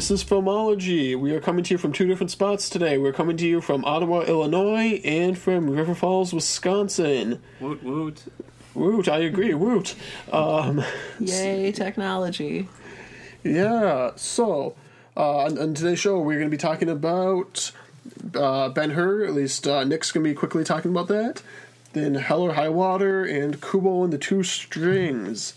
This 0.00 0.10
is 0.10 0.24
Filmology. 0.24 1.14
We 1.14 1.32
are 1.32 1.42
coming 1.42 1.62
to 1.62 1.74
you 1.74 1.76
from 1.76 1.92
two 1.92 2.06
different 2.06 2.30
spots 2.30 2.70
today. 2.70 2.96
We're 2.96 3.12
coming 3.12 3.36
to 3.36 3.46
you 3.46 3.60
from 3.60 3.84
Ottawa, 3.84 4.22
Illinois, 4.22 4.98
and 5.04 5.36
from 5.36 5.68
River 5.68 5.94
Falls, 5.94 6.32
Wisconsin. 6.32 7.42
Woot 7.60 7.82
woot. 7.82 8.24
Woot, 8.72 9.08
I 9.10 9.18
agree, 9.18 9.52
woot. 9.52 9.94
Um, 10.32 10.82
Yay, 11.18 11.70
technology. 11.72 12.66
yeah, 13.44 14.12
so, 14.16 14.74
uh, 15.18 15.40
on, 15.40 15.58
on 15.58 15.74
today's 15.74 15.98
show, 15.98 16.18
we're 16.18 16.38
going 16.38 16.50
to 16.50 16.56
be 16.56 16.56
talking 16.56 16.88
about 16.88 17.70
uh, 18.34 18.70
Ben 18.70 18.92
Hur, 18.92 19.26
at 19.26 19.34
least 19.34 19.68
uh, 19.68 19.84
Nick's 19.84 20.12
going 20.12 20.24
to 20.24 20.30
be 20.30 20.34
quickly 20.34 20.64
talking 20.64 20.92
about 20.92 21.08
that. 21.08 21.42
Then 21.92 22.14
Hell 22.14 22.40
or 22.40 22.54
High 22.54 22.70
Water 22.70 23.26
and 23.26 23.60
Kubo 23.60 24.04
and 24.04 24.14
the 24.14 24.18
Two 24.18 24.44
Strings. 24.44 25.52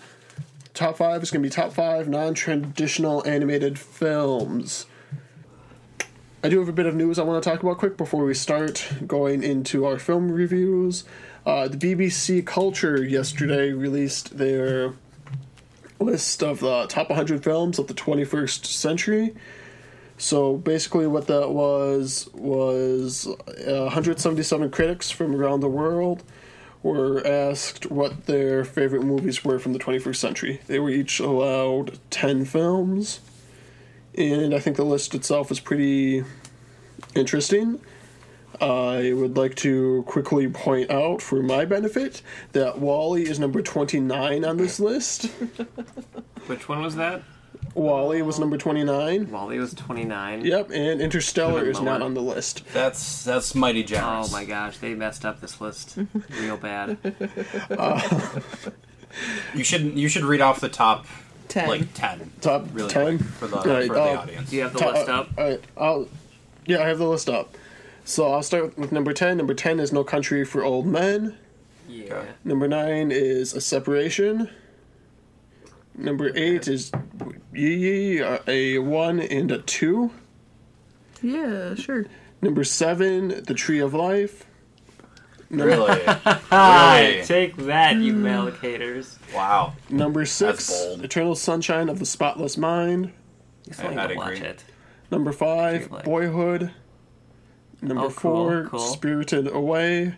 Top 0.74 0.98
five 0.98 1.22
is 1.22 1.30
going 1.30 1.44
to 1.44 1.48
be 1.48 1.54
top 1.54 1.72
five 1.72 2.10
non 2.10 2.34
traditional 2.34 3.26
animated 3.28 3.78
films. 3.78 4.88
I 6.44 6.50
do 6.50 6.60
have 6.60 6.68
a 6.68 6.74
bit 6.74 6.88
of 6.88 6.96
news 6.96 7.20
I 7.20 7.24
want 7.24 7.44
to 7.44 7.48
talk 7.48 7.62
about 7.62 7.78
quick 7.78 7.96
before 7.96 8.26
we 8.26 8.34
start 8.34 8.90
going 9.06 9.44
into 9.44 9.86
our 9.86 10.00
film 10.00 10.32
reviews. 10.32 11.04
Uh, 11.46 11.68
the 11.68 11.78
BBC 11.78 12.46
Culture 12.46 13.04
yesterday 13.04 13.72
released 13.72 14.38
their 14.38 14.94
list 16.00 16.42
of 16.42 16.60
the 16.60 16.88
top 16.88 17.10
100 17.10 17.44
films 17.44 17.78
of 17.78 17.88
the 17.88 17.94
21st 17.94 18.66
century. 18.66 19.36
So 20.18 20.58
basically, 20.58 21.06
what 21.06 21.28
that 21.28 21.52
was 21.52 22.30
was 22.34 23.28
uh, 23.28 23.84
177 23.84 24.72
critics 24.72 25.12
from 25.12 25.36
around 25.36 25.60
the 25.60 25.70
world 25.70 26.24
were 26.84 27.26
asked 27.26 27.90
what 27.90 28.26
their 28.26 28.66
favorite 28.66 29.04
movies 29.04 29.44
were 29.44 29.58
from 29.58 29.74
the 29.74 29.80
21st 29.80 30.16
century. 30.18 30.62
They 30.68 30.80
were 30.80 30.90
each 30.90 31.20
allowed 31.20 31.98
10 32.12 32.46
films, 32.46 33.22
and 34.16 34.54
I 34.54 34.60
think 34.60 34.76
the 34.76 34.86
list 34.86 35.16
itself 35.16 35.50
is 35.50 35.62
pretty 35.62 36.24
interesting. 37.16 37.80
I 38.62 39.14
would 39.14 39.36
like 39.36 39.56
to 39.56 40.04
quickly 40.08 40.48
point 40.48 40.92
out, 40.92 41.22
for 41.22 41.42
my 41.42 41.66
benefit, 41.66 42.22
that 42.52 42.80
WALL-E 42.80 43.24
is 43.24 43.40
number 43.40 43.62
29 43.62 44.46
on 44.46 44.58
this 44.58 44.80
list. 44.80 45.26
Which 46.46 46.70
one 46.70 46.84
was 46.84 46.96
that? 46.96 47.24
WALL-E 47.76 48.22
was 48.22 48.40
number 48.40 48.58
29. 48.58 49.32
WALL-E 49.32 49.58
was 49.60 49.74
29. 49.74 50.46
Yep, 50.46 50.70
and 50.72 51.02
Interstellar 51.02 51.66
is 51.70 51.82
not 51.82 52.02
on 52.02 52.14
the 52.14 52.22
list. 52.22 52.64
That's 52.74 53.24
that's 53.24 53.56
mighty 53.56 53.84
generous. 53.84 54.30
Oh 54.30 54.32
my 54.32 54.46
gosh, 54.46 54.78
they 54.78 54.94
messed 54.94 55.26
up 55.26 55.42
this 55.42 55.60
list 55.60 55.98
real 56.40 56.58
bad. 56.58 56.98
You 59.54 59.64
should 59.64 59.98
you 59.98 60.08
should 60.10 60.24
read 60.24 60.42
off 60.42 60.60
the 60.60 60.70
top 60.70 61.06
Ten. 61.48 61.68
like 61.68 61.94
ten. 61.94 62.32
Top 62.42 62.66
Really 62.74 62.90
10. 62.90 63.18
quick 63.20 63.30
for 63.30 63.48
the 63.48 63.58
Alright, 63.58 63.88
for 63.88 63.94
the 63.94 64.02
uh, 64.02 64.18
audience. 64.22 64.50
Do 64.50 64.56
you 64.56 64.62
have 64.64 64.74
the 64.74 64.80
Ta- 64.80 64.92
list 64.92 65.10
up? 65.10 65.30
uh, 65.38 65.42
Alright, 65.42 65.64
I'll. 65.78 66.08
Yeah, 66.66 66.82
I 66.84 66.88
have 66.88 66.98
the 66.98 67.08
list 67.08 67.30
up. 67.30 67.56
So 68.06 68.32
I'll 68.34 68.42
start 68.44 68.78
with 68.78 68.92
number 68.92 69.14
10. 69.14 69.38
Number 69.38 69.54
10 69.54 69.80
is 69.80 69.92
No 69.94 70.04
Country 70.04 70.44
for 70.46 70.64
Old 70.64 70.86
Men. 70.88 71.38
Yeah. 71.88 72.24
Number 72.44 72.68
9 72.68 73.12
is 73.12 73.54
A 73.54 73.62
Separation. 73.62 74.50
Number 75.96 76.32
8 76.36 76.68
is 76.68 76.92
Yi 77.54 77.76
Yi, 78.16 78.24
uh, 78.24 78.40
a 78.48 78.80
1 78.80 79.20
and 79.20 79.52
a 79.52 79.60
2. 79.60 80.12
Yeah, 81.22 81.76
sure. 81.76 82.06
Number 82.42 82.64
7, 82.64 83.44
The 83.46 83.54
Tree 83.54 83.80
of 83.80 83.94
Life. 83.94 84.46
Really, 85.50 86.02
Ah, 86.52 86.98
really. 87.00 87.24
take 87.24 87.56
that, 87.58 87.96
you 87.98 88.16
allocators. 88.16 89.18
Wow. 89.36 89.74
Number 89.90 90.26
6. 90.26 90.72
Eternal 91.04 91.36
Sunshine 91.36 91.90
of 91.90 92.00
the 92.00 92.06
Spotless 92.08 92.58
Mind. 92.58 93.12
You 93.68 93.74
still 93.74 93.88
I- 93.88 93.90
need 93.92 94.00
I'd 94.00 94.08
to 94.10 94.16
watch 94.16 94.42
it. 94.42 94.64
Number 95.12 95.32
five, 95.32 95.92
of 95.94 96.04
Boyhood. 96.04 96.72
Number 97.84 98.06
Oh, 98.06 98.10
cool, 98.10 98.14
four, 98.16 98.66
cool. 98.68 98.80
Spirited 98.80 99.48
Away. 99.48 100.16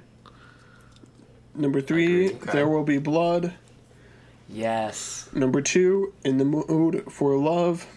Number 1.54 1.82
three, 1.82 2.28
Agreed. 2.28 2.42
Okay. 2.44 2.52
There 2.54 2.68
Will 2.70 2.84
Be 2.86 2.98
Blood. 2.98 3.54
Yes. 4.50 5.28
Number 5.34 5.62
two, 5.62 6.14
In 6.24 6.38
the 6.38 6.46
Mood 6.46 7.04
for 7.10 7.36
Love. 7.38 7.88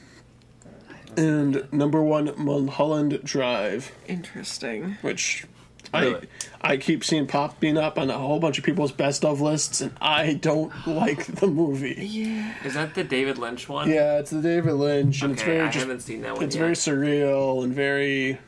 And 1.17 1.71
number 1.73 2.03
one, 2.03 2.33
Mulholland 2.37 3.21
Drive, 3.25 3.93
Interesting. 4.07 4.97
which 5.03 5.45
Really? 5.93 6.27
I 6.63 6.73
I 6.73 6.77
keep 6.77 7.03
seeing 7.03 7.27
popping 7.27 7.79
up 7.79 7.99
on 7.99 8.11
a 8.11 8.19
whole 8.19 8.39
bunch 8.41 8.59
of 8.59 8.65
people's 8.65 8.93
best 8.93 9.25
of 9.25 9.41
lists, 9.41 9.81
and 9.81 9.93
I 10.03 10.35
don't 10.35 10.71
like 10.87 11.25
the 11.27 11.47
movie. 11.47 11.97
Yeah. 11.99 12.55
Is 12.63 12.75
that 12.75 12.95
the 12.95 13.03
David 13.05 13.39
Lynch 13.39 13.69
one? 13.71 13.89
Yeah, 13.91 14.19
it's 14.19 14.31
the 14.31 14.43
David 14.43 14.75
Lynch, 14.75 15.23
and 15.23 15.33
it's 15.33 15.43
very 15.43 15.61
I 15.63 15.67
just 15.71 15.79
haven't 15.79 16.01
seen 16.01 16.21
that 16.23 16.35
one 16.35 16.45
it's 16.45 16.55
yet. 16.55 16.61
very 16.61 16.75
surreal 16.75 17.65
and 17.65 17.73
very 17.75 18.39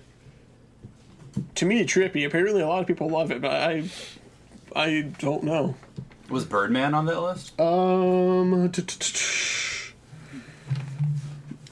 to 1.55 1.65
me 1.65 1.83
trippy 1.85 2.27
apparently 2.27 2.61
a 2.61 2.67
lot 2.69 2.81
of 2.83 2.87
people 2.87 3.09
love 3.09 3.31
it 3.31 3.41
but 3.41 3.53
i 3.53 3.89
i 4.77 5.03
don't 5.19 5.43
know 5.45 5.75
Was 6.31 6.45
Birdman 6.45 6.95
on 6.95 7.07
that 7.07 7.21
list? 7.21 7.61
um 7.61 8.71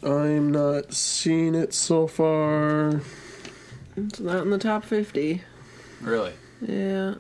I'm 0.03 0.51
not 0.53 0.93
seeing 0.93 1.55
it 1.55 1.75
so 1.75 2.07
far 2.07 3.01
It's 3.97 4.21
not 4.21 4.43
in 4.43 4.51
the 4.51 4.59
top 4.59 4.85
50. 4.85 5.43
Really? 6.01 6.33
Yeah. 6.61 7.15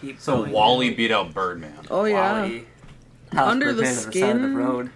Keep 0.00 0.20
So 0.20 0.38
going. 0.38 0.52
WALL-E 0.52 0.90
beat 0.94 1.10
out 1.10 1.32
Birdman. 1.32 1.86
Oh, 1.90 2.04
yeah. 2.04 2.42
WALL-E. 2.42 2.64
House 3.32 3.50
Under 3.50 3.72
the 3.72 3.82
Birdman 3.82 3.96
on 3.98 4.04
the 4.10 4.12
side 4.12 4.30
of 4.36 4.42
the 4.42 4.48
Skin? 4.48 4.56
road. 4.56 4.90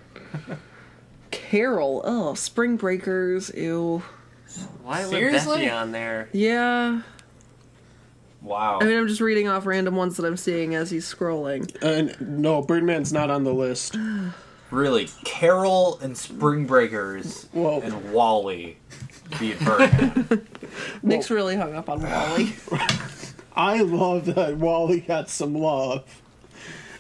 Carol. 1.31 2.03
Oh, 2.05 2.35
Spring 2.35 2.77
Breakers. 2.77 3.51
Ew. 3.55 4.03
Why 4.83 5.01
was 5.01 5.11
Seriously? 5.11 5.59
Becky 5.61 5.71
on 5.71 5.93
there? 5.93 6.29
Yeah. 6.33 7.01
Wow. 8.47 8.79
I 8.81 8.85
mean, 8.85 8.97
I'm 8.97 9.09
just 9.09 9.21
reading 9.21 9.49
off 9.49 9.67
random 9.67 9.97
ones 9.97 10.17
that 10.17 10.25
I'm 10.25 10.37
seeing 10.37 10.77
as 10.77 10.91
he's 10.91 11.13
scrolling. 11.13 11.83
and 11.83 12.41
no 12.41 12.63
birdman's 12.63 13.13
not 13.13 13.29
on 13.29 13.43
the 13.43 13.53
list 13.53 13.97
really, 14.71 15.09
Carol 15.25 15.99
and 16.01 16.17
Spring 16.17 16.67
Breakers 16.67 17.49
well 17.53 17.81
and 17.83 18.13
WALL-E 18.13 18.77
beat 19.41 19.59
Birdman. 19.61 20.47
Nick's 21.03 21.31
really 21.31 21.57
hung 21.57 21.75
up 21.75 21.89
on 21.89 22.03
WALL-E. 22.03 22.55
i 23.57 23.81
love 23.81 24.27
that 24.27 24.57
WALL-E 24.57 25.01
got 25.01 25.29
some 25.31 25.55
love 25.55 26.23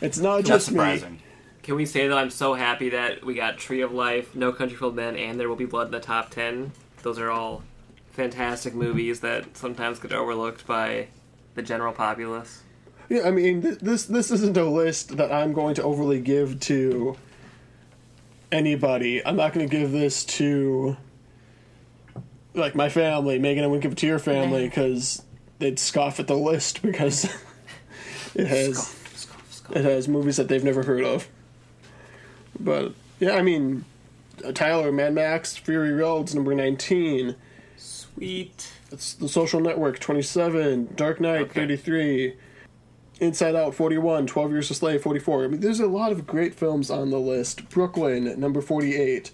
it's 0.01 0.19
not 0.19 0.45
That's 0.45 0.67
just 0.67 0.73
me. 0.73 1.21
Can 1.63 1.75
we 1.75 1.87
say 1.87 2.07
that 2.09 2.17
I'm 2.17 2.31
so 2.31 2.55
happy 2.55 2.91
that 2.91 3.25
we 3.25 3.35
got 3.35 3.57
Tree 3.57 3.81
of 3.81 3.93
Life, 3.93 4.35
No 4.35 4.53
Country 4.53 4.77
for 4.77 4.87
Old 4.87 4.95
Men, 4.95 5.17
and 5.17 5.41
There 5.41 5.49
Will 5.49 5.57
Be 5.57 5.65
Blood 5.65 5.87
in 5.87 5.93
the 5.93 6.01
top 6.01 6.31
10? 6.31 6.73
Those 7.03 7.19
are 7.19 7.31
all 7.31 7.63
fantastic 8.13 8.75
movies 8.75 9.21
that 9.21 9.57
sometimes 9.57 9.99
get 9.99 10.13
overlooked 10.13 10.67
by 10.67 11.09
the 11.57 11.63
general 11.63 11.93
populace. 11.93 12.63
Yeah, 13.09 13.27
I 13.27 13.31
mean, 13.33 13.63
th- 13.63 13.79
this 13.79 14.05
this 14.07 14.31
isn't 14.31 14.57
a 14.57 14.65
list 14.65 15.17
that 15.17 15.33
I'm 15.33 15.53
going 15.53 15.75
to 15.77 15.83
overly 15.83 16.21
give 16.21 16.61
to 16.61 17.17
anybody. 18.53 19.25
I'm 19.27 19.37
not 19.37 19.53
going 19.53 19.69
to 19.69 19.77
give 19.77 19.91
this 19.93 20.25
to 20.25 20.97
like 22.55 22.75
my 22.75 22.89
family. 22.89 23.39
Megan, 23.39 23.65
I 23.65 23.67
wouldn't 23.67 23.83
give 23.83 23.93
it 23.93 23.99
to 23.99 24.07
your 24.07 24.19
family 24.19 24.69
because 24.69 25.23
they'd 25.59 25.79
scoff 25.79 26.21
at 26.21 26.27
the 26.27 26.37
list 26.37 26.83
because 26.83 27.25
it 28.35 28.47
has 28.47 28.77
Scoff, 28.79 29.17
scoff, 29.17 29.53
scoff. 29.53 29.77
it 29.77 29.85
has 29.85 30.09
movies 30.09 30.37
that 30.37 30.49
they've 30.49 30.65
never 30.65 30.83
heard 30.83 31.05
of. 31.05 31.29
But 32.59 32.93
yeah, 33.21 33.33
I 33.33 33.43
mean, 33.43 33.85
Tyler, 34.55 34.91
Mad 34.91 35.15
Max, 35.15 35.57
Fury 35.57 35.93
Road's 35.93 36.35
number 36.35 36.55
19. 36.55 37.37
Sweet. 37.77 38.73
It's 38.93 39.15
The 39.15 39.29
Social 39.29 39.61
Network, 39.61 39.99
27. 39.99 40.91
Dark 40.95 41.21
Knight, 41.21 41.43
Okay. 41.43 41.61
33. 41.61 42.37
Inside 43.21 43.55
Out, 43.55 43.75
41. 43.75 44.27
12 44.27 44.51
Years 44.53 44.71
a 44.71 44.75
Slave, 44.75 45.03
44. 45.03 45.45
I 45.45 45.47
mean, 45.49 45.61
there's 45.61 45.81
a 45.81 45.87
lot 45.87 46.13
of 46.13 46.27
great 46.27 46.55
films 46.55 46.91
on 46.91 47.11
the 47.11 47.19
list. 47.19 47.69
Brooklyn, 47.71 48.39
number 48.39 48.61
48. 48.61 49.31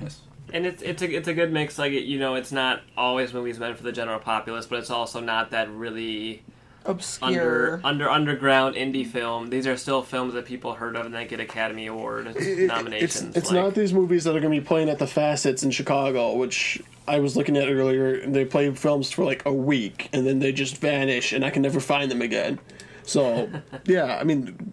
Yes. 0.00 0.20
And 0.52 0.66
it's 0.66 0.82
it's 0.82 1.00
a 1.00 1.08
it's 1.08 1.28
a 1.28 1.34
good 1.34 1.52
mix. 1.52 1.78
Like 1.78 1.92
you 1.92 2.18
know, 2.18 2.34
it's 2.34 2.50
not 2.50 2.82
always 2.96 3.32
movies 3.32 3.60
meant 3.60 3.76
for 3.76 3.84
the 3.84 3.92
general 3.92 4.18
populace, 4.18 4.66
but 4.66 4.80
it's 4.80 4.90
also 4.90 5.20
not 5.20 5.52
that 5.52 5.70
really 5.70 6.42
Obscure. 6.84 7.74
under 7.74 7.80
under 7.84 8.08
underground 8.10 8.74
indie 8.76 9.06
film. 9.06 9.50
These 9.50 9.66
are 9.66 9.76
still 9.76 10.02
films 10.02 10.34
that 10.34 10.46
people 10.46 10.74
heard 10.74 10.96
of 10.96 11.06
and 11.06 11.14
that 11.14 11.28
get 11.28 11.40
Academy 11.40 11.86
Award 11.86 12.28
It- 12.36 12.66
nominations. 12.68 13.36
it's 13.36 13.50
like- 13.50 13.62
not 13.62 13.74
these 13.74 13.92
movies 13.92 14.24
that 14.24 14.30
are 14.36 14.40
going 14.40 14.54
to 14.54 14.60
be 14.60 14.66
playing 14.66 14.88
at 14.88 14.98
the 14.98 15.06
Facets 15.06 15.62
in 15.62 15.70
Chicago, 15.70 16.34
which 16.34 16.80
I 17.06 17.18
was 17.18 17.36
looking 17.36 17.56
at 17.56 17.68
earlier. 17.68 18.26
They 18.26 18.44
play 18.44 18.70
films 18.74 19.10
for 19.10 19.24
like 19.24 19.44
a 19.44 19.52
week, 19.52 20.08
and 20.12 20.26
then 20.26 20.38
they 20.38 20.52
just 20.52 20.78
vanish, 20.78 21.32
and 21.32 21.44
I 21.44 21.50
can 21.50 21.62
never 21.62 21.80
find 21.80 22.10
them 22.10 22.22
again. 22.22 22.58
So, 23.02 23.50
yeah, 23.84 24.16
I 24.20 24.24
mean, 24.24 24.72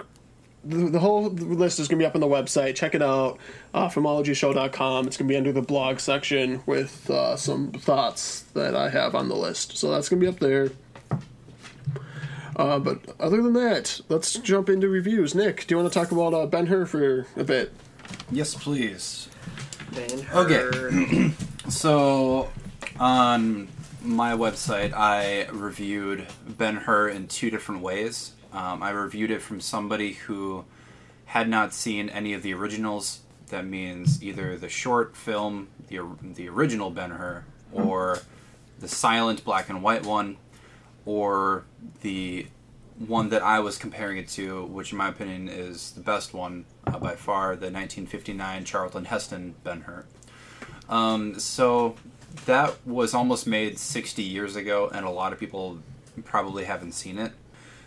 the, 0.63 0.89
the 0.89 0.99
whole 0.99 1.29
list 1.29 1.79
is 1.79 1.87
going 1.87 1.97
to 1.99 2.03
be 2.03 2.05
up 2.07 2.15
on 2.15 2.21
the 2.21 2.27
website. 2.27 2.75
Check 2.75 2.93
it 2.93 3.01
out, 3.01 3.37
uh, 3.73 3.87
filmologyshow.com. 3.89 5.07
It's 5.07 5.17
going 5.17 5.27
to 5.27 5.31
be 5.31 5.37
under 5.37 5.51
the 5.51 5.61
blog 5.61 5.99
section 5.99 6.61
with 6.65 7.09
uh, 7.09 7.35
some 7.37 7.71
thoughts 7.71 8.41
that 8.53 8.75
I 8.75 8.89
have 8.89 9.15
on 9.15 9.29
the 9.29 9.35
list. 9.35 9.77
So 9.77 9.91
that's 9.91 10.09
going 10.09 10.19
to 10.19 10.25
be 10.25 10.29
up 10.29 10.39
there. 10.39 10.71
Uh, 12.57 12.79
but 12.79 12.99
other 13.19 13.41
than 13.41 13.53
that, 13.53 14.01
let's 14.09 14.33
jump 14.33 14.67
into 14.67 14.89
reviews. 14.89 15.35
Nick, 15.35 15.67
do 15.67 15.75
you 15.75 15.79
want 15.79 15.93
to 15.93 15.97
talk 15.97 16.11
about 16.11 16.33
uh, 16.33 16.47
Ben 16.47 16.65
Hur 16.65 16.87
for 16.87 17.27
a 17.37 17.43
bit? 17.43 17.71
Yes, 18.31 18.55
please. 18.55 19.29
Ben 19.93 20.19
Hur. 20.21 20.89
Okay. 20.91 21.31
So, 21.69 22.49
on 22.97 23.67
my 24.01 24.31
website, 24.31 24.93
I 24.93 25.47
reviewed 25.49 26.25
Ben 26.47 26.77
Hur 26.77 27.09
in 27.09 27.27
two 27.27 27.49
different 27.49 27.81
ways. 27.81 28.31
Um, 28.53 28.81
I 28.81 28.91
reviewed 28.91 29.31
it 29.31 29.41
from 29.41 29.59
somebody 29.59 30.13
who 30.13 30.63
had 31.25 31.49
not 31.49 31.73
seen 31.73 32.07
any 32.07 32.31
of 32.33 32.41
the 32.41 32.53
originals. 32.53 33.19
That 33.49 33.65
means 33.65 34.23
either 34.23 34.57
the 34.57 34.69
short 34.69 35.17
film, 35.17 35.67
the, 35.89 35.99
the 36.21 36.47
original 36.47 36.89
Ben 36.89 37.11
Hur, 37.11 37.43
or 37.73 38.19
the 38.79 38.87
silent 38.87 39.43
black 39.43 39.67
and 39.67 39.83
white 39.83 40.05
one, 40.05 40.37
or 41.07 41.63
the 42.01 42.45
one 42.99 43.29
that 43.29 43.41
I 43.41 43.59
was 43.61 43.77
comparing 43.77 44.17
it 44.17 44.27
to, 44.29 44.65
which 44.65 44.91
in 44.91 44.97
my 44.97 45.07
opinion 45.07 45.47
is 45.47 45.91
the 45.91 46.01
best 46.01 46.33
one 46.33 46.65
uh, 46.85 46.99
by 46.99 47.15
far, 47.15 47.55
the 47.55 47.71
1959 47.71 48.65
Charlton 48.65 49.05
Heston 49.05 49.55
Ben 49.63 49.81
Hur. 49.81 50.05
Um, 50.89 51.39
so 51.39 51.95
that 52.45 52.75
was 52.85 53.13
almost 53.13 53.47
made 53.47 53.79
60 53.79 54.21
years 54.21 54.55
ago, 54.55 54.89
and 54.93 55.05
a 55.05 55.09
lot 55.09 55.31
of 55.31 55.39
people 55.39 55.79
probably 56.25 56.65
haven't 56.65 56.91
seen 56.91 57.17
it. 57.17 57.31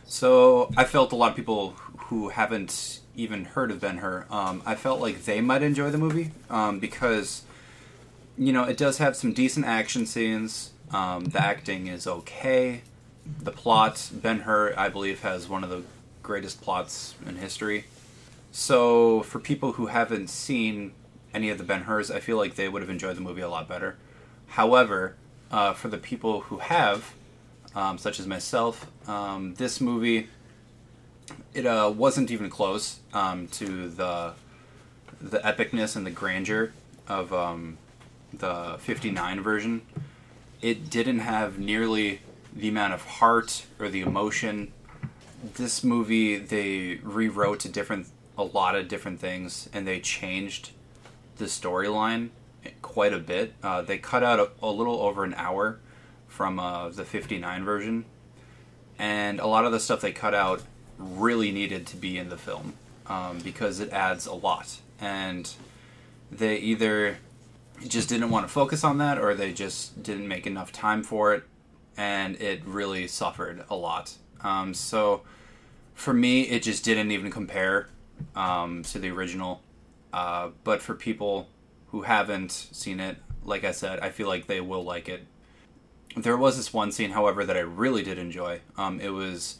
So 0.04 0.72
I 0.76 0.84
felt 0.84 1.12
a 1.12 1.16
lot 1.16 1.30
of 1.30 1.36
people 1.36 1.70
who 2.06 2.30
haven't 2.30 3.00
even 3.14 3.44
heard 3.44 3.70
of 3.70 3.80
Ben 3.80 3.98
Hur, 3.98 4.26
um, 4.30 4.62
I 4.64 4.76
felt 4.76 5.00
like 5.00 5.24
they 5.24 5.42
might 5.42 5.62
enjoy 5.62 5.90
the 5.90 5.98
movie 5.98 6.30
um, 6.48 6.80
because, 6.80 7.42
you 8.38 8.52
know, 8.52 8.64
it 8.64 8.78
does 8.78 8.96
have 8.98 9.14
some 9.14 9.32
decent 9.32 9.66
action 9.66 10.06
scenes. 10.06 10.72
Um, 10.90 11.26
the 11.26 11.40
acting 11.40 11.86
is 11.86 12.06
okay. 12.06 12.82
The 13.24 13.52
plot, 13.52 14.10
Ben 14.12 14.40
Hur, 14.40 14.74
I 14.76 14.88
believe, 14.88 15.20
has 15.20 15.48
one 15.48 15.64
of 15.64 15.70
the 15.70 15.82
greatest 16.22 16.60
plots 16.60 17.14
in 17.26 17.36
history. 17.36 17.84
So 18.52 19.22
for 19.22 19.38
people 19.38 19.72
who 19.72 19.86
haven't 19.86 20.28
seen 20.28 20.92
any 21.32 21.50
of 21.50 21.58
the 21.58 21.64
Ben 21.64 21.82
Hurs, 21.82 22.10
I 22.10 22.20
feel 22.20 22.36
like 22.36 22.56
they 22.56 22.68
would 22.68 22.82
have 22.82 22.90
enjoyed 22.90 23.16
the 23.16 23.20
movie 23.20 23.42
a 23.42 23.48
lot 23.48 23.68
better. 23.68 23.96
However, 24.48 25.16
uh, 25.50 25.72
for 25.72 25.88
the 25.88 25.98
people 25.98 26.42
who 26.42 26.58
have, 26.58 27.14
um, 27.74 27.98
such 27.98 28.18
as 28.18 28.26
myself, 28.26 28.90
um, 29.08 29.54
this 29.54 29.80
movie 29.80 30.28
it 31.54 31.66
uh, 31.66 31.92
wasn't 31.94 32.30
even 32.30 32.50
close 32.50 32.98
um, 33.12 33.46
to 33.48 33.88
the 33.88 34.34
the 35.20 35.38
epicness 35.40 35.96
and 35.96 36.06
the 36.06 36.10
grandeur 36.10 36.72
of 37.06 37.32
um, 37.32 37.78
the 38.32 38.76
'59 38.78 39.40
version. 39.42 39.82
It 40.62 40.90
didn't 40.90 41.20
have 41.20 41.58
nearly 41.58 42.20
the 42.54 42.68
amount 42.68 42.94
of 42.94 43.04
heart 43.04 43.66
or 43.78 43.88
the 43.88 44.00
emotion. 44.00 44.72
This 45.54 45.82
movie 45.82 46.36
they 46.36 47.00
rewrote 47.02 47.64
a 47.64 47.68
different 47.68 48.08
a 48.36 48.44
lot 48.44 48.74
of 48.74 48.88
different 48.88 49.20
things 49.20 49.68
and 49.72 49.86
they 49.86 50.00
changed 50.00 50.70
the 51.36 51.46
storyline 51.46 52.30
quite 52.82 53.12
a 53.12 53.18
bit. 53.18 53.54
Uh, 53.62 53.82
they 53.82 53.98
cut 53.98 54.22
out 54.22 54.38
a, 54.38 54.50
a 54.62 54.70
little 54.70 55.00
over 55.00 55.24
an 55.24 55.34
hour 55.34 55.78
from 56.28 56.58
uh, 56.58 56.88
the 56.88 57.04
59 57.04 57.64
version, 57.64 58.04
and 58.98 59.40
a 59.40 59.46
lot 59.46 59.64
of 59.64 59.72
the 59.72 59.80
stuff 59.80 60.00
they 60.00 60.12
cut 60.12 60.34
out 60.34 60.62
really 60.98 61.50
needed 61.50 61.86
to 61.86 61.96
be 61.96 62.18
in 62.18 62.28
the 62.28 62.36
film 62.36 62.74
um, 63.06 63.38
because 63.38 63.80
it 63.80 63.90
adds 63.90 64.26
a 64.26 64.34
lot. 64.34 64.78
And 65.00 65.52
they 66.30 66.56
either 66.58 67.18
just 67.86 68.08
didn't 68.08 68.30
want 68.30 68.46
to 68.46 68.52
focus 68.52 68.84
on 68.84 68.98
that 68.98 69.18
or 69.18 69.34
they 69.34 69.52
just 69.52 70.02
didn't 70.02 70.28
make 70.28 70.46
enough 70.46 70.70
time 70.70 71.02
for 71.02 71.34
it, 71.34 71.44
and 72.00 72.40
it 72.40 72.64
really 72.64 73.06
suffered 73.06 73.62
a 73.68 73.76
lot. 73.76 74.14
Um, 74.40 74.72
so 74.72 75.20
for 75.92 76.14
me, 76.14 76.42
it 76.44 76.62
just 76.62 76.82
didn't 76.82 77.10
even 77.10 77.30
compare 77.30 77.90
um, 78.34 78.82
to 78.84 78.98
the 78.98 79.10
original. 79.10 79.60
Uh, 80.10 80.48
but 80.64 80.80
for 80.80 80.94
people 80.94 81.48
who 81.88 82.02
haven't 82.02 82.52
seen 82.52 83.00
it, 83.00 83.18
like 83.44 83.64
I 83.64 83.72
said, 83.72 84.00
I 84.00 84.08
feel 84.08 84.28
like 84.28 84.46
they 84.46 84.62
will 84.62 84.82
like 84.82 85.10
it. 85.10 85.26
There 86.16 86.38
was 86.38 86.56
this 86.56 86.72
one 86.72 86.90
scene, 86.90 87.10
however, 87.10 87.44
that 87.44 87.56
I 87.56 87.60
really 87.60 88.02
did 88.02 88.16
enjoy. 88.16 88.60
Um, 88.78 88.98
it 88.98 89.10
was 89.10 89.58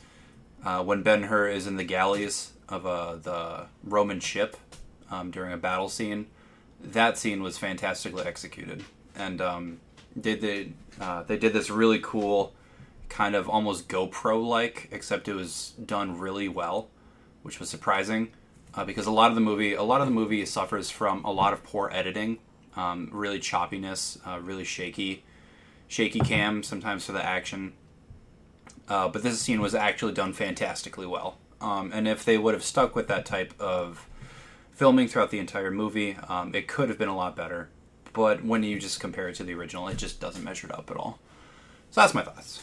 uh, 0.65 0.83
when 0.83 1.03
Ben 1.03 1.25
Hur 1.25 1.47
is 1.47 1.67
in 1.67 1.77
the 1.77 1.85
galleys 1.85 2.53
of 2.71 2.87
uh, 2.87 3.17
the 3.17 3.67
Roman 3.85 4.19
ship 4.19 4.57
um, 5.11 5.31
during 5.31 5.53
a 5.53 5.59
battle 5.59 5.91
scene. 5.91 6.27
That 6.83 7.19
scene 7.19 7.43
was 7.43 7.59
fantastically 7.59 8.25
executed, 8.25 8.83
and 9.15 9.43
um, 10.17 10.35
they 10.35 10.73
uh, 11.01 11.23
they 11.23 11.37
did 11.37 11.53
this 11.53 11.71
really 11.71 12.01
cool 12.03 12.53
kind 13.09 13.35
of 13.35 13.49
almost 13.49 13.89
GoPro 13.89 14.45
like, 14.47 14.89
except 14.93 15.29
it 15.29 15.35
was 15.35 15.75
done 15.85 16.19
really 16.19 16.49
well, 16.49 16.89
which 17.43 17.59
was 17.59 17.69
surprising 17.69 18.31
uh, 18.75 18.85
because 18.85 19.07
a 19.07 19.11
lot 19.11 19.31
of 19.31 19.35
the 19.35 19.41
movie 19.41 19.75
a 19.75 19.83
lot 19.83 20.01
of 20.01 20.07
the 20.07 20.13
movie 20.13 20.45
suffers 20.47 20.91
from 20.91 21.25
a 21.25 21.33
lot 21.33 21.53
of 21.53 21.63
poor 21.65 21.91
editing, 21.93 22.39
um, 22.77 23.09
really 23.13 23.41
choppiness, 23.41 24.19
uh, 24.27 24.41
really 24.41 24.65
shaky, 24.65 25.25
shaky 25.89 26.21
cam 26.21 26.63
sometimes 26.63 27.05
for 27.05 27.13
the 27.13 27.25
action. 27.25 27.73
Uh, 28.89 29.09
but 29.09 29.23
this 29.23 29.41
scene 29.41 29.61
was 29.61 29.75
actually 29.75 30.13
done 30.13 30.33
fantastically 30.33 31.07
well. 31.07 31.39
Um, 31.61 31.93
and 31.93 32.09
if 32.09 32.25
they 32.25 32.39
would 32.39 32.55
have 32.55 32.65
stuck 32.65 32.97
with 32.97 33.07
that 33.09 33.25
type 33.25 33.55
of 33.61 34.09
filming 34.73 35.09
throughout 35.09 35.31
the 35.31 35.39
entire 35.39 35.71
movie, 35.71 36.17
um, 36.29 36.55
it 36.55 36.67
could 36.67 36.89
have 36.89 36.99
been 36.99 37.09
a 37.09 37.17
lot 37.17 37.37
better. 37.37 37.69
But 38.13 38.45
when 38.45 38.63
you 38.63 38.79
just 38.81 39.01
compare 39.01 39.29
it 39.29 39.37
to 39.37 39.45
the 39.45 39.55
original, 39.55 39.87
it 39.89 39.97
just 39.99 40.21
doesn't 40.21 40.43
measure 40.43 40.69
up 40.73 40.91
at 40.91 40.97
all. 40.97 41.19
So 41.91 42.01
that's 42.01 42.15
my 42.15 42.23
thoughts. 42.23 42.63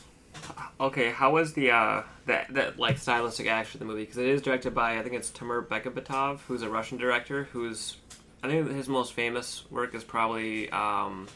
Okay, 0.79 1.09
how 1.11 1.31
was 1.31 1.53
the 1.53 1.71
uh, 1.71 2.03
that 2.27 2.53
that 2.53 2.77
like 2.79 2.97
stylistic 2.97 3.47
action 3.47 3.77
of 3.81 3.87
the 3.87 3.91
movie? 3.91 4.03
Because 4.03 4.17
it 4.17 4.27
is 4.27 4.41
directed 4.41 4.73
by 4.73 4.97
I 4.99 5.03
think 5.03 5.15
it's 5.15 5.29
Timur 5.29 5.61
Bekmambetov, 5.63 6.39
who's 6.47 6.61
a 6.61 6.69
Russian 6.69 6.97
director. 6.97 7.45
Who's 7.51 7.97
I 8.43 8.47
think 8.47 8.69
his 8.71 8.87
most 8.87 9.13
famous 9.13 9.63
work 9.71 9.95
is 9.95 10.03
probably 10.03 10.69
um, 10.69 11.27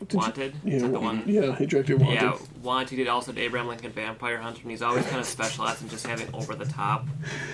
Did 0.00 0.12
you- 0.14 0.18
Wanted. 0.18 0.54
yeah, 0.64 0.78
the 0.78 0.98
one? 0.98 1.22
yeah, 1.26 1.54
he 1.56 1.66
directed 1.66 2.00
Wanted. 2.00 2.14
Yeah, 2.14 2.38
Wanted. 2.62 2.90
He 2.90 2.96
did 2.96 3.06
also 3.08 3.32
the 3.32 3.42
Abraham 3.42 3.68
Lincoln 3.68 3.92
Vampire 3.92 4.38
Hunter, 4.38 4.62
and 4.62 4.70
he's 4.70 4.82
always 4.82 5.04
kind 5.06 5.20
of 5.20 5.26
specialized 5.26 5.82
in 5.82 5.88
just 5.90 6.06
having 6.06 6.28
over 6.34 6.54
the 6.54 6.64
top 6.64 7.06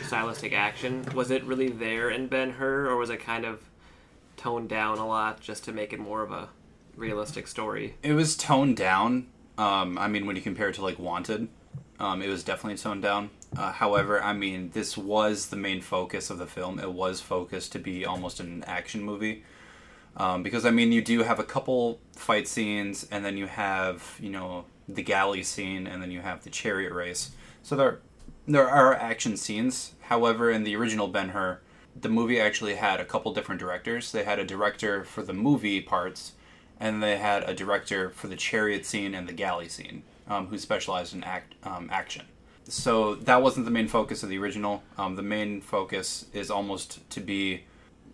stylistic 0.07 0.53
action. 0.53 1.05
Was 1.15 1.31
it 1.33 1.43
really 1.45 1.69
there 1.69 2.11
in 2.11 2.29
Ben 2.29 2.51
Hur, 2.53 2.89
or 2.89 2.97
was 2.97 3.11
it 3.11 3.19
kind 3.19 3.45
of 3.45 3.61
toned 4.43 4.69
down 4.69 4.99
a 4.99 5.07
lot 5.07 5.41
just 5.41 5.65
to 5.65 5.73
make 5.73 5.93
it 5.93 6.01
more 6.01 6.23
of 6.23 6.33
a 6.33 6.49
realistic 6.97 7.47
story? 7.47 7.95
It 8.03 8.13
was 8.15 8.37
toned 8.37 8.77
down. 8.77 9.29
Um, 9.57 9.97
I 9.99 10.09
mean, 10.09 10.27
when 10.27 10.35
you 10.35 10.43
compare 10.43 10.69
it 10.69 10.75
to 10.77 10.83
like 10.83 10.99
Wanted, 10.99 11.49
um, 12.01 12.23
it 12.23 12.29
was 12.29 12.43
definitely 12.43 12.77
toned 12.77 13.03
down. 13.03 13.31
Uh, 13.57 13.71
however, 13.71 14.21
I 14.21 14.33
mean, 14.33 14.71
this 14.73 14.97
was 14.97 15.47
the 15.47 15.57
main 15.57 15.81
focus 15.81 16.29
of 16.29 16.39
the 16.39 16.47
film. 16.47 16.81
It 16.81 16.93
was 16.93 17.21
focused 17.21 17.71
to 17.73 17.79
be 17.79 18.05
almost 18.05 18.41
an 18.41 18.65
action 18.67 19.03
movie. 19.03 19.45
Um, 20.17 20.43
because 20.43 20.67
I 20.67 20.71
mean, 20.71 20.91
you 20.91 21.03
do 21.03 21.23
have 21.23 21.39
a 21.39 21.45
couple 21.45 22.01
fight 22.17 22.49
scenes, 22.49 23.07
and 23.11 23.25
then 23.25 23.37
you 23.37 23.47
have 23.47 24.19
you 24.21 24.29
know 24.29 24.65
the 24.89 25.03
galley 25.03 25.43
scene, 25.43 25.87
and 25.87 26.03
then 26.03 26.11
you 26.11 26.21
have 26.21 26.43
the 26.43 26.51
chariot 26.51 26.93
race. 26.93 27.31
So 27.63 27.77
there, 27.77 28.01
there 28.47 28.69
are 28.69 28.95
action 28.95 29.37
scenes. 29.37 29.93
However, 30.01 30.51
in 30.51 30.65
the 30.65 30.75
original 30.77 31.09
Ben 31.09 31.31
Hur, 31.31 31.61
the 32.01 32.09
movie 32.09 32.41
actually 32.41 32.75
had 32.75 33.01
a 33.01 33.05
couple 33.05 33.33
different 33.33 33.61
directors. 33.61 34.13
They 34.13 34.25
had 34.25 34.39
a 34.39 34.45
director 34.45 35.05
for 35.05 35.23
the 35.23 35.33
movie 35.33 35.81
parts, 35.81 36.33
and 36.81 37.03
they 37.03 37.19
had 37.19 37.49
a 37.49 37.55
director 37.55 38.11
for 38.11 38.29
the 38.29 38.37
chariot 38.37 38.87
scene 38.87 39.15
and 39.15 39.29
the 39.29 39.33
galley 39.33 39.69
scene, 39.69 40.03
um, 40.27 40.47
who 40.49 40.59
specialized 40.59 41.15
in 41.15 41.23
act 41.25 41.55
um, 41.65 41.89
action. 41.93 42.27
So 42.69 43.17
that 43.17 43.43
wasn't 43.43 43.67
the 43.67 43.73
main 43.73 43.89
focus 43.89 44.23
of 44.23 44.29
the 44.29 44.39
original. 44.39 44.83
Um, 44.97 45.17
the 45.17 45.23
main 45.23 45.61
focus 45.61 46.27
is 46.33 46.51
almost 46.51 47.09
to 47.11 47.21
be 47.21 47.65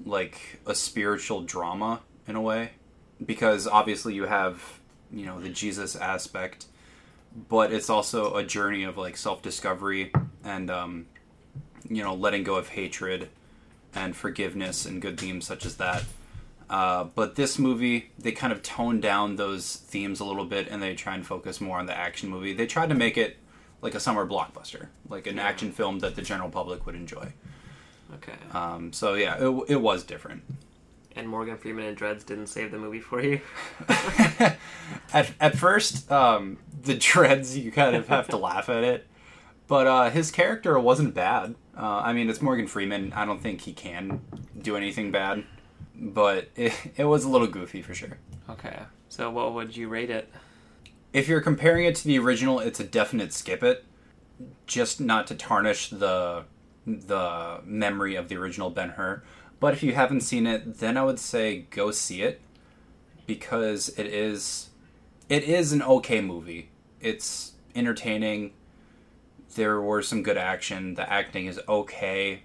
like 0.04 0.60
a 0.66 0.74
spiritual 0.74 1.42
drama 1.42 2.00
in 2.26 2.34
a 2.34 2.40
way, 2.40 2.72
because 3.24 3.66
obviously 3.66 4.14
you 4.14 4.24
have 4.24 4.80
you 5.12 5.26
know 5.26 5.40
the 5.40 5.50
Jesus 5.50 5.94
aspect, 5.94 6.66
but 7.48 7.72
it's 7.72 7.90
also 7.90 8.34
a 8.36 8.44
journey 8.44 8.84
of 8.84 8.96
like 8.98 9.16
self 9.16 9.42
discovery 9.42 10.12
and 10.42 10.70
um, 10.70 11.06
you 11.88 12.02
know 12.02 12.14
letting 12.14 12.42
go 12.42 12.56
of 12.56 12.68
hatred 12.68 13.28
and 13.94 14.14
forgiveness 14.16 14.84
and 14.86 15.00
good 15.02 15.18
themes 15.18 15.46
such 15.46 15.64
as 15.66 15.76
that. 15.76 16.04
Uh, 16.70 17.04
but 17.04 17.34
this 17.34 17.58
movie, 17.58 18.10
they 18.18 18.30
kind 18.32 18.52
of 18.52 18.62
tone 18.62 19.00
down 19.00 19.36
those 19.36 19.76
themes 19.76 20.20
a 20.20 20.24
little 20.24 20.44
bit 20.44 20.68
and 20.68 20.82
they 20.82 20.94
try 20.94 21.14
and 21.14 21.26
focus 21.26 21.60
more 21.60 21.78
on 21.78 21.86
the 21.86 21.96
action 21.96 22.28
movie. 22.28 22.52
They 22.52 22.66
tried 22.66 22.90
to 22.90 22.94
make 22.94 23.16
it 23.16 23.38
like 23.80 23.94
a 23.94 24.00
summer 24.00 24.26
blockbuster, 24.26 24.88
like 25.08 25.26
an 25.26 25.38
action 25.38 25.72
film 25.72 26.00
that 26.00 26.14
the 26.14 26.22
general 26.22 26.50
public 26.50 26.84
would 26.84 26.94
enjoy. 26.94 27.32
Okay. 28.16 28.34
Um, 28.52 28.92
so 28.92 29.14
yeah, 29.14 29.36
it, 29.38 29.64
it 29.68 29.80
was 29.80 30.02
different. 30.04 30.42
and 31.16 31.28
Morgan 31.28 31.56
Freeman 31.56 31.84
and 31.84 31.96
Dreads 31.96 32.24
didn't 32.24 32.48
save 32.48 32.70
the 32.70 32.78
movie 32.78 33.00
for 33.00 33.22
you. 33.22 33.40
at, 33.88 35.30
at 35.40 35.56
first, 35.56 36.10
um, 36.12 36.58
the 36.82 36.94
dreads, 36.96 37.56
you 37.56 37.72
kind 37.72 37.96
of 37.96 38.08
have 38.08 38.28
to 38.28 38.36
laugh 38.36 38.68
at 38.68 38.84
it. 38.84 39.06
But 39.66 39.86
uh, 39.86 40.10
his 40.10 40.30
character 40.30 40.78
wasn't 40.78 41.14
bad. 41.14 41.54
Uh, 41.78 42.00
I 42.04 42.12
mean, 42.12 42.28
it's 42.28 42.42
Morgan 42.42 42.66
Freeman. 42.66 43.12
I 43.14 43.24
don't 43.24 43.40
think 43.40 43.60
he 43.60 43.72
can 43.72 44.20
do 44.60 44.76
anything 44.76 45.12
bad. 45.12 45.44
But 45.94 46.48
it, 46.56 46.72
it 46.96 47.04
was 47.04 47.24
a 47.24 47.28
little 47.28 47.46
goofy 47.46 47.82
for 47.82 47.94
sure. 47.94 48.18
Okay. 48.50 48.80
So 49.08 49.30
what 49.30 49.54
would 49.54 49.76
you 49.76 49.88
rate 49.88 50.10
it? 50.10 50.28
If 51.12 51.28
you're 51.28 51.40
comparing 51.40 51.86
it 51.86 51.94
to 51.96 52.04
the 52.04 52.18
original, 52.18 52.58
it's 52.60 52.80
a 52.80 52.84
definite 52.84 53.32
skip 53.32 53.62
it. 53.62 53.84
Just 54.66 55.00
not 55.00 55.26
to 55.28 55.34
tarnish 55.34 55.90
the 55.90 56.44
the 56.86 57.60
memory 57.64 58.14
of 58.14 58.28
the 58.28 58.36
original 58.36 58.70
Ben 58.70 58.90
Hur. 58.90 59.22
But 59.60 59.74
if 59.74 59.82
you 59.82 59.94
haven't 59.94 60.22
seen 60.22 60.46
it, 60.46 60.78
then 60.78 60.96
I 60.96 61.02
would 61.02 61.18
say 61.18 61.66
go 61.70 61.90
see 61.90 62.22
it 62.22 62.40
because 63.26 63.88
it 63.90 64.06
is 64.06 64.70
it 65.28 65.44
is 65.44 65.72
an 65.72 65.82
okay 65.82 66.20
movie. 66.20 66.70
It's 67.00 67.52
entertaining. 67.74 68.52
There 69.54 69.80
were 69.80 70.02
some 70.02 70.22
good 70.22 70.36
action. 70.36 70.94
The 70.94 71.10
acting 71.10 71.46
is 71.46 71.60
okay. 71.68 72.42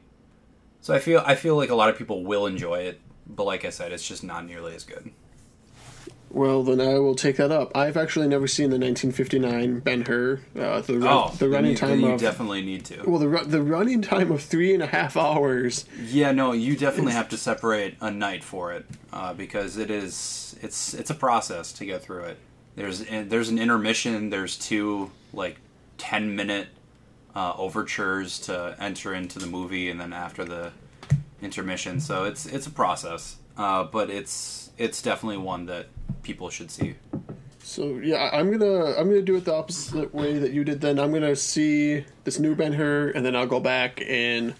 So 0.81 0.93
I 0.93 0.99
feel 0.99 1.21
I 1.25 1.35
feel 1.35 1.55
like 1.55 1.69
a 1.69 1.75
lot 1.75 1.89
of 1.89 1.97
people 1.97 2.23
will 2.23 2.45
enjoy 2.45 2.79
it, 2.81 2.99
but 3.27 3.45
like 3.45 3.65
I 3.65 3.69
said, 3.69 3.91
it's 3.91 4.07
just 4.07 4.23
not 4.23 4.45
nearly 4.45 4.75
as 4.75 4.83
good. 4.83 5.11
Well, 6.29 6.63
then 6.63 6.81
I 6.81 6.97
will 6.97 7.13
take 7.13 7.37
that 7.37 7.51
up. 7.51 7.71
I've 7.77 7.95
actually 7.95 8.27
never 8.27 8.47
seen 8.47 8.71
the 8.71 8.77
1959 8.79 9.81
Ben 9.81 10.01
Hur. 10.01 10.39
Uh, 10.59 10.81
the 10.81 10.97
run, 10.97 11.07
Oh, 11.07 11.29
the 11.37 11.47
running 11.47 11.71
you, 11.71 11.77
time 11.77 11.99
you 11.99 12.07
of 12.09 12.19
definitely 12.19 12.63
need 12.63 12.85
to. 12.85 13.03
well, 13.07 13.19
the 13.19 13.27
the 13.45 13.61
running 13.61 14.01
time 14.01 14.31
of 14.31 14.41
three 14.41 14.73
and 14.73 14.81
a 14.81 14.87
half 14.87 15.15
hours. 15.15 15.85
Yeah, 16.07 16.31
no, 16.31 16.51
you 16.53 16.75
definitely 16.75 17.13
have 17.13 17.29
to 17.29 17.37
separate 17.37 17.97
a 18.01 18.09
night 18.09 18.43
for 18.43 18.73
it 18.73 18.85
uh, 19.13 19.35
because 19.35 19.77
it 19.77 19.91
is 19.91 20.55
it's 20.61 20.95
it's 20.95 21.11
a 21.11 21.15
process 21.15 21.71
to 21.73 21.85
get 21.85 22.01
through 22.01 22.23
it. 22.23 22.39
There's 22.75 23.05
there's 23.05 23.49
an 23.49 23.59
intermission. 23.59 24.31
There's 24.31 24.57
two 24.57 25.11
like 25.33 25.57
ten 25.99 26.35
minute 26.35 26.67
uh, 27.35 27.53
overtures 27.57 28.39
to 28.39 28.75
enter 28.79 29.13
into 29.13 29.39
the 29.39 29.47
movie, 29.47 29.89
and 29.89 29.99
then 29.99 30.13
after 30.13 30.43
the 30.43 30.71
intermission. 31.41 31.99
So 31.99 32.23
it's 32.25 32.45
it's 32.45 32.67
a 32.67 32.71
process, 32.71 33.37
uh, 33.57 33.83
but 33.83 34.09
it's 34.09 34.71
it's 34.77 35.01
definitely 35.01 35.37
one 35.37 35.65
that 35.67 35.87
people 36.23 36.49
should 36.49 36.71
see. 36.71 36.95
So 37.63 37.97
yeah, 37.97 38.29
I'm 38.33 38.51
gonna 38.51 38.93
I'm 38.97 39.07
gonna 39.07 39.21
do 39.21 39.35
it 39.35 39.45
the 39.45 39.53
opposite 39.53 40.13
way 40.13 40.37
that 40.37 40.51
you 40.51 40.63
did. 40.63 40.81
Then 40.81 40.99
I'm 40.99 41.13
gonna 41.13 41.35
see 41.35 42.05
this 42.23 42.39
new 42.39 42.55
Ben 42.55 42.73
Hur, 42.73 43.11
and 43.11 43.25
then 43.25 43.35
I'll 43.35 43.47
go 43.47 43.59
back 43.59 44.01
and 44.05 44.53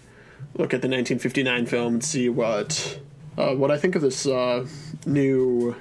look 0.54 0.72
at 0.72 0.82
the 0.82 0.88
1959 0.88 1.66
film 1.66 1.94
and 1.94 2.04
see 2.04 2.28
what 2.28 2.98
uh, 3.36 3.54
what 3.54 3.70
I 3.70 3.78
think 3.78 3.94
of 3.94 4.02
this 4.02 4.26
uh, 4.26 4.66
new 5.06 5.76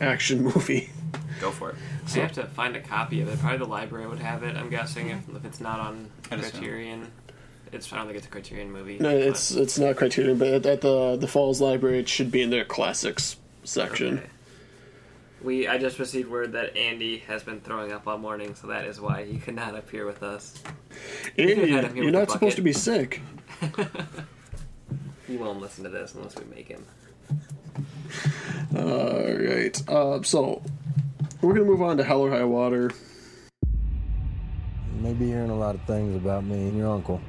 action 0.00 0.42
movie. 0.54 0.90
Go 1.40 1.50
for 1.50 1.70
it. 1.70 1.76
I 2.16 2.20
have 2.20 2.32
to 2.32 2.46
find 2.46 2.76
a 2.76 2.80
copy 2.80 3.20
of 3.20 3.28
it. 3.28 3.38
Probably 3.38 3.58
the 3.58 3.64
library 3.66 4.06
would 4.06 4.18
have 4.18 4.42
it. 4.42 4.56
I'm 4.56 4.70
guessing 4.70 5.10
if, 5.10 5.28
if 5.28 5.44
it's 5.44 5.60
not 5.60 5.80
on 5.80 6.10
Criterion, 6.22 7.10
it's 7.72 7.92
I 7.92 7.96
don't 7.96 8.06
think 8.06 8.18
it's 8.18 8.26
a 8.26 8.30
Criterion 8.30 8.70
movie. 8.72 8.98
No, 8.98 9.10
it's 9.10 9.50
it's 9.52 9.78
not 9.78 9.96
Criterion, 9.96 10.38
but 10.38 10.48
at, 10.48 10.66
at 10.66 10.80
the 10.80 11.16
the 11.16 11.28
Falls 11.28 11.60
Library, 11.60 12.00
it 12.00 12.08
should 12.08 12.30
be 12.30 12.42
in 12.42 12.50
their 12.50 12.64
classics 12.64 13.36
section. 13.64 14.18
Okay. 14.18 14.26
We 15.42 15.68
I 15.68 15.78
just 15.78 15.98
received 15.98 16.30
word 16.30 16.52
that 16.52 16.76
Andy 16.76 17.18
has 17.28 17.42
been 17.42 17.60
throwing 17.60 17.92
up 17.92 18.06
all 18.06 18.18
morning, 18.18 18.54
so 18.54 18.66
that 18.66 18.84
is 18.84 19.00
why 19.00 19.24
he 19.24 19.38
could 19.38 19.54
not 19.54 19.74
appear 19.74 20.04
with 20.04 20.22
us. 20.22 20.62
Andy, 21.38 21.70
you're 21.94 22.10
not 22.10 22.30
supposed 22.30 22.56
to 22.56 22.62
be 22.62 22.72
sick. 22.72 23.22
He 25.30 25.36
won't 25.36 25.60
listen 25.60 25.84
to 25.84 25.90
this 25.90 26.14
unless 26.14 26.34
we 26.36 26.44
make 26.46 26.66
him. 26.66 26.84
All 28.76 29.32
right. 29.32 29.88
Uh, 29.88 30.22
so 30.22 30.60
we're 31.42 31.54
gonna 31.54 31.64
move 31.64 31.82
on 31.82 31.96
to 31.96 32.04
Hell 32.04 32.20
or 32.20 32.30
High 32.30 32.44
Water. 32.44 32.90
You 33.62 35.00
may 35.00 35.14
be 35.14 35.26
hearing 35.26 35.50
a 35.50 35.56
lot 35.56 35.74
of 35.74 35.82
things 35.82 36.14
about 36.14 36.44
me 36.44 36.68
and 36.68 36.76
your 36.76 36.90
uncle. 36.90 37.20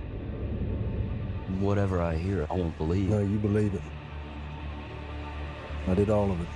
Whatever 1.60 2.02
I 2.02 2.16
hear, 2.16 2.48
I 2.50 2.54
won't 2.54 2.78
believe. 2.78 3.10
No, 3.10 3.20
you 3.20 3.38
believe 3.38 3.74
it. 3.74 3.82
I 5.88 5.94
did 5.94 6.10
all 6.10 6.32
of 6.32 6.42
it. 6.42 6.48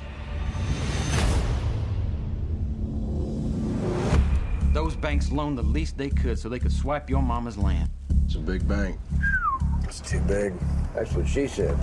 Those 4.74 4.96
banks 4.96 5.32
loaned 5.32 5.58
the 5.58 5.64
least 5.64 5.98
they 5.98 6.10
could 6.10 6.38
so 6.38 6.50
they 6.50 6.60
could 6.60 6.72
swipe 6.72 7.10
your 7.10 7.22
mama's 7.22 7.58
land. 7.58 7.90
It's 8.26 8.36
a 8.36 8.40
big 8.40 8.68
bank. 8.68 9.00
It's 9.84 10.02
too 10.02 10.20
big. 10.22 10.54
That's 10.94 11.14
what 11.14 11.28
she 11.28 11.48
said. 11.48 11.78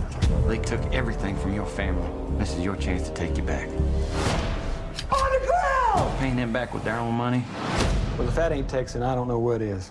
They 0.46 0.58
took 0.58 0.80
everything 0.92 1.36
from 1.38 1.54
your 1.54 1.66
family. 1.66 2.10
This 2.38 2.54
is 2.54 2.64
your 2.64 2.76
chance 2.76 3.08
to 3.08 3.14
take 3.14 3.36
you 3.36 3.42
back. 3.42 3.68
On 3.68 5.32
the 5.32 5.46
ground! 5.46 5.61
Paying 6.18 6.36
them 6.36 6.52
back 6.52 6.72
with 6.72 6.84
their 6.84 6.98
own 6.98 7.14
money. 7.14 7.44
Well, 8.16 8.28
if 8.28 8.34
that 8.36 8.52
ain't 8.52 8.68
Texan, 8.68 9.02
I 9.02 9.14
don't 9.14 9.28
know 9.28 9.38
what 9.38 9.60
is. 9.60 9.90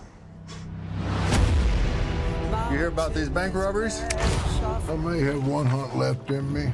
You 2.71 2.77
hear 2.77 2.87
about 2.87 3.13
these 3.13 3.29
bank 3.29 3.53
robberies? 3.53 4.01
I 4.01 4.95
may 4.97 5.19
have 5.21 5.45
one 5.45 5.65
hunt 5.65 5.97
left 5.97 6.31
in 6.31 6.51
me. 6.51 6.71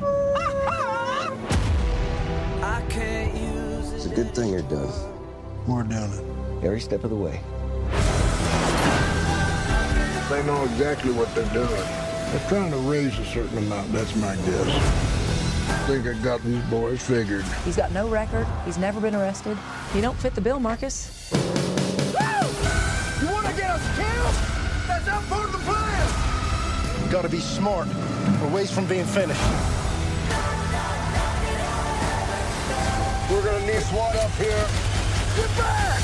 It's 3.94 4.06
a 4.06 4.10
good 4.10 4.34
thing 4.36 4.52
you're 4.52 4.62
done. 4.62 4.92
We're 5.68 5.84
doing 5.84 6.12
it. 6.14 6.66
Every 6.66 6.80
step 6.80 7.04
of 7.04 7.10
the 7.10 7.16
way. 7.16 7.42
They 10.30 10.44
know 10.46 10.64
exactly 10.64 11.12
what 11.12 11.34
they're 11.34 11.52
doing. 11.54 11.70
They're 11.70 12.48
trying 12.48 12.72
to 12.72 12.78
raise 12.78 13.18
a 13.18 13.26
certain 13.26 13.58
amount, 13.58 13.92
that's 13.92 14.16
my 14.16 14.36
guess. 14.36 15.27
I 15.70 15.90
think 15.90 16.08
I 16.08 16.14
got 16.24 16.42
these 16.44 16.64
boys 16.66 17.02
figured. 17.02 17.46
He's 17.66 17.76
got 17.76 17.92
no 17.92 18.08
record. 18.08 18.48
He's 18.66 18.78
never 18.78 19.00
been 19.00 19.16
arrested. 19.16 19.58
He 19.94 20.02
don't 20.02 20.18
fit 20.18 20.34
the 20.36 20.42
bill, 20.42 20.60
Marcus. 20.60 21.32
You 21.32 23.28
want 23.32 23.48
to 23.48 23.54
get 23.54 23.70
us 23.70 23.82
killed? 23.96 24.36
That's 24.88 25.06
not 25.06 25.24
part 25.28 25.46
of 25.46 25.52
the 25.52 25.58
plan! 25.60 27.12
Gotta 27.12 27.30
be 27.30 27.40
smart. 27.40 27.88
We're 28.42 28.50
ways 28.54 28.72
from 28.72 28.86
being 28.86 29.06
finished. 29.06 29.42
We're 33.32 33.44
gonna 33.44 33.66
need 33.66 33.82
SWAT 33.82 34.16
up 34.16 34.32
here. 34.32 34.68
Get 35.36 35.58
back! 35.58 36.02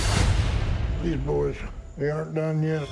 These 1.03 1.17
boys, 1.17 1.58
they 1.98 2.10
aren't 2.10 2.34
done 2.36 2.63
yet. 2.63 2.88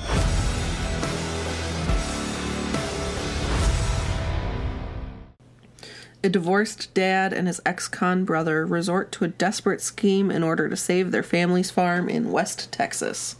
A 6.24 6.30
divorced 6.30 6.94
dad 6.94 7.34
and 7.34 7.48
his 7.48 7.60
ex 7.66 7.88
con 7.88 8.26
brother 8.26 8.66
resort 8.66 9.12
to 9.14 9.24
a 9.24 9.28
desperate 9.28 9.82
scheme 9.82 10.30
in 10.30 10.44
order 10.44 10.70
to 10.70 10.76
save 10.76 11.12
their 11.12 11.24
family's 11.24 11.72
farm 11.72 12.08
in 12.08 12.32
West 12.32 12.72
Texas. 12.72 13.38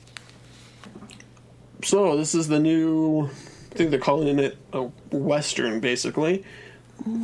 So 1.84 2.18
this 2.18 2.34
is 2.34 2.48
the 2.48 2.60
new. 2.60 3.30
I 3.72 3.76
think 3.76 3.92
they're 3.92 4.00
calling 4.00 4.40
it 4.40 4.58
a 4.74 4.84
western, 5.12 5.80
basically. 5.80 6.44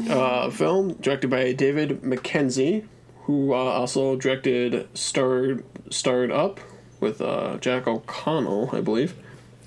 Uh, 0.10 0.50
film 0.50 0.94
directed 0.94 1.30
by 1.30 1.54
David 1.54 2.04
Mackenzie, 2.04 2.86
who 3.24 3.54
uh, 3.54 3.58
also 3.58 4.16
directed 4.16 4.88
starred 4.96 5.64
starred 5.90 6.32
up 6.32 6.60
with 7.00 7.22
uh, 7.22 7.58
Jack 7.58 7.88
O'Connell, 7.88 8.70
I 8.74 8.82
believe, 8.82 9.16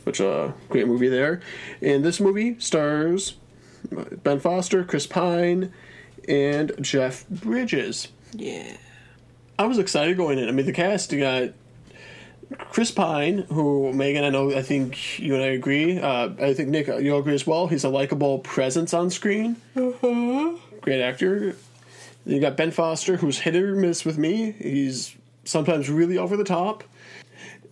which 0.04 0.20
uh, 0.20 0.52
great 0.68 0.86
movie 0.86 1.08
there. 1.08 1.40
And 1.82 2.04
this 2.04 2.20
movie 2.20 2.58
stars 2.58 3.34
Ben 4.22 4.40
Foster, 4.40 4.84
Chris 4.84 5.06
Pine, 5.06 5.72
and 6.28 6.72
Jeff 6.80 7.28
Bridges. 7.28 8.08
Yeah. 8.32 8.76
I 9.58 9.66
was 9.66 9.78
excited 9.78 10.16
going 10.16 10.38
in. 10.38 10.48
I 10.48 10.52
mean, 10.52 10.66
the 10.66 10.72
cast 10.72 11.12
you 11.12 11.20
got 11.20 11.50
Chris 12.70 12.90
Pine, 12.90 13.46
who 13.50 13.92
Megan, 13.92 14.24
I 14.24 14.30
know, 14.30 14.54
I 14.54 14.62
think 14.62 15.18
you 15.18 15.34
and 15.34 15.42
I 15.42 15.48
agree. 15.48 15.98
Uh, 15.98 16.30
I 16.40 16.54
think 16.54 16.70
Nick, 16.70 16.86
you'll 16.86 17.18
agree 17.18 17.34
as 17.34 17.46
well. 17.46 17.66
He's 17.66 17.84
a 17.84 17.88
likable 17.88 18.40
presence 18.40 18.94
on 18.94 19.10
screen. 19.10 19.56
Huh. 19.74 20.56
Great 20.80 21.00
actor. 21.00 21.56
Then 22.24 22.34
you 22.34 22.40
got 22.40 22.56
Ben 22.56 22.70
Foster, 22.70 23.16
who's 23.16 23.38
hit 23.38 23.56
or 23.56 23.74
miss 23.74 24.04
with 24.04 24.18
me. 24.18 24.52
He's 24.52 25.16
sometimes 25.44 25.88
really 25.88 26.18
over 26.18 26.36
the 26.36 26.44
top, 26.44 26.84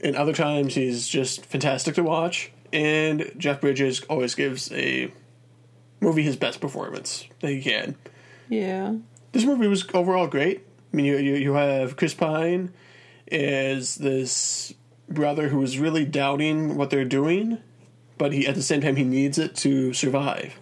and 0.00 0.16
other 0.16 0.32
times 0.32 0.74
he's 0.74 1.08
just 1.08 1.44
fantastic 1.46 1.94
to 1.96 2.02
watch. 2.02 2.50
And 2.72 3.32
Jeff 3.36 3.60
Bridges 3.60 4.02
always 4.02 4.34
gives 4.34 4.70
a 4.72 5.10
movie 6.00 6.22
his 6.22 6.36
best 6.36 6.60
performance 6.60 7.26
that 7.40 7.50
he 7.50 7.60
can 7.62 7.94
Yeah. 8.48 8.94
this 9.32 9.44
movie 9.44 9.66
was 9.66 9.86
overall 9.94 10.26
great. 10.26 10.64
I 10.92 10.96
mean, 10.96 11.06
you 11.06 11.16
you, 11.18 11.34
you 11.34 11.52
have 11.54 11.96
Chris 11.96 12.14
Pine 12.14 12.72
as 13.30 13.96
this 13.96 14.72
brother 15.08 15.48
who 15.48 15.62
is 15.62 15.78
really 15.78 16.04
doubting 16.04 16.76
what 16.76 16.90
they're 16.90 17.04
doing, 17.04 17.58
but 18.16 18.32
he 18.32 18.46
at 18.46 18.54
the 18.54 18.62
same 18.62 18.80
time 18.80 18.96
he 18.96 19.04
needs 19.04 19.38
it 19.38 19.54
to 19.56 19.92
survive. 19.92 20.58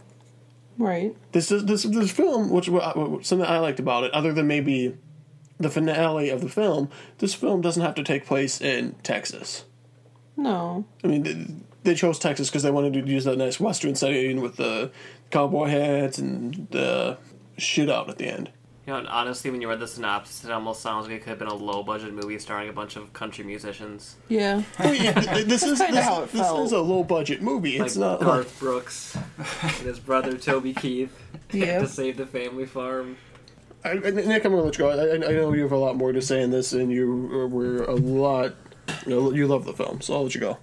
Right. 0.79 1.17
This 1.33 1.51
is 1.53 1.65
this 1.67 1.85
this 1.85 2.11
film, 2.11 2.51
which 2.51 2.67
something 2.67 3.43
I 3.47 3.59
liked 3.59 3.79
about 3.81 4.05
it, 4.05 4.13
other 4.13 4.33
than 4.33 4.47
maybe 4.47 4.97
the 5.59 5.71
finale 5.71 6.29
of 6.29 6.41
the 6.43 6.49
film, 6.51 6.91
this 7.19 7.35
film 7.35 7.61
doesn't 7.63 7.83
have 7.83 7.95
to 7.95 8.03
take 8.03 8.27
place 8.27 8.61
in 8.61 8.95
Texas. 9.03 9.65
No. 10.37 10.85
I 11.03 11.07
mean, 11.07 11.65
they, 11.87 11.93
they 11.93 11.97
chose 11.97 12.19
Texas 12.19 12.49
because 12.51 12.63
they 12.63 12.71
wanted 12.71 12.93
to 12.95 13.11
use 13.11 13.25
that 13.25 13.37
nice 13.39 13.59
western 13.61 13.95
setting 13.95 14.41
with 14.41 14.57
the 14.57 14.91
cowboy 15.31 15.67
hats 15.69 16.19
and 16.19 16.67
the 16.71 17.17
shit 17.57 17.89
out 17.89 18.11
at 18.11 18.19
the 18.19 18.27
end. 18.27 18.51
You 18.87 18.93
know, 18.93 19.05
honestly, 19.09 19.51
when 19.51 19.61
you 19.61 19.69
read 19.69 19.81
the 19.81 19.89
synopsis, 19.89 20.45
it 20.45 20.51
almost 20.53 20.81
sounds 20.81 21.07
like 21.09 21.17
it 21.17 21.19
could 21.23 21.31
have 21.31 21.39
been 21.41 21.49
a 21.49 21.55
low 21.55 21.83
budget 21.83 22.15
movie 22.15 22.39
starring 22.39 22.69
a 22.69 22.73
bunch 22.73 22.95
of 22.95 23.13
country 23.13 23.43
musicians. 23.45 24.15
Yeah. 24.29 24.63
Well, 24.79 24.95
yeah, 24.95 25.13
th- 25.13 25.27
th- 25.29 25.47
this 25.47 25.65
is 25.65 25.79
kinda 25.81 25.97
this, 25.97 26.05
how 26.05 26.23
it 26.23 26.31
this 26.31 26.41
felt. 26.41 26.67
is 26.67 26.71
a 26.73 26.81
low 26.81 27.03
budget 27.03 27.43
movie. 27.43 27.79
Like 27.81 27.87
It's 27.87 27.97
not 27.97 28.21
Garth 28.21 28.47
like, 28.47 28.59
Brooks 28.61 29.17
and 29.63 29.71
his 29.87 29.99
brother 29.99 30.39
Toby 30.39 30.73
Keith 30.73 31.13
Yeah. 31.53 31.81
to 31.81 31.89
save 31.89 32.17
the 32.17 32.27
family 32.27 32.65
farm. 32.67 33.17
I, 33.85 33.91
I- 33.91 33.95
Nick. 33.99 34.45
I'm 34.45 34.53
gonna 34.53 34.63
let 34.63 34.79
you 34.79 34.85
go. 34.85 34.91
I, 34.91 35.07
I 35.07 35.15
I 35.15 35.33
know 35.33 35.53
you 35.53 35.63
have 35.63 35.73
a 35.73 35.77
lot 35.77 35.97
more 35.97 36.13
to 36.13 36.23
say 36.23 36.41
in 36.43 36.51
this, 36.53 36.73
and 36.73 36.91
you 36.93 37.49
were 37.51 37.83
a 37.85 37.95
lot. 37.95 38.55
You, 39.05 39.11
know, 39.11 39.33
you 39.33 39.49
love 39.49 39.65
the 39.65 39.73
film, 39.73 40.01
so 40.01 40.15
I'll 40.15 40.23
let 40.23 40.35
you 40.37 40.41
go. 40.41 40.59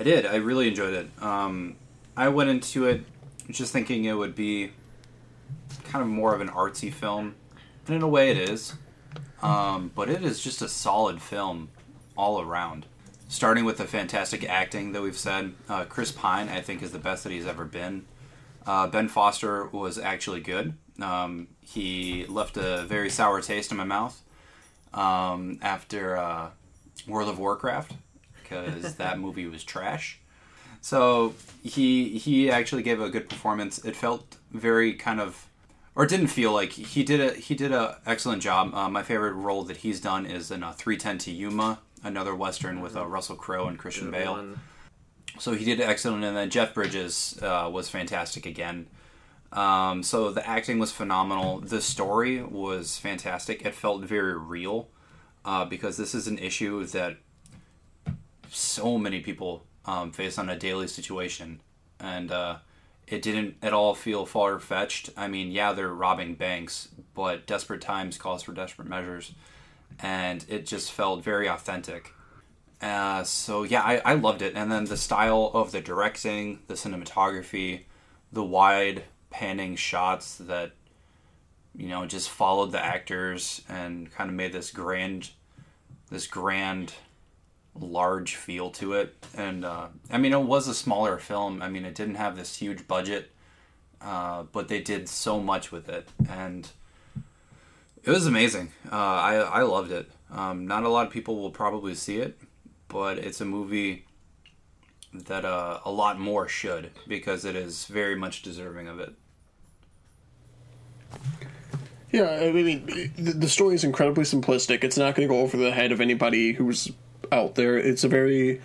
I 0.00 0.02
did. 0.02 0.24
I 0.24 0.36
really 0.36 0.66
enjoyed 0.66 0.94
it. 0.94 1.10
Um, 1.22 1.76
I 2.16 2.28
went 2.28 2.48
into 2.48 2.86
it 2.86 3.04
just 3.50 3.70
thinking 3.70 4.06
it 4.06 4.14
would 4.14 4.34
be 4.34 4.70
kind 5.84 6.00
of 6.00 6.08
more 6.08 6.34
of 6.34 6.40
an 6.40 6.48
artsy 6.48 6.90
film, 6.90 7.34
and 7.86 7.96
in 7.96 8.00
a 8.00 8.08
way 8.08 8.30
it 8.30 8.38
is. 8.48 8.74
Um, 9.42 9.90
but 9.94 10.08
it 10.08 10.22
is 10.22 10.42
just 10.42 10.62
a 10.62 10.68
solid 10.68 11.20
film 11.20 11.68
all 12.16 12.40
around. 12.40 12.86
Starting 13.28 13.66
with 13.66 13.76
the 13.76 13.84
fantastic 13.84 14.42
acting 14.48 14.92
that 14.92 15.02
we've 15.02 15.18
said, 15.18 15.52
uh, 15.68 15.84
Chris 15.84 16.12
Pine 16.12 16.48
I 16.48 16.62
think 16.62 16.82
is 16.82 16.92
the 16.92 16.98
best 16.98 17.22
that 17.24 17.30
he's 17.30 17.46
ever 17.46 17.66
been. 17.66 18.06
Uh, 18.66 18.86
ben 18.86 19.06
Foster 19.06 19.66
was 19.66 19.98
actually 19.98 20.40
good. 20.40 20.72
Um, 21.02 21.48
he 21.60 22.24
left 22.24 22.56
a 22.56 22.84
very 22.84 23.10
sour 23.10 23.42
taste 23.42 23.70
in 23.70 23.76
my 23.76 23.84
mouth 23.84 24.22
um, 24.94 25.58
after 25.60 26.16
uh, 26.16 26.50
World 27.06 27.28
of 27.28 27.38
Warcraft 27.38 27.92
because 28.50 28.94
that 28.96 29.18
movie 29.18 29.46
was 29.46 29.64
trash. 29.64 30.18
So 30.80 31.34
he 31.62 32.18
he 32.18 32.50
actually 32.50 32.82
gave 32.82 33.00
a 33.00 33.08
good 33.08 33.28
performance. 33.28 33.84
It 33.84 33.96
felt 33.96 34.36
very 34.50 34.94
kind 34.94 35.20
of, 35.20 35.46
or 35.94 36.06
didn't 36.06 36.28
feel 36.28 36.52
like 36.52 36.72
he 36.72 37.02
did 37.04 37.20
a 37.20 37.34
he 37.34 37.54
did 37.54 37.72
a 37.72 38.00
excellent 38.06 38.42
job. 38.42 38.74
Uh, 38.74 38.88
my 38.88 39.02
favorite 39.02 39.32
role 39.32 39.62
that 39.64 39.78
he's 39.78 40.00
done 40.00 40.26
is 40.26 40.50
in 40.50 40.62
a 40.62 40.72
Three 40.72 40.96
Ten 40.96 41.18
to 41.18 41.30
Yuma, 41.30 41.80
another 42.02 42.34
western 42.34 42.80
with 42.80 42.96
uh, 42.96 43.06
Russell 43.06 43.36
Crowe 43.36 43.66
and 43.66 43.78
Christian 43.78 44.10
Bale. 44.10 44.32
one. 44.32 44.60
So 45.38 45.52
he 45.52 45.64
did 45.64 45.80
excellent, 45.80 46.24
and 46.24 46.36
then 46.36 46.50
Jeff 46.50 46.74
Bridges 46.74 47.38
uh, 47.42 47.68
was 47.72 47.88
fantastic 47.88 48.44
again. 48.44 48.88
Um, 49.52 50.02
so 50.02 50.30
the 50.30 50.46
acting 50.46 50.78
was 50.78 50.92
phenomenal. 50.92 51.60
The 51.60 51.80
story 51.80 52.42
was 52.42 52.98
fantastic. 52.98 53.64
It 53.64 53.74
felt 53.74 54.02
very 54.02 54.36
real 54.36 54.88
uh, 55.44 55.64
because 55.64 55.96
this 55.96 56.14
is 56.14 56.26
an 56.28 56.38
issue 56.38 56.84
that 56.86 57.16
so 58.50 58.98
many 58.98 59.20
people 59.20 59.64
um, 59.86 60.12
face 60.12 60.38
on 60.38 60.48
a 60.48 60.58
daily 60.58 60.88
situation, 60.88 61.60
and 61.98 62.30
uh, 62.30 62.56
it 63.06 63.22
didn't 63.22 63.56
at 63.62 63.72
all 63.72 63.94
feel 63.94 64.26
far 64.26 64.58
fetched. 64.58 65.10
I 65.16 65.28
mean, 65.28 65.50
yeah, 65.50 65.72
they're 65.72 65.92
robbing 65.92 66.34
banks, 66.34 66.88
but 67.14 67.46
desperate 67.46 67.80
times 67.80 68.18
calls 68.18 68.42
for 68.42 68.52
desperate 68.52 68.88
measures, 68.88 69.32
and 69.98 70.44
it 70.48 70.66
just 70.66 70.92
felt 70.92 71.24
very 71.24 71.48
authentic. 71.48 72.12
Uh, 72.80 73.22
so 73.24 73.62
yeah, 73.62 73.82
I, 73.82 73.98
I 74.04 74.14
loved 74.14 74.42
it, 74.42 74.54
and 74.54 74.70
then 74.70 74.84
the 74.84 74.96
style 74.96 75.50
of 75.54 75.72
the 75.72 75.80
directing, 75.80 76.60
the 76.66 76.74
cinematography, 76.74 77.82
the 78.32 78.44
wide 78.44 79.04
panning 79.28 79.76
shots 79.76 80.36
that 80.36 80.72
you 81.76 81.88
know 81.88 82.06
just 82.06 82.30
followed 82.30 82.72
the 82.72 82.84
actors 82.84 83.62
and 83.68 84.10
kind 84.10 84.30
of 84.30 84.36
made 84.36 84.52
this 84.52 84.70
grand, 84.70 85.30
this 86.10 86.26
grand, 86.26 86.94
large 87.80 88.36
feel 88.36 88.70
to 88.70 88.92
it. 88.94 89.14
And 89.36 89.64
uh, 89.64 89.88
I 90.10 90.18
mean, 90.18 90.32
it 90.32 90.42
was 90.42 90.68
a 90.68 90.74
smaller 90.74 91.18
film. 91.18 91.62
I 91.62 91.68
mean, 91.68 91.84
it 91.84 91.94
didn't 91.94 92.16
have 92.16 92.36
this 92.36 92.56
huge 92.56 92.86
budget, 92.86 93.30
uh, 94.00 94.44
but 94.52 94.68
they 94.68 94.80
did 94.80 95.08
so 95.08 95.40
much 95.40 95.72
with 95.72 95.88
it, 95.88 96.08
and 96.28 96.68
it 98.02 98.10
was 98.10 98.26
amazing. 98.26 98.72
Uh, 98.90 98.96
I 98.96 99.34
I 99.36 99.62
loved 99.62 99.92
it. 99.92 100.10
Um, 100.30 100.66
not 100.66 100.84
a 100.84 100.88
lot 100.88 101.06
of 101.06 101.12
people 101.12 101.40
will 101.40 101.50
probably 101.50 101.94
see 101.94 102.18
it, 102.18 102.38
but 102.88 103.18
it's 103.18 103.40
a 103.40 103.44
movie 103.44 104.04
that 105.12 105.44
uh, 105.44 105.80
a 105.84 105.90
lot 105.90 106.20
more 106.20 106.46
should 106.46 106.90
because 107.08 107.44
it 107.44 107.56
is 107.56 107.86
very 107.86 108.14
much 108.14 108.42
deserving 108.42 108.86
of 108.86 109.00
it. 109.00 109.14
Yeah, 112.12 112.30
I 112.30 112.50
mean, 112.50 113.12
the, 113.16 113.32
the 113.32 113.48
story 113.48 113.74
is 113.74 113.84
incredibly 113.84 114.24
simplistic. 114.24 114.82
It's 114.82 114.98
not 114.98 115.14
going 115.14 115.28
to 115.28 115.32
go 115.32 115.40
over 115.40 115.56
the 115.56 115.70
head 115.70 115.92
of 115.92 116.00
anybody 116.00 116.52
who's 116.52 116.90
out 117.32 117.54
there. 117.54 117.76
It's 117.76 118.04
a 118.04 118.08
very 118.08 118.60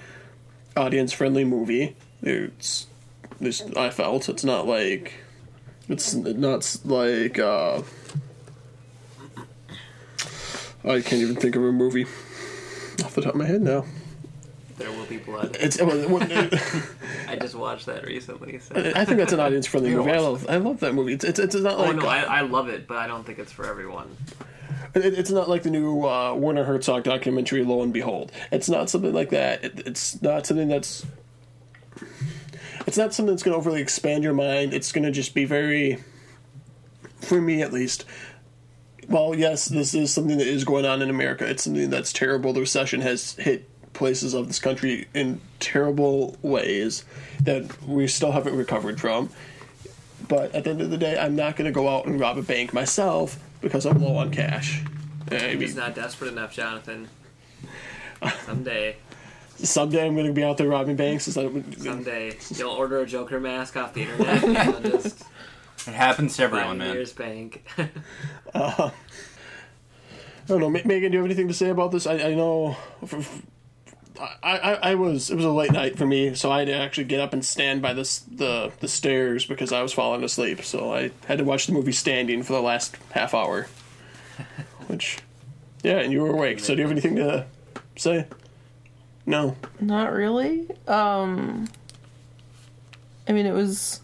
audience 0.76 1.14
friendly 1.14 1.46
movie. 1.46 1.96
It's, 2.22 2.88
it's 3.40 3.62
I 3.76 3.90
felt 3.90 4.30
it's 4.30 4.44
not 4.44 4.68
like 4.68 5.14
it's 5.88 6.14
not 6.14 6.78
like 6.86 7.40
uh, 7.40 7.82
I 10.84 11.02
can't 11.02 11.22
even 11.22 11.36
think 11.36 11.56
of 11.56 11.64
a 11.64 11.72
movie 11.72 12.06
off 13.04 13.14
the 13.16 13.22
top 13.22 13.34
of 13.34 13.40
my 13.40 13.46
head 13.46 13.62
now. 13.62 13.86
There 14.78 14.92
will 14.92 15.06
be 15.06 15.18
blood. 15.18 15.56
It's 15.60 15.80
I 17.28 17.38
just 17.40 17.56
watched 17.56 17.86
that 17.86 18.06
recently. 18.06 18.60
So. 18.60 18.76
I 18.76 19.06
think 19.06 19.18
that's 19.18 19.32
an 19.32 19.40
audience 19.40 19.68
friendly 19.68 19.92
movie. 19.96 20.12
I 20.12 20.20
love 20.20 20.46
I 20.50 20.58
love 20.58 20.80
that 20.82 20.94
movie. 20.94 21.14
It's 21.14 21.24
it's, 21.24 21.40
it's 21.40 21.56
not 21.56 21.76
Oh 21.76 21.84
like 21.84 21.96
no, 21.96 22.06
uh, 22.06 22.10
I, 22.10 22.40
I 22.40 22.42
love 22.42 22.68
it, 22.68 22.88
but 22.88 22.98
I 22.98 23.08
don't 23.08 23.26
think 23.26 23.40
it's 23.40 23.52
for 23.52 23.66
everyone. 23.66 24.16
It, 24.96 25.20
it's 25.20 25.30
not 25.30 25.50
like 25.50 25.64
the 25.64 25.70
new 25.70 26.06
uh, 26.06 26.34
Werner 26.34 26.64
Herzog 26.64 27.04
documentary, 27.04 27.64
Lo 27.64 27.82
and 27.84 27.94
Behold. 27.94 28.32
It's 28.52 28.70
not 28.70 28.90
something 28.90 29.14
like 29.14 29.30
that. 29.30 29.64
It, 29.64 29.84
it's 29.86 30.22
not 30.22 30.48
something 30.48 30.70
that's. 30.70 31.06
It's 32.88 32.98
not 32.98 33.14
something 33.14 33.34
that's 33.34 33.44
going 33.44 33.54
to 33.54 33.58
overly 33.58 33.82
expand 33.82 34.24
your 34.24 34.34
mind. 34.34 34.74
It's 34.74 34.92
going 34.92 35.06
to 35.06 35.12
just 35.12 35.34
be 35.34 35.46
very, 35.46 36.04
for 37.20 37.42
me 37.42 37.62
at 37.62 37.74
least. 37.74 38.06
Well, 39.08 39.36
yes, 39.36 39.66
this 39.66 39.94
is 39.94 40.14
something 40.14 40.38
that 40.38 40.48
is 40.48 40.64
going 40.64 40.86
on 40.86 41.02
in 41.02 41.10
America. 41.10 41.48
It's 41.48 41.64
something 41.64 41.90
that's 41.90 42.14
terrible. 42.14 42.54
The 42.54 42.62
recession 42.62 43.02
has 43.02 43.34
hit 43.34 43.70
places 43.94 44.34
of 44.34 44.48
this 44.48 44.60
country 44.60 45.08
in 45.14 45.42
terrible 45.60 46.38
ways 46.42 47.06
that 47.42 47.84
we 47.84 48.08
still 48.08 48.32
haven't 48.32 48.56
recovered 48.56 49.00
from. 49.00 49.30
But 50.28 50.54
at 50.54 50.64
the 50.64 50.72
end 50.72 50.82
of 50.82 50.90
the 50.90 50.98
day, 50.98 51.18
I'm 51.18 51.36
not 51.36 51.56
going 51.56 51.66
to 51.66 51.72
go 51.72 51.88
out 51.88 52.06
and 52.06 52.20
rob 52.20 52.38
a 52.38 52.42
bank 52.42 52.74
myself 52.74 53.40
because 53.66 53.86
I'm 53.88 54.00
low 54.00 54.16
on 54.18 54.30
cash. 54.30 54.84
I 55.32 55.36
You're 55.38 55.50
mean, 55.52 55.60
just 55.62 55.76
not 55.76 55.96
desperate 55.96 56.32
enough, 56.32 56.54
Jonathan. 56.54 57.10
Someday, 58.46 58.96
someday 59.58 60.06
I'm 60.06 60.14
going 60.14 60.28
to 60.28 60.34
be 60.34 60.44
out 60.44 60.58
there 60.58 60.68
robbing 60.70 60.96
banks. 60.96 61.28
Is 61.28 61.34
that, 61.34 61.52
someday 61.80 62.38
you'll 62.56 62.72
order 62.72 63.00
a 63.00 63.06
Joker 63.08 63.40
mask 63.40 63.76
off 63.76 63.94
the 63.96 64.04
internet 64.04 64.44
and 64.44 64.86
you'll 64.86 65.02
just 65.02 65.24
It 65.88 65.94
happens 65.94 66.38
to 66.38 66.44
everyone, 66.44 66.68
find 66.68 66.80
man. 66.80 66.94
Year's 66.94 67.12
bank. 67.14 67.66
uh, 68.54 68.90
I 68.90 68.92
don't 70.48 70.60
know, 70.60 70.70
Megan. 70.70 70.88
Do 71.12 71.18
you 71.18 71.18
have 71.18 71.26
anything 71.26 71.48
to 71.48 71.54
say 71.56 71.70
about 71.70 71.92
this? 71.92 72.06
I, 72.06 72.14
I 72.14 72.34
know. 72.36 72.78
f- 73.02 73.14
f- 73.16 73.42
I, 74.20 74.58
I, 74.58 74.74
I 74.92 74.96
was 74.96 75.30
it 75.30 75.36
was 75.36 75.46
a 75.46 75.52
late 75.52 75.72
night 75.72 75.98
for 75.98 76.06
me, 76.06 76.36
so 76.36 76.52
I 76.52 76.60
had 76.60 76.68
to 76.68 76.76
actually 76.76 77.06
get 77.06 77.20
up 77.20 77.34
and 77.34 77.44
stand 77.44 77.82
by 77.82 77.94
this 77.94 78.20
the 78.20 78.72
the 78.80 78.88
stairs 78.88 79.46
because 79.46 79.72
I 79.72 79.82
was 79.82 79.94
falling 79.94 80.24
asleep. 80.24 80.64
So 80.64 80.94
I 80.94 81.12
had 81.28 81.40
to 81.40 81.44
watch 81.44 81.68
the 81.68 81.74
movie 81.74 81.92
standing 81.92 82.44
for 82.44 82.54
the 82.54 82.62
last 82.62 82.98
half 83.12 83.34
hour. 83.34 83.68
Which, 84.88 85.20
yeah, 85.84 86.00
and 86.00 86.12
you 86.12 86.22
were 86.22 86.30
awake. 86.30 86.60
So 86.60 86.76
do 86.76 86.82
you 86.82 86.88
have 86.88 86.92
anything 86.92 87.16
to 87.16 87.46
say? 87.96 88.28
No. 89.26 89.56
Not 89.80 90.14
really. 90.14 90.68
Um 90.88 91.68
I 93.28 93.32
mean 93.32 93.46
it 93.46 93.54
was 93.54 94.02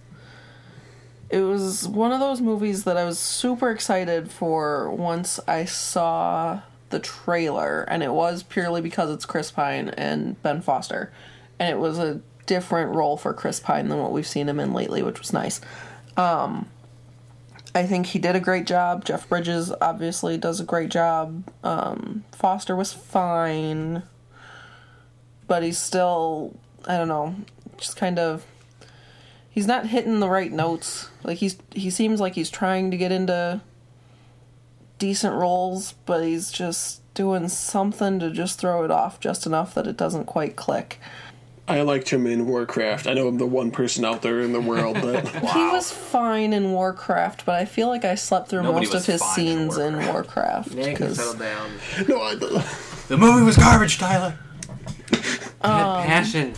it 1.30 1.42
was 1.42 1.88
one 1.88 2.12
of 2.12 2.20
those 2.20 2.42
movies 2.42 2.84
that 2.84 2.98
I 2.98 3.06
was 3.06 3.18
super 3.18 3.72
excited 3.72 4.30
for 4.30 4.92
once 4.92 5.40
I 5.48 5.64
saw 5.64 6.62
the 6.92 7.00
trailer 7.00 7.84
and 7.84 8.04
it 8.04 8.12
was 8.12 8.44
purely 8.44 8.82
because 8.82 9.10
it's 9.10 9.26
Chris 9.26 9.52
Pine 9.52 9.90
and 9.90 10.42
Ben 10.44 10.62
Foster. 10.62 11.12
And 11.60 11.70
it 11.70 11.80
was 11.80 12.00
a 12.00 12.22
different 12.46 12.96
role 12.96 13.18
for 13.18 13.34
Chris 13.34 13.60
Pine 13.60 13.90
than 13.90 14.00
what 14.00 14.12
we've 14.12 14.28
seen 14.28 14.50
him 14.50 14.60
in 14.60 14.74
lately, 14.74 15.02
which 15.02 15.20
was 15.20 15.34
nice. 15.34 15.62
Um 16.18 16.68
I 17.74 17.86
think 17.86 18.08
he 18.08 18.20
did 18.20 18.36
a 18.36 18.42
great 18.42 18.68
job. 18.68 19.06
Jeff 19.06 19.30
Bridges 19.30 19.72
obviously 19.80 20.38
does 20.38 20.60
a 20.60 20.66
great 20.66 20.90
job. 20.90 21.46
Um, 21.64 22.26
Foster 22.34 22.76
was 22.76 22.92
fine 22.92 24.04
but 25.52 25.64
he's 25.64 25.78
still 25.78 26.56
I 26.88 26.96
don't 26.96 27.10
know, 27.10 27.36
just 27.78 27.98
kind 27.98 28.18
of 28.18 28.46
he's 29.50 29.68
not 29.68 29.88
hitting 29.88 30.22
the 30.22 30.30
right 30.30 30.50
notes. 30.50 31.10
Like 31.26 31.40
he's 31.40 31.58
he 31.74 31.90
seems 31.90 32.22
like 32.22 32.36
he's 32.36 32.50
trying 32.50 32.90
to 32.90 32.96
get 32.96 33.12
into 33.12 33.60
decent 35.02 35.34
roles, 35.34 35.94
but 36.06 36.24
he's 36.24 36.52
just 36.52 37.02
doing 37.16 37.50
something 37.50 38.20
to 38.20 38.30
just 38.30 38.60
throw 38.60 38.84
it 38.86 38.92
off 38.92 39.20
just 39.20 39.46
enough 39.48 39.74
that 39.74 39.88
it 39.88 39.98
doesn't 39.98 40.26
quite 40.26 40.56
click. 40.56 41.00
I 41.68 41.82
liked 41.82 42.10
him 42.10 42.28
in 42.28 42.46
Warcraft. 42.48 43.08
I 43.08 43.14
know 43.14 43.28
I'm 43.28 43.38
the 43.40 43.46
one 43.48 43.72
person 43.72 44.06
out 44.06 44.22
there 44.22 44.42
in 44.42 44.54
the 44.54 44.62
world 44.62 44.98
that 44.98 45.28
He 45.54 45.64
was 45.70 45.92
fine 45.92 46.54
in 46.54 46.72
Warcraft, 46.72 47.46
but 47.46 47.56
I 47.56 47.66
feel 47.66 47.88
like 47.88 48.06
I 48.06 48.14
slept 48.16 48.50
through 48.50 48.64
Nobody 48.64 48.86
most 48.86 48.96
of 48.96 49.06
his 49.06 49.22
fine 49.22 49.30
in 49.48 49.72
scenes 49.72 49.78
in 49.78 50.06
Warcraft. 50.08 50.74
Nick, 50.76 50.98
'cause- 50.98 51.18
settle 51.18 51.34
down. 51.34 51.72
no, 52.08 52.22
I, 52.22 52.36
The 52.36 53.18
movie 53.18 53.44
was 53.44 53.58
garbage, 53.58 53.98
Tyler. 53.98 54.38
Um, 55.62 56.04
Passion. 56.06 56.54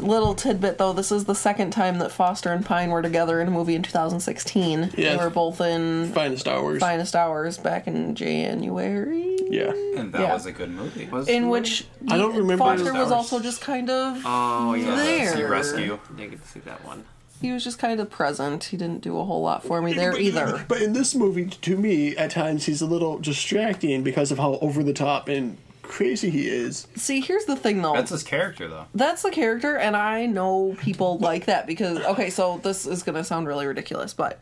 Little 0.00 0.34
tidbit 0.34 0.78
though, 0.78 0.92
this 0.92 1.12
is 1.12 1.24
the 1.26 1.34
second 1.34 1.70
time 1.72 1.98
that 1.98 2.10
Foster 2.12 2.52
and 2.52 2.64
Pine 2.64 2.90
were 2.90 3.02
together 3.02 3.40
in 3.40 3.48
a 3.48 3.50
movie 3.50 3.74
in 3.74 3.82
2016. 3.82 4.92
Yeah. 4.96 5.16
They 5.16 5.16
were 5.24 5.30
both 5.30 5.60
in 5.60 6.12
finest 6.12 6.48
hours. 6.48 6.80
Finest 6.80 7.14
Hours 7.14 7.58
back 7.58 7.86
in 7.86 8.14
January. 8.14 9.36
Yeah. 9.48 9.72
And 9.96 10.12
that 10.12 10.20
Yeah. 10.20 10.34
was 10.34 10.46
a 10.46 10.52
good 10.52 10.70
movie. 10.70 11.08
In 11.28 11.48
which 11.48 11.86
I 12.08 12.16
don't 12.16 12.36
remember 12.36 12.64
Foster 12.64 12.92
was 12.92 13.02
Hours. 13.04 13.12
also 13.12 13.40
just 13.40 13.60
kind 13.60 13.90
of 13.90 14.22
Oh 14.24 14.74
yeah, 14.74 14.94
there. 14.96 15.32
Sea 15.36 15.42
Rescue. 15.44 15.98
Didn't 16.16 16.30
get 16.30 16.42
to 16.42 16.48
see 16.48 16.60
that 16.60 16.84
one. 16.84 17.04
He 17.40 17.52
was 17.52 17.64
just 17.64 17.78
kind 17.78 18.00
of 18.00 18.10
present. 18.10 18.64
He 18.64 18.76
didn't 18.76 19.00
do 19.00 19.18
a 19.18 19.24
whole 19.24 19.40
lot 19.42 19.64
for 19.64 19.80
me 19.80 19.94
there 19.94 20.14
either. 20.18 20.64
But 20.68 20.82
in 20.82 20.92
this 20.92 21.14
movie, 21.14 21.46
to 21.46 21.76
me, 21.76 22.14
at 22.16 22.30
times 22.32 22.66
he's 22.66 22.82
a 22.82 22.86
little 22.86 23.18
distracting 23.18 24.02
because 24.02 24.30
of 24.30 24.38
how 24.38 24.58
over 24.60 24.82
the 24.82 24.92
top 24.92 25.26
and 25.28 25.56
crazy 25.90 26.30
he 26.30 26.48
is. 26.48 26.86
See, 26.94 27.20
here's 27.20 27.44
the 27.44 27.56
thing 27.56 27.82
though. 27.82 27.94
That's 27.94 28.10
his 28.10 28.22
character, 28.22 28.68
though. 28.68 28.86
That's 28.94 29.22
the 29.22 29.30
character, 29.30 29.76
and 29.76 29.96
I 29.96 30.26
know 30.26 30.76
people 30.78 31.18
like 31.20 31.46
that 31.46 31.66
because 31.66 31.98
okay, 31.98 32.30
so 32.30 32.60
this 32.62 32.86
is 32.86 33.02
gonna 33.02 33.24
sound 33.24 33.46
really 33.46 33.66
ridiculous, 33.66 34.14
but 34.14 34.38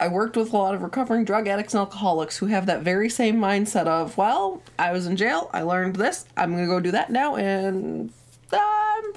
I 0.00 0.08
worked 0.08 0.36
with 0.36 0.52
a 0.52 0.56
lot 0.56 0.74
of 0.74 0.82
recovering 0.82 1.24
drug 1.24 1.46
addicts 1.46 1.74
and 1.74 1.80
alcoholics 1.80 2.38
who 2.38 2.46
have 2.46 2.64
that 2.66 2.80
very 2.80 3.10
same 3.10 3.36
mindset 3.36 3.86
of, 3.86 4.16
well, 4.16 4.62
I 4.78 4.92
was 4.92 5.06
in 5.06 5.16
jail, 5.16 5.50
I 5.52 5.60
learned 5.62 5.96
this, 5.96 6.24
I'm 6.38 6.52
gonna 6.52 6.66
go 6.66 6.80
do 6.80 6.92
that 6.92 7.10
now, 7.10 7.36
and 7.36 8.10
I'm 8.50 9.12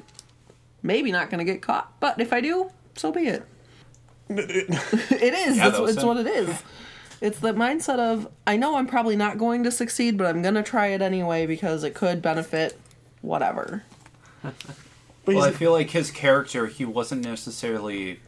maybe 0.81 1.13
not 1.13 1.29
gonna 1.29 1.45
get 1.45 1.61
caught, 1.61 1.93
but 2.01 2.19
if 2.19 2.33
I 2.33 2.41
do, 2.41 2.69
so 2.97 3.11
be 3.13 3.27
it. 3.27 3.43
it 4.29 5.33
is. 5.33 5.57
Yeah, 5.57 5.69
That's 5.69 5.91
it's 5.91 6.03
what 6.03 6.17
it 6.17 6.27
is. 6.27 6.61
It's 7.23 7.39
the 7.39 7.53
mindset 7.53 7.99
of 7.99 8.27
I 8.45 8.57
know 8.57 8.75
I'm 8.75 8.85
probably 8.85 9.15
not 9.15 9.37
going 9.37 9.63
to 9.63 9.71
succeed, 9.71 10.17
but 10.17 10.27
I'm 10.27 10.41
gonna 10.41 10.61
try 10.61 10.87
it 10.87 11.01
anyway 11.01 11.45
because 11.45 11.85
it 11.85 11.93
could 11.95 12.21
benefit 12.21 12.77
whatever. 13.21 13.83
But 14.41 14.53
Well, 15.25 15.41
I 15.41 15.51
feel 15.51 15.71
like 15.71 15.91
his 15.91 16.11
character, 16.11 16.67
he 16.67 16.83
wasn't 16.83 17.23
necessarily 17.23 18.19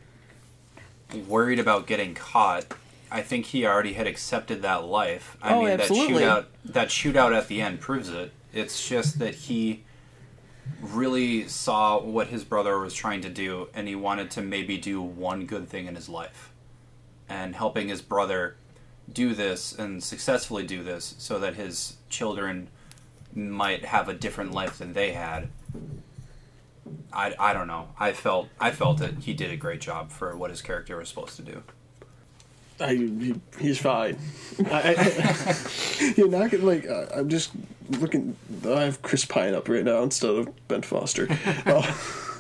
worried 1.28 1.60
about 1.60 1.88
getting 1.88 2.14
caught. 2.14 2.68
I 3.12 3.22
think 3.22 3.48
he 3.48 3.66
already 3.66 3.92
had 3.94 4.08
accepted 4.08 4.62
that 4.62 4.86
life. 4.86 5.36
I 5.42 5.54
Oh, 5.54 5.64
mean, 5.64 5.72
absolutely. 5.72 6.24
that 6.24 6.46
shootout, 6.46 6.72
that 6.72 6.88
shootout 6.88 7.38
at 7.38 7.50
the 7.50 7.62
end 7.62 7.82
proves 7.82 8.08
it. 8.08 8.32
It's 8.54 8.88
just 8.88 9.20
that 9.20 9.36
he 9.36 9.84
really 10.82 11.50
saw 11.50 12.00
what 12.00 12.28
his 12.28 12.46
brother 12.46 12.80
was 12.80 12.94
trying 12.94 13.20
to 13.24 13.30
do, 13.30 13.68
and 13.74 13.90
he 13.90 13.96
wanted 13.96 14.32
to 14.32 14.42
maybe 14.42 14.78
do 14.78 15.02
one 15.02 15.46
good 15.46 15.68
thing 15.68 15.86
in 15.88 15.96
his 15.96 16.08
life, 16.08 16.50
and 17.28 17.56
helping 17.58 17.90
his 17.90 18.02
brother 18.02 18.56
do 19.12 19.34
this 19.34 19.74
and 19.74 20.04
successfully 20.04 20.66
do 20.66 20.84
this, 20.84 21.16
so 21.18 21.40
that 21.40 21.56
his 21.56 21.98
children 22.10 22.70
might 23.34 23.86
have 23.86 24.08
a 24.10 24.14
different 24.14 24.52
life 24.52 24.78
than 24.78 24.94
they 24.94 25.12
had. 25.12 25.50
I, 27.12 27.34
I 27.40 27.54
don't 27.54 27.68
know. 27.68 27.90
I 28.00 28.14
felt 28.14 28.50
I 28.60 28.72
felt 28.72 29.02
it. 29.02 29.16
He 29.22 29.34
did 29.34 29.52
a 29.52 29.58
great 29.58 29.82
job 29.82 30.12
for 30.12 30.36
what 30.36 30.50
his 30.50 30.62
character 30.62 30.98
was 30.98 31.10
supposed 31.10 31.36
to 31.38 31.42
do. 31.42 31.64
I, 32.80 32.94
he, 32.96 33.36
he's 33.60 33.80
fine. 33.80 34.18
I, 34.70 34.96
I, 34.98 36.14
you're 36.18 36.28
not 36.28 36.52
gonna 36.52 36.66
like. 36.66 36.88
Uh, 36.88 37.06
I'm 37.16 37.30
just 37.30 37.52
looking. 37.90 38.36
I 38.66 38.82
have 38.82 39.02
Chris 39.02 39.24
Pine 39.26 39.54
up 39.54 39.70
right 39.70 39.84
now 39.84 40.04
instead 40.04 40.30
of 40.30 40.68
Ben 40.68 40.82
Foster. 40.82 41.28
Uh, 41.66 41.82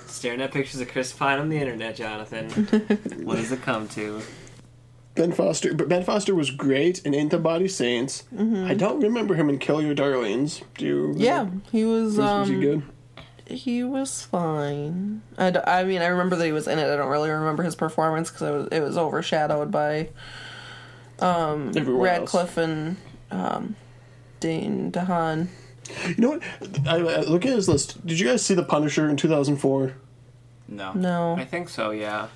Staring 0.07 0.41
at 0.41 0.51
pictures 0.51 0.79
of 0.79 0.87
Chris 0.87 1.11
Pine 1.11 1.39
on 1.39 1.49
the 1.49 1.57
internet, 1.57 1.95
Jonathan. 1.95 2.49
what 3.23 3.35
does 3.35 3.51
it 3.51 3.61
come 3.61 3.87
to? 3.89 4.21
Ben 5.15 5.31
Foster, 5.31 5.73
but 5.73 5.87
Ben 5.89 6.03
Foster 6.03 6.35
was 6.35 6.51
great 6.51 6.99
in 7.05 7.13
Into 7.13 7.37
Body 7.37 7.67
Saints. 7.67 8.23
I 8.37 8.73
don't 8.73 8.99
remember 9.01 9.35
him 9.35 9.49
in 9.49 9.57
Kill 9.59 9.81
Your 9.81 9.95
Darlings. 9.95 10.61
Do 10.77 10.85
you? 10.85 11.13
Yeah, 11.17 11.47
he 11.71 11.85
was. 11.85 12.17
Was, 12.17 12.19
Um, 12.19 12.39
was 12.41 12.49
he 12.49 12.59
good? 12.59 12.83
He 13.47 13.83
was 13.83 14.23
fine. 14.23 15.21
I, 15.37 15.51
d- 15.51 15.59
I 15.67 15.83
mean, 15.83 16.01
I 16.01 16.07
remember 16.07 16.35
that 16.35 16.45
he 16.45 16.51
was 16.51 16.67
in 16.67 16.79
it. 16.79 16.91
I 16.91 16.95
don't 16.95 17.09
really 17.11 17.29
remember 17.29 17.61
his 17.63 17.75
performance 17.75 18.31
because 18.31 18.41
it 18.41 18.51
was, 18.51 18.67
it 18.71 18.79
was 18.79 18.97
overshadowed 18.97 19.69
by 19.71 20.09
Everyone 21.21 22.07
else. 22.07 22.33
Radcliffe 22.33 22.57
and 22.57 22.97
um, 23.31 23.75
Dane 24.39 24.91
DeHaan. 24.91 25.47
You 26.07 26.15
know 26.17 26.29
what? 26.31 26.43
I, 26.87 26.95
I 26.97 27.21
look 27.21 27.45
at 27.45 27.53
his 27.53 27.69
list. 27.69 28.05
Did 28.05 28.19
you 28.19 28.27
guys 28.27 28.43
see 28.43 28.55
The 28.55 28.63
Punisher 28.63 29.07
in 29.09 29.15
2004? 29.17 29.93
No. 30.67 30.93
No. 30.93 31.35
I 31.37 31.45
think 31.45 31.69
so, 31.69 31.91
yeah. 31.91 32.27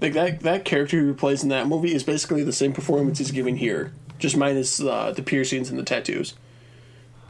Like 0.00 0.14
that 0.14 0.40
that 0.40 0.64
character 0.64 0.98
who 0.98 1.12
plays 1.14 1.42
in 1.42 1.48
that 1.50 1.66
movie 1.66 1.94
is 1.94 2.02
basically 2.04 2.42
the 2.42 2.52
same 2.52 2.72
performance 2.72 3.18
he's 3.18 3.30
giving 3.30 3.56
here, 3.56 3.92
just 4.18 4.36
minus 4.36 4.80
uh, 4.80 5.12
the 5.14 5.22
piercings 5.22 5.68
and 5.70 5.78
the 5.78 5.82
tattoos. 5.82 6.34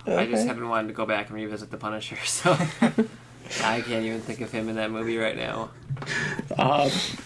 I 0.07 0.25
just 0.27 0.41
Okay. 0.43 0.47
haven't 0.47 0.69
wanted 0.69 0.89
to 0.89 0.95
go 0.95 1.05
back 1.05 1.29
and 1.29 1.37
revisit 1.37 1.71
The 1.71 1.77
Punisher, 1.77 2.17
so 2.25 2.53
I 3.63 3.81
can't 3.81 4.05
even 4.05 4.21
think 4.21 4.41
of 4.41 4.51
him 4.53 4.69
in 4.69 4.77
that 4.77 4.91
movie 4.91 5.19
right 5.19 5.37
now. 5.37 5.71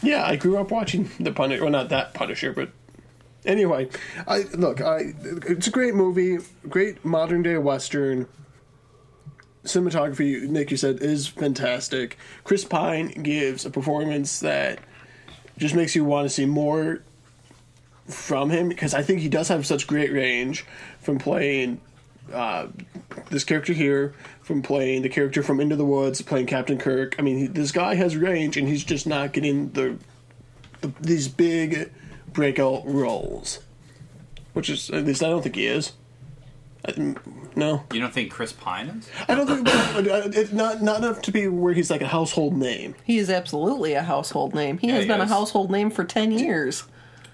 Yeah, 0.03 0.25
I 0.27 0.37
grew 0.37 0.57
up 0.59 0.71
watching 0.71 1.11
the 1.21 1.31
Punisher. 1.33 1.63
Well, 1.63 1.71
not 1.73 1.91
that 1.91 2.15
Punisher, 2.15 2.53
but 2.53 2.71
anyway, 3.45 3.89
I 4.27 4.41
look. 4.55 4.81
I 4.81 5.13
it's 5.23 5.67
a 5.67 5.71
great 5.71 5.95
movie, 5.95 6.39
great 6.69 7.05
modern 7.05 7.43
day 7.43 7.59
western. 7.59 8.27
Cinematography, 9.65 10.43
Nick, 10.47 10.71
you 10.71 10.77
said, 10.77 11.01
is 11.01 11.27
fantastic. 11.27 12.19
Chris 12.45 12.65
Pine 12.67 13.09
gives 13.23 13.65
a 13.65 13.71
performance 13.71 14.41
that 14.41 14.79
just 15.59 15.75
makes 15.75 15.95
you 15.95 16.05
want 16.05 16.27
to 16.27 16.29
see 16.29 16.47
more 16.47 17.03
from 18.07 18.51
him 18.51 18.69
because 18.69 18.95
I 18.95 19.03
think 19.03 19.21
he 19.21 19.29
does 19.29 19.49
have 19.49 19.67
such 19.67 19.87
great 19.87 20.13
range 20.13 20.65
from 21.01 21.19
playing 21.19 21.81
uh, 22.33 22.69
this 23.31 23.45
character 23.45 23.73
here, 23.73 24.15
from 24.43 24.63
playing 24.63 25.03
the 25.03 25.09
character 25.09 25.43
from 25.43 25.61
Into 25.61 25.77
the 25.77 25.85
Woods, 25.85 26.21
playing 26.23 26.47
Captain 26.47 26.79
Kirk. 26.79 27.17
I 27.19 27.23
mean, 27.23 27.39
he, 27.39 27.47
this 27.47 27.73
guy 27.73 27.95
has 27.95 28.17
range, 28.17 28.57
and 28.57 28.69
he's 28.69 28.85
just 28.85 29.07
not 29.07 29.33
getting 29.33 29.71
the, 29.71 29.99
the 30.81 30.93
these 31.01 31.29
big 31.29 31.93
breakout 32.33 32.83
roles, 32.87 33.61
which 34.53 34.71
is 34.71 34.91
at 34.91 35.05
least 35.05 35.23
I 35.23 35.29
don't 35.29 35.43
think 35.43 35.57
he 35.57 35.67
is. 35.67 35.93
I, 36.87 37.15
no, 37.57 37.85
You 37.93 38.01
don't 38.01 38.13
think 38.13 38.31
Chris 38.31 38.53
Pine 38.53 38.89
is? 38.89 39.09
I 39.29 39.35
don't 39.35 39.47
think 39.47 39.69
uh, 39.69 40.29
it's 40.33 40.53
not 40.53 40.83
not 40.83 40.99
enough 40.99 41.23
to 41.23 41.33
be 41.33 41.49
where 41.49 41.73
he's 41.73 41.91
like 41.91 42.03
a 42.03 42.09
household 42.09 42.57
name. 42.57 42.95
He 43.05 43.19
is 43.19 43.31
absolutely 43.31 43.95
a 43.95 44.03
household 44.03 44.55
name. 44.55 44.79
He 44.79 44.89
Yeah, 44.89 44.95
has 44.95 45.05
he 45.05 45.09
been 45.09 45.21
a 45.21 45.27
household 45.27 45.71
name 45.71 45.91
for 45.91 46.05
10 46.05 46.33
years. 46.33 46.85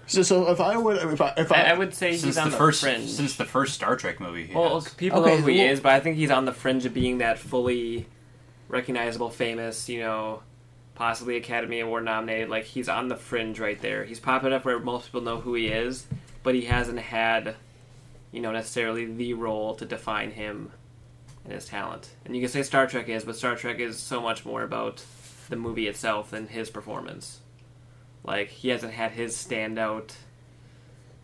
So, 0.07 0.23
so 0.23 0.49
if 0.51 0.59
I 0.59 0.77
would, 0.77 0.97
if 1.13 1.21
I, 1.21 1.33
if 1.37 1.51
I, 1.51 1.55
I, 1.63 1.69
I 1.69 1.73
would 1.77 1.93
say 1.93 2.11
Since 2.11 2.23
he's 2.23 2.37
on 2.37 2.45
the 2.45 2.51
the, 2.51 2.57
first 2.57 2.81
fringe. 2.81 3.09
since 3.09 3.35
the 3.35 3.45
first 3.45 3.73
Star 3.73 3.95
Trek 3.95 4.19
movie. 4.19 4.47
He 4.47 4.55
well, 4.55 4.79
has. 4.81 4.93
people 4.93 5.19
Okay, 5.21 5.35
know 5.35 5.41
who 5.41 5.47
he 5.47 5.57
well- 5.59 5.69
is, 5.71 5.79
but 5.79 5.91
I 5.93 5.99
think 6.01 6.17
he's 6.17 6.31
on 6.31 6.45
the 6.45 6.51
fringe 6.53 6.85
of 6.85 6.93
being 6.93 7.17
that 7.19 7.39
fully 7.39 8.07
recognizable, 8.67 9.29
famous, 9.29 9.89
you 9.89 9.99
know, 9.99 10.43
possibly 10.95 11.37
Academy 11.37 11.79
Award 11.79 12.05
nominated. 12.05 12.49
Like 12.49 12.65
he's 12.65 12.89
on 12.89 13.07
the 13.07 13.15
fringe 13.15 13.59
right 13.59 13.79
there. 13.81 14.03
He's 14.05 14.19
popping 14.19 14.53
up 14.53 14.65
where 14.65 14.79
most 14.79 15.07
people 15.07 15.21
know 15.21 15.39
who 15.39 15.53
he 15.55 15.67
is, 15.67 16.07
but 16.43 16.55
he 16.55 16.61
hasn't 16.65 16.99
had, 16.99 17.55
you 18.31 18.41
know, 18.41 18.51
necessarily 18.51 19.05
the 19.05 19.33
role 19.33 19.75
to 19.75 19.85
define 19.85 20.31
him 20.31 20.71
and 21.43 21.53
his 21.53 21.65
talent. 21.65 22.09
And 22.25 22.35
you 22.35 22.41
can 22.41 22.49
say 22.49 22.63
Star 22.63 22.87
Trek 22.87 23.09
is, 23.09 23.23
but 23.25 23.35
Star 23.35 23.55
Trek 23.55 23.79
is 23.79 23.97
so 23.99 24.21
much 24.21 24.45
more 24.45 24.63
about 24.63 25.03
the 25.49 25.55
movie 25.55 25.87
itself 25.87 26.31
than 26.31 26.47
his 26.47 26.69
performance. 26.69 27.39
Like 28.23 28.49
he 28.49 28.69
hasn't 28.69 28.93
had 28.93 29.11
his 29.11 29.35
standout 29.35 30.11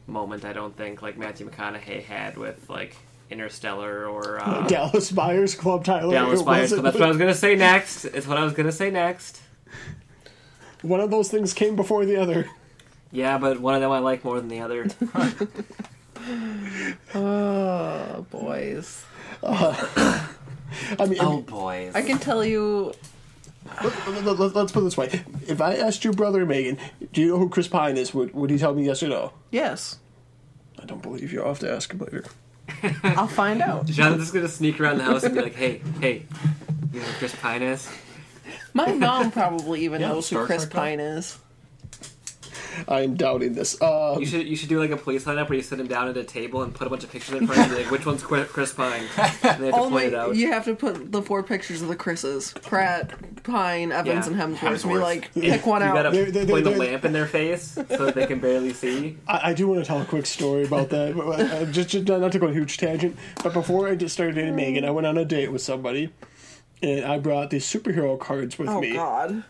moment, 0.08 0.44
I 0.46 0.54
don't 0.54 0.76
think, 0.76 1.02
like 1.02 1.18
Matthew 1.18 1.50
McConaughey 1.50 2.04
had 2.04 2.38
with 2.38 2.70
like 2.70 2.96
Interstellar 3.30 4.08
or 4.08 4.40
uh, 4.42 4.66
Dallas 4.68 5.12
Buyers 5.12 5.54
Club 5.54 5.84
Tyler. 5.84 6.12
Dallas 6.14 6.42
Buyers. 6.42 6.72
wasn't- 6.72 6.84
That's 6.84 6.96
what 6.96 7.04
I 7.06 7.10
was 7.10 7.18
gonna 7.18 7.34
say 7.34 7.56
next. 7.56 8.06
It's 8.06 8.26
what 8.26 8.38
I 8.38 8.44
was 8.44 8.54
gonna 8.54 8.72
say 8.72 8.90
next. 8.90 9.42
One 10.82 11.00
of 11.00 11.12
those 11.12 11.30
things 11.30 11.54
came 11.54 11.76
before 11.76 12.06
the 12.06 12.18
other. 12.18 12.50
Yeah, 13.12 13.38
but 13.38 13.60
one 13.60 13.76
of 13.76 13.82
them 13.82 13.92
I 13.92 14.00
like 14.00 14.24
more 14.24 14.40
than 14.40 14.48
the 14.50 14.60
other. 14.62 14.88
Oh, 17.14 18.26
boys. 18.30 19.04
Uh, 19.44 19.74
I 21.00 21.06
mean, 21.06 21.20
oh 21.22 21.42
boys. 21.42 21.96
I 21.96 22.02
can 22.02 22.18
tell 22.20 22.44
you. 22.44 22.94
let, 23.84 24.08
let, 24.26 24.40
let, 24.40 24.56
us 24.58 24.72
put 24.72 24.82
it 24.82 24.84
this 24.84 24.98
way: 24.98 25.24
if 25.48 25.62
I 25.62 25.76
asked 25.76 26.04
your 26.04 26.14
brother 26.14 26.46
Megan, 26.46 26.78
do 27.14 27.22
you 27.22 27.30
know 27.30 27.38
who 27.38 27.50
Chris 27.50 27.68
Pine 27.68 27.98
is? 27.98 28.14
Would 28.14 28.34
would 28.34 28.50
he 28.50 28.58
tell 28.58 28.74
me 28.74 28.86
yes 28.86 29.04
or 29.04 29.10
no? 29.10 29.34
Yes. 29.52 30.00
I 30.82 30.86
don't 30.86 31.02
believe 31.02 31.32
you. 31.34 31.42
I'll 31.42 31.50
have 31.50 31.60
to 31.60 31.72
ask 31.72 31.92
him 31.92 32.00
later. 32.00 32.26
I'll 33.04 33.28
find 33.28 33.62
out. 33.62 33.86
Jonathan's 33.86 34.32
gonna 34.32 34.48
sneak 34.48 34.80
around 34.80 34.98
the 35.00 35.04
house 35.06 35.24
and 35.24 35.34
be 35.36 35.42
like, 35.42 35.56
"Hey, 35.56 35.82
hey, 36.00 36.26
you 36.94 37.00
know 37.00 37.06
who 37.06 37.14
Chris 37.20 37.36
Pine 37.36 37.64
is?" 37.64 37.90
My 38.74 38.92
mom 38.94 39.32
probably 39.32 39.86
even 39.86 40.02
Yeah, 40.02 40.10
knows 40.10 40.30
who 40.30 40.46
Chris 40.46 40.64
Trek 40.64 40.74
guy. 40.74 40.80
Pine 40.80 41.00
is. 41.00 41.38
I'm 42.88 43.16
doubting 43.16 43.54
this. 43.54 43.82
Uh, 43.82 44.18
You 44.20 44.26
should 44.26 44.48
you 44.48 44.56
should 44.56 44.70
do 44.70 44.80
like 44.80 44.92
a 44.92 44.98
police 44.98 45.26
lineup 45.26 45.50
where 45.50 45.56
you 45.58 45.62
sit 45.64 45.80
him 45.80 45.88
down 45.88 46.08
at 46.10 46.18
a 46.18 46.24
table 46.24 46.64
and 46.64 46.74
put 46.74 46.88
a 46.88 46.90
bunch 46.90 47.04
of 47.04 47.12
pictures 47.12 47.36
in 47.40 47.48
front 47.48 47.62
of 47.62 47.72
you, 47.72 47.84
like 47.84 47.92
which 47.92 48.06
one's 48.06 48.24
Chris 48.24 48.74
Pine, 48.74 49.04
and 49.44 49.62
they 49.62 49.66
have 49.68 49.76
to 49.76 49.90
point 49.90 50.06
it 50.08 50.14
out. 50.14 50.36
you 50.36 50.52
have 50.52 50.66
to 50.66 50.76
put 50.76 51.12
the 51.12 51.22
four 51.22 51.44
pictures 51.44 51.82
of 51.82 51.88
the 51.88 51.96
Chris's: 51.96 52.54
Pratt, 52.62 53.14
Pine, 53.44 53.92
Evans, 53.92 54.28
Yeah. 54.28 54.34
and 54.44 54.58
Hemsworth. 54.58 54.84
And 54.84 54.94
be 54.94 54.98
like, 55.00 55.34
pick 55.34 55.66
one 55.66 55.82
You 55.82 55.88
out. 55.88 55.96
gotta 55.96 56.10
They're- 56.12 56.32
they're- 56.32 56.46
point 56.46 56.68
a 56.68 56.70
they're- 56.72 56.80
lamp 56.80 57.06
in 57.06 57.14
their 57.14 57.28
face 57.28 57.72
so 57.72 57.84
that 58.06 58.16
they 58.16 58.26
can 58.28 58.40
barely 58.40 58.74
see. 58.74 59.18
I, 59.28 59.52
I 59.52 59.54
do 59.54 59.68
want 59.68 59.80
to 59.82 59.86
tell 59.86 60.02
a 60.02 60.06
quick 60.06 60.26
story 60.26 60.64
about 60.66 60.90
that. 60.90 61.16
but, 61.16 61.40
uh, 61.40 61.66
just, 61.66 61.90
just 61.90 62.08
not 62.08 62.32
to 62.32 62.40
go 62.40 62.48
on 62.48 62.52
a 62.52 62.56
huge 62.56 62.78
tangent, 62.78 63.16
but 63.44 63.54
before 63.54 63.88
I 63.88 63.96
just 63.96 64.14
started 64.14 64.36
dating 64.36 64.56
Megan, 64.56 64.84
I 64.86 64.92
went 64.92 65.08
on 65.08 65.18
a 65.18 65.26
date 65.26 65.52
with 65.52 65.62
somebody, 65.62 66.10
and 66.82 67.06
I 67.06 67.18
brought 67.20 67.50
these 67.50 67.66
superhero 67.66 68.20
cards 68.20 68.58
with 68.60 68.70
Oh 68.70 68.82
me, 68.82 68.94
God! 68.94 69.44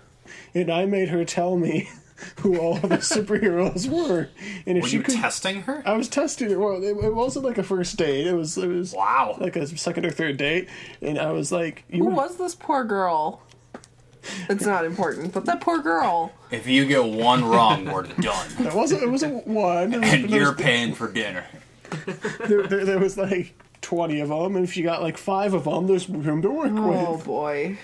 and 0.54 0.72
I 0.72 0.86
made 0.86 1.10
her 1.10 1.26
tell 1.26 1.56
me 1.58 1.90
who 2.42 2.58
all 2.60 2.76
of 2.78 2.82
the 2.90 2.98
superheroes 2.98 3.88
were, 3.88 4.30
and 4.66 4.78
if 4.78 4.84
Were 4.84 4.90
she 4.90 4.98
you 4.98 5.04
could. 5.04 5.16
testing 5.16 5.62
her? 5.64 5.84
I 5.86 5.94
was 5.94 6.08
testing 6.10 6.50
her. 6.50 6.60
Well, 6.60 6.82
it, 6.84 6.96
it 7.04 7.14
wasn't 7.16 7.46
like 7.46 7.58
a 7.58 7.64
first 7.64 7.96
date. 7.98 8.26
It 8.28 8.34
was 8.34 8.58
it 8.58 8.68
was 8.68 8.94
Wow. 8.94 9.38
like 9.40 9.56
a 9.56 9.68
second 9.68 10.06
or 10.06 10.12
third 10.12 10.38
date, 10.38 10.68
and 11.02 11.20
I 11.20 11.32
was 11.32 11.52
like, 11.52 11.84
"You 11.90 12.04
Who 12.06 12.10
was 12.12 12.38
this 12.38 12.56
poor 12.56 12.84
girl? 12.84 13.42
It's 14.50 14.66
not 14.66 14.84
important, 14.84 15.34
but 15.34 15.46
that 15.46 15.62
poor 15.62 15.80
girl. 15.80 16.34
If 16.52 16.68
you 16.68 16.86
get 16.86 17.04
one 17.06 17.46
wrong, 17.46 17.86
we're 17.86 18.04
done. 18.04 18.48
It 18.60 18.74
wasn't. 18.74 19.04
It 19.04 19.10
wasn't 19.10 19.48
one. 19.48 19.94
It 19.94 20.00
was- 20.02 20.14
And 20.14 20.30
you're 20.30 20.52
was- 20.54 20.62
paying 20.62 20.94
for 20.96 21.12
dinner. 21.12 21.46
there, 22.48 22.64
there, 22.68 22.84
there 22.86 23.00
was 23.00 23.18
like 23.18 23.54
twenty 23.82 24.20
of 24.20 24.28
them, 24.30 24.56
and 24.58 24.66
if 24.66 24.76
you 24.76 24.84
got 24.84 25.02
like 25.02 25.18
five 25.18 25.54
of 25.54 25.64
them, 25.66 25.88
there's 25.88 26.10
room 26.10 26.42
to 26.42 26.50
work 26.50 26.72
Oh 26.74 26.88
with. 26.90 26.98
Oh 27.00 27.18
boy, 27.24 27.78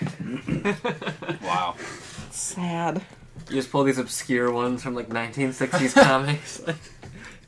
Wow. 1.42 1.76
sad. 2.30 3.02
You 3.48 3.56
just 3.56 3.70
pull 3.70 3.84
these 3.84 3.98
obscure 3.98 4.50
ones 4.50 4.82
from 4.82 4.94
like 4.94 5.08
1960s 5.08 5.94
comics. 6.02 6.66
Like, 6.66 6.76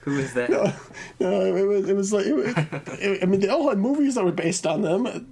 who 0.00 0.18
is 0.18 0.34
that? 0.34 0.50
No, 1.18 1.40
it 1.56 1.62
was 1.66 1.88
it 1.88 1.96
was 1.96 2.12
like 2.12 2.26
it, 2.26 2.34
was- 2.34 2.54
it- 3.00 3.22
I 3.22 3.26
mean 3.26 3.40
they 3.40 3.48
all 3.48 3.68
had 3.68 3.78
movies 3.78 4.14
that 4.16 4.24
were 4.24 4.32
based 4.32 4.66
on 4.66 4.82
them. 4.82 5.26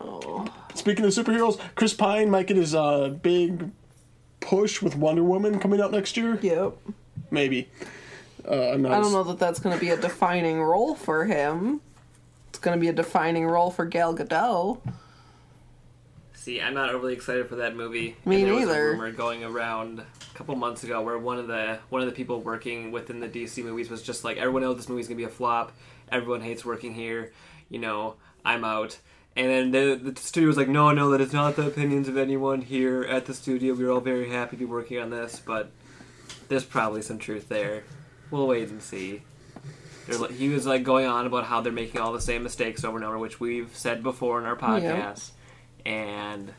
Oh, 0.00 0.46
Speaking 0.74 1.04
of 1.04 1.10
superheroes, 1.12 1.60
Chris 1.74 1.94
Pine 1.94 2.30
might 2.30 2.46
get 2.46 2.56
his 2.56 2.74
uh, 2.74 3.08
big 3.08 3.70
push 4.40 4.82
with 4.82 4.96
Wonder 4.96 5.22
Woman 5.22 5.58
coming 5.60 5.80
out 5.80 5.92
next 5.92 6.16
year. 6.16 6.38
yep. 6.42 6.72
Maybe. 7.30 7.68
Uh, 8.48 8.70
I'm 8.72 8.82
not 8.82 8.92
I 8.92 8.96
don't 8.96 9.06
as- 9.06 9.12
know 9.12 9.22
that 9.24 9.38
that's 9.38 9.60
going 9.60 9.74
to 9.76 9.80
be 9.80 9.90
a 9.90 9.96
defining 9.96 10.60
role 10.62 10.94
for 10.94 11.24
him. 11.26 11.80
It's 12.48 12.58
going 12.58 12.76
to 12.76 12.80
be 12.80 12.88
a 12.88 12.92
defining 12.92 13.46
role 13.46 13.70
for 13.70 13.84
Gal 13.84 14.14
Gadot. 14.14 14.78
See, 16.42 16.60
I'm 16.60 16.74
not 16.74 16.92
overly 16.92 17.12
excited 17.12 17.48
for 17.48 17.54
that 17.56 17.76
movie. 17.76 18.16
Me 18.24 18.42
And 18.42 18.46
there 18.46 18.54
was 18.54 18.68
a 18.68 18.82
rumor 18.82 19.12
going 19.12 19.44
around 19.44 20.00
a 20.00 20.36
couple 20.36 20.56
months 20.56 20.82
ago 20.82 21.00
where 21.00 21.16
one 21.16 21.38
of 21.38 21.46
the 21.46 21.78
one 21.88 22.02
of 22.02 22.08
the 22.08 22.14
people 22.14 22.40
working 22.40 22.90
within 22.90 23.20
the 23.20 23.28
DC 23.28 23.62
movies 23.62 23.88
was 23.88 24.02
just 24.02 24.24
like, 24.24 24.38
everyone 24.38 24.62
knows 24.62 24.76
this 24.76 24.88
movie's 24.88 25.06
gonna 25.06 25.18
be 25.18 25.22
a 25.22 25.28
flop. 25.28 25.70
Everyone 26.10 26.40
hates 26.40 26.64
working 26.64 26.94
here. 26.94 27.30
You 27.68 27.78
know, 27.78 28.16
I'm 28.44 28.64
out. 28.64 28.98
And 29.36 29.48
then 29.48 29.70
the, 29.70 30.10
the 30.10 30.20
studio 30.20 30.48
was 30.48 30.56
like, 30.56 30.66
no, 30.66 30.90
no, 30.90 31.10
that 31.10 31.20
is 31.20 31.32
not 31.32 31.54
the 31.54 31.68
opinions 31.68 32.08
of 32.08 32.16
anyone 32.16 32.60
here 32.60 33.04
at 33.04 33.26
the 33.26 33.34
studio. 33.34 33.74
We're 33.74 33.92
all 33.92 34.00
very 34.00 34.28
happy 34.28 34.56
to 34.56 34.60
be 34.60 34.64
working 34.64 34.98
on 34.98 35.10
this, 35.10 35.40
but 35.46 35.70
there's 36.48 36.64
probably 36.64 37.02
some 37.02 37.20
truth 37.20 37.48
there. 37.48 37.84
We'll 38.32 38.48
wait 38.48 38.68
and 38.68 38.82
see. 38.82 39.22
There's, 40.08 40.28
he 40.36 40.48
was 40.48 40.66
like 40.66 40.82
going 40.82 41.06
on 41.06 41.24
about 41.24 41.44
how 41.44 41.60
they're 41.60 41.72
making 41.72 42.00
all 42.00 42.12
the 42.12 42.20
same 42.20 42.42
mistakes 42.42 42.82
over 42.82 42.96
and 42.96 43.06
over, 43.06 43.16
which 43.16 43.38
we've 43.38 43.70
said 43.76 44.02
before 44.02 44.40
in 44.40 44.44
our 44.44 44.56
podcast. 44.56 45.30
And 45.86 46.52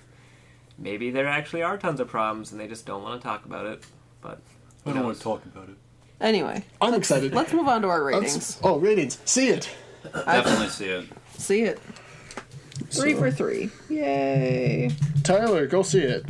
maybe 0.78 1.12
there 1.12 1.28
actually 1.28 1.64
are 1.64 1.78
tons 1.78 2.00
of 2.00 2.08
problems, 2.08 2.52
and 2.52 2.60
they 2.60 2.68
just 2.68 2.86
don't 2.86 3.04
want 3.04 3.22
to 3.22 3.28
talk 3.28 3.46
about 3.46 3.66
it. 3.66 3.84
But 4.22 4.40
who 4.84 4.92
I 4.92 4.94
don't 4.94 5.04
want 5.06 5.18
to 5.18 5.24
talk 5.24 5.46
about 5.46 5.70
it. 5.70 5.76
Anyway, 6.22 6.64
I'm 6.82 6.94
excited. 6.94 7.34
let's 7.34 7.52
move 7.54 7.68
on 7.68 7.82
to 7.82 7.88
our 7.90 8.04
Let's- 8.12 8.24
ratings. 8.24 8.60
oh, 8.64 8.78
ratings. 8.80 9.18
See 9.26 9.50
it. 9.50 9.70
Definitely 10.14 10.70
see 10.70 10.86
it. 10.86 11.06
See 11.38 11.62
it. 11.64 11.80
Three 12.92 13.14
So- 13.14 13.20
for 13.20 13.32
three. 13.32 13.70
Yay. 13.90 14.92
Tyler, 15.24 15.68
go 15.68 15.82
see 15.84 16.02
it. 16.02 16.26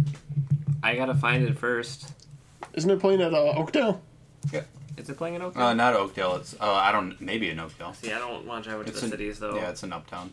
I 0.81 0.95
gotta 0.95 1.15
find 1.15 1.43
it 1.47 1.57
first. 1.57 2.11
Isn't 2.73 2.89
it 2.89 2.99
playing 2.99 3.21
at 3.21 3.33
uh, 3.33 3.53
Oakdale? 3.55 4.01
Yeah. 4.51 4.61
Is 4.97 5.09
it 5.09 5.17
playing 5.17 5.35
in 5.35 5.41
Oakdale? 5.41 5.63
Uh, 5.63 5.73
not 5.73 5.93
Oakdale. 5.95 6.35
It's 6.35 6.55
uh, 6.59 6.71
I 6.73 6.91
don't 6.91 7.19
maybe 7.21 7.49
in 7.49 7.59
Oakdale. 7.59 7.93
See, 7.93 8.11
I 8.11 8.19
don't 8.19 8.45
want 8.45 8.63
to 8.63 8.69
drive 8.71 8.85
to 8.85 8.91
the 8.91 9.05
in- 9.05 9.11
cities 9.11 9.39
though. 9.39 9.55
Yeah, 9.55 9.69
it's 9.69 9.83
in 9.83 9.93
Uptown. 9.93 10.31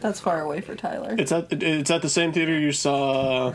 That's 0.00 0.20
far 0.20 0.40
away 0.40 0.60
for 0.60 0.74
Tyler. 0.74 1.14
It's 1.18 1.30
at 1.32 1.52
it's 1.52 1.90
at 1.90 2.02
the 2.02 2.08
same 2.08 2.32
theater 2.32 2.58
you 2.58 2.72
saw. 2.72 3.52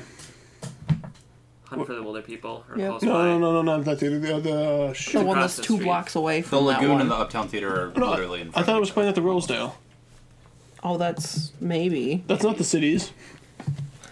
Hunt 1.66 1.88
for 1.88 1.96
the 1.96 2.04
Wilderpeople 2.04 2.64
or 2.70 2.78
Yep. 2.78 2.90
close 2.92 3.02
No, 3.02 3.14
by. 3.14 3.26
no, 3.26 3.40
no, 3.40 3.52
no, 3.54 3.62
not 3.64 3.86
that 3.86 4.00
theater. 4.00 4.20
The, 4.20 4.40
the 4.40 4.54
uh, 4.54 4.88
the 4.90 4.94
shoot. 4.94 5.18
one 5.26 5.38
across 5.38 5.44
that's 5.44 5.56
the 5.58 5.64
two 5.64 5.74
street. 5.76 5.86
blocks 5.86 6.16
away 6.16 6.42
The 6.42 6.48
from 6.50 6.66
that 6.66 6.74
lagoon 6.76 6.92
one. 6.92 7.02
and 7.02 7.12
the 7.12 7.16
Uptown 7.16 7.48
Theater 7.48 7.88
are 7.90 8.00
No, 8.00 8.12
literally 8.12 8.42
in 8.42 8.50
I 8.50 8.52
front 8.52 8.66
thought 8.68 8.78
it 8.78 8.82
was 8.82 8.92
playing 8.92 9.10
at 9.10 9.16
the 9.16 9.22
Rosedale. 9.24 9.76
Oh, 10.84 10.98
that's 10.98 11.52
maybe. 11.60 12.24
That's 12.28 12.44
not 12.44 12.58
the 12.58 12.64
cities. 12.64 13.12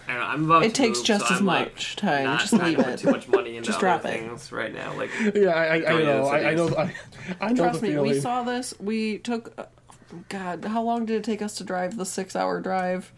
I 0.07 0.13
don't 0.13 0.19
know, 0.19 0.25
I'm 0.27 0.45
about 0.45 0.63
It 0.63 0.69
to 0.69 0.73
takes 0.81 0.97
move, 0.99 1.05
just 1.05 1.27
so 1.27 1.33
as 1.35 1.39
I'm, 1.41 1.45
like, 1.45 1.73
much 1.73 1.95
time. 1.95 2.23
Not 2.25 2.39
Just 2.41 2.55
trying 2.55 2.65
leave 2.69 2.77
to 2.77 2.83
put 2.83 2.93
it. 2.93 2.99
too 2.99 3.11
much 3.11 3.27
money 3.27 3.55
into 3.57 3.67
Just 3.67 3.77
other 3.77 3.87
drop 3.87 4.05
it. 4.05 4.19
things 4.19 4.51
right 4.51 4.73
now. 4.73 4.93
Like, 4.97 5.11
Yeah, 5.35 5.49
I, 5.49 5.65
I, 5.65 5.75
I 5.75 6.01
know. 6.03 6.25
I, 6.25 6.49
I 6.49 6.53
know. 6.55 6.67
I, 6.75 6.93
I 7.39 7.49
know 7.49 7.55
Trust 7.63 7.81
the 7.81 7.87
me, 7.87 7.93
feeling. 7.93 8.11
we 8.11 8.19
saw 8.19 8.41
this. 8.43 8.73
We 8.79 9.19
took. 9.19 9.69
God, 10.29 10.65
how 10.65 10.81
long 10.81 11.05
did 11.05 11.17
it 11.17 11.23
take 11.23 11.41
us 11.41 11.55
to 11.55 11.63
drive 11.63 11.97
the 11.97 12.05
six 12.05 12.35
hour 12.35 12.61
drive? 12.61 13.11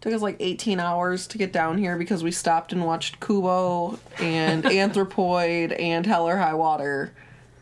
took 0.00 0.12
us 0.12 0.22
like 0.22 0.36
18 0.40 0.80
hours 0.80 1.26
to 1.28 1.38
get 1.38 1.52
down 1.52 1.78
here 1.78 1.96
because 1.96 2.22
we 2.22 2.30
stopped 2.30 2.72
and 2.72 2.84
watched 2.84 3.20
Kubo 3.20 3.98
and 4.18 4.62
Anthropoid 4.64 5.78
and 5.78 6.06
Hell 6.06 6.28
or 6.28 6.36
High 6.38 6.54
Water 6.54 7.12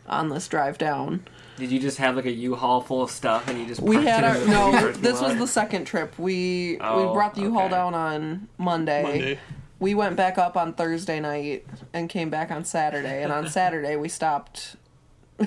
on 0.07 0.29
this 0.29 0.47
drive 0.47 0.77
down. 0.77 1.25
did 1.57 1.71
you 1.71 1.79
just 1.79 1.97
have 1.97 2.15
like 2.15 2.25
a 2.25 2.31
U-Haul 2.31 2.81
full 2.81 3.01
of 3.01 3.11
stuff 3.11 3.47
and 3.47 3.59
you 3.59 3.65
just 3.65 3.81
We 3.81 3.95
had 3.97 4.23
it 4.23 4.27
our 4.27 4.37
in 4.37 4.47
the 4.47 4.51
no. 4.51 4.91
This 4.91 5.19
was 5.21 5.37
the 5.37 5.47
second 5.47 5.85
trip. 5.85 6.17
We 6.17 6.77
Oh, 6.79 7.07
we 7.07 7.13
brought 7.13 7.35
the 7.35 7.41
U-Haul 7.41 7.63
okay. 7.63 7.71
down 7.71 7.93
on 7.93 8.47
Monday. 8.57 9.03
Monday. 9.03 9.39
We 9.79 9.93
went 9.93 10.15
back 10.15 10.37
up 10.37 10.57
on 10.57 10.73
Thursday 10.73 11.19
night 11.19 11.65
and 11.93 12.09
came 12.09 12.29
back 12.29 12.51
on 12.51 12.63
Saturday. 12.63 13.21
And 13.23 13.31
on 13.31 13.47
Saturday 13.49 13.95
we 13.95 14.09
stopped 14.09 14.75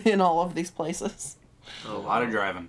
in 0.05 0.21
all 0.21 0.41
of 0.41 0.55
these 0.55 0.71
places. 0.71 1.37
A 1.87 1.93
lot 1.95 2.23
of 2.23 2.31
driving. 2.31 2.69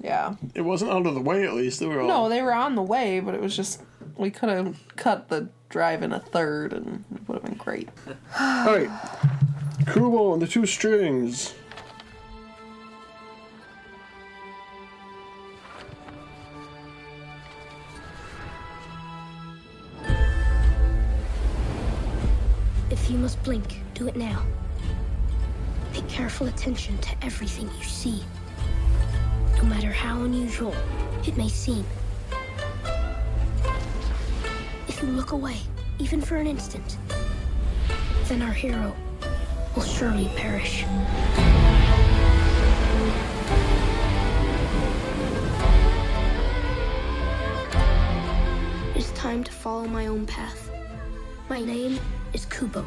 Yeah. 0.00 0.34
It 0.54 0.62
wasn't 0.62 0.90
out 0.90 1.06
of 1.06 1.14
the 1.14 1.20
way, 1.20 1.44
at 1.44 1.54
least. 1.54 1.80
They 1.80 1.86
were 1.86 2.00
all. 2.00 2.08
No, 2.08 2.28
they 2.28 2.42
were 2.42 2.52
on 2.52 2.74
the 2.74 2.82
way, 2.82 3.20
but 3.20 3.34
it 3.34 3.40
was 3.40 3.56
just 3.56 3.82
we 4.16 4.30
could 4.30 4.48
have 4.48 4.76
cut 4.96 5.28
the 5.28 5.48
drive 5.68 6.02
in 6.02 6.12
a 6.12 6.20
third, 6.20 6.72
and 6.72 7.04
it 7.14 7.28
would 7.28 7.34
have 7.34 7.44
been 7.44 7.54
great. 7.54 7.88
All 8.38 8.66
right. 8.66 8.90
Kubo 9.92 10.32
and 10.32 10.40
the 10.40 10.46
two 10.46 10.66
strings. 10.66 11.54
If 22.90 23.10
you 23.10 23.18
must 23.18 23.42
blink, 23.42 23.80
do 23.94 24.06
it 24.06 24.16
now. 24.16 24.46
Pay 25.92 26.02
careful 26.02 26.46
attention 26.46 26.96
to 26.98 27.10
everything 27.22 27.68
you 27.78 27.84
see. 27.84 28.22
No 29.56 29.64
matter 29.64 29.90
how 29.90 30.22
unusual 30.22 30.74
it 31.26 31.36
may 31.36 31.48
seem. 31.48 31.84
If 34.88 35.02
you 35.02 35.08
look 35.08 35.32
away, 35.32 35.58
even 35.98 36.20
for 36.20 36.36
an 36.36 36.46
instant, 36.46 36.98
then 38.24 38.42
our 38.42 38.52
hero 38.52 38.94
will 39.74 39.82
surely 39.82 40.28
perish. 40.36 40.84
It 48.94 48.98
is 48.98 49.10
time 49.12 49.42
to 49.44 49.52
follow 49.52 49.86
my 49.86 50.06
own 50.06 50.26
path. 50.26 50.70
My 51.48 51.60
name 51.60 51.98
is 52.32 52.44
Kubo. 52.46 52.86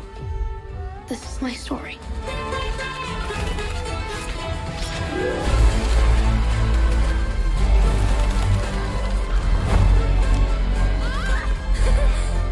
This 1.07 1.23
is 1.31 1.41
my 1.41 1.53
story. 1.53 1.97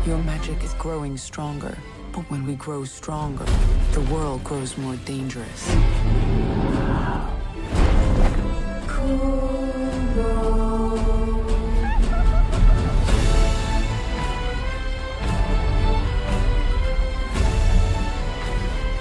Your 0.05 0.19
magic 0.19 0.63
is 0.63 0.75
growing 0.75 1.17
stronger. 1.17 1.75
But 2.11 2.29
when 2.29 2.45
we 2.45 2.53
grow 2.53 2.85
stronger, 2.85 3.45
the 3.93 4.01
world 4.01 4.43
grows 4.43 4.77
more 4.77 4.95
dangerous. 4.97 5.67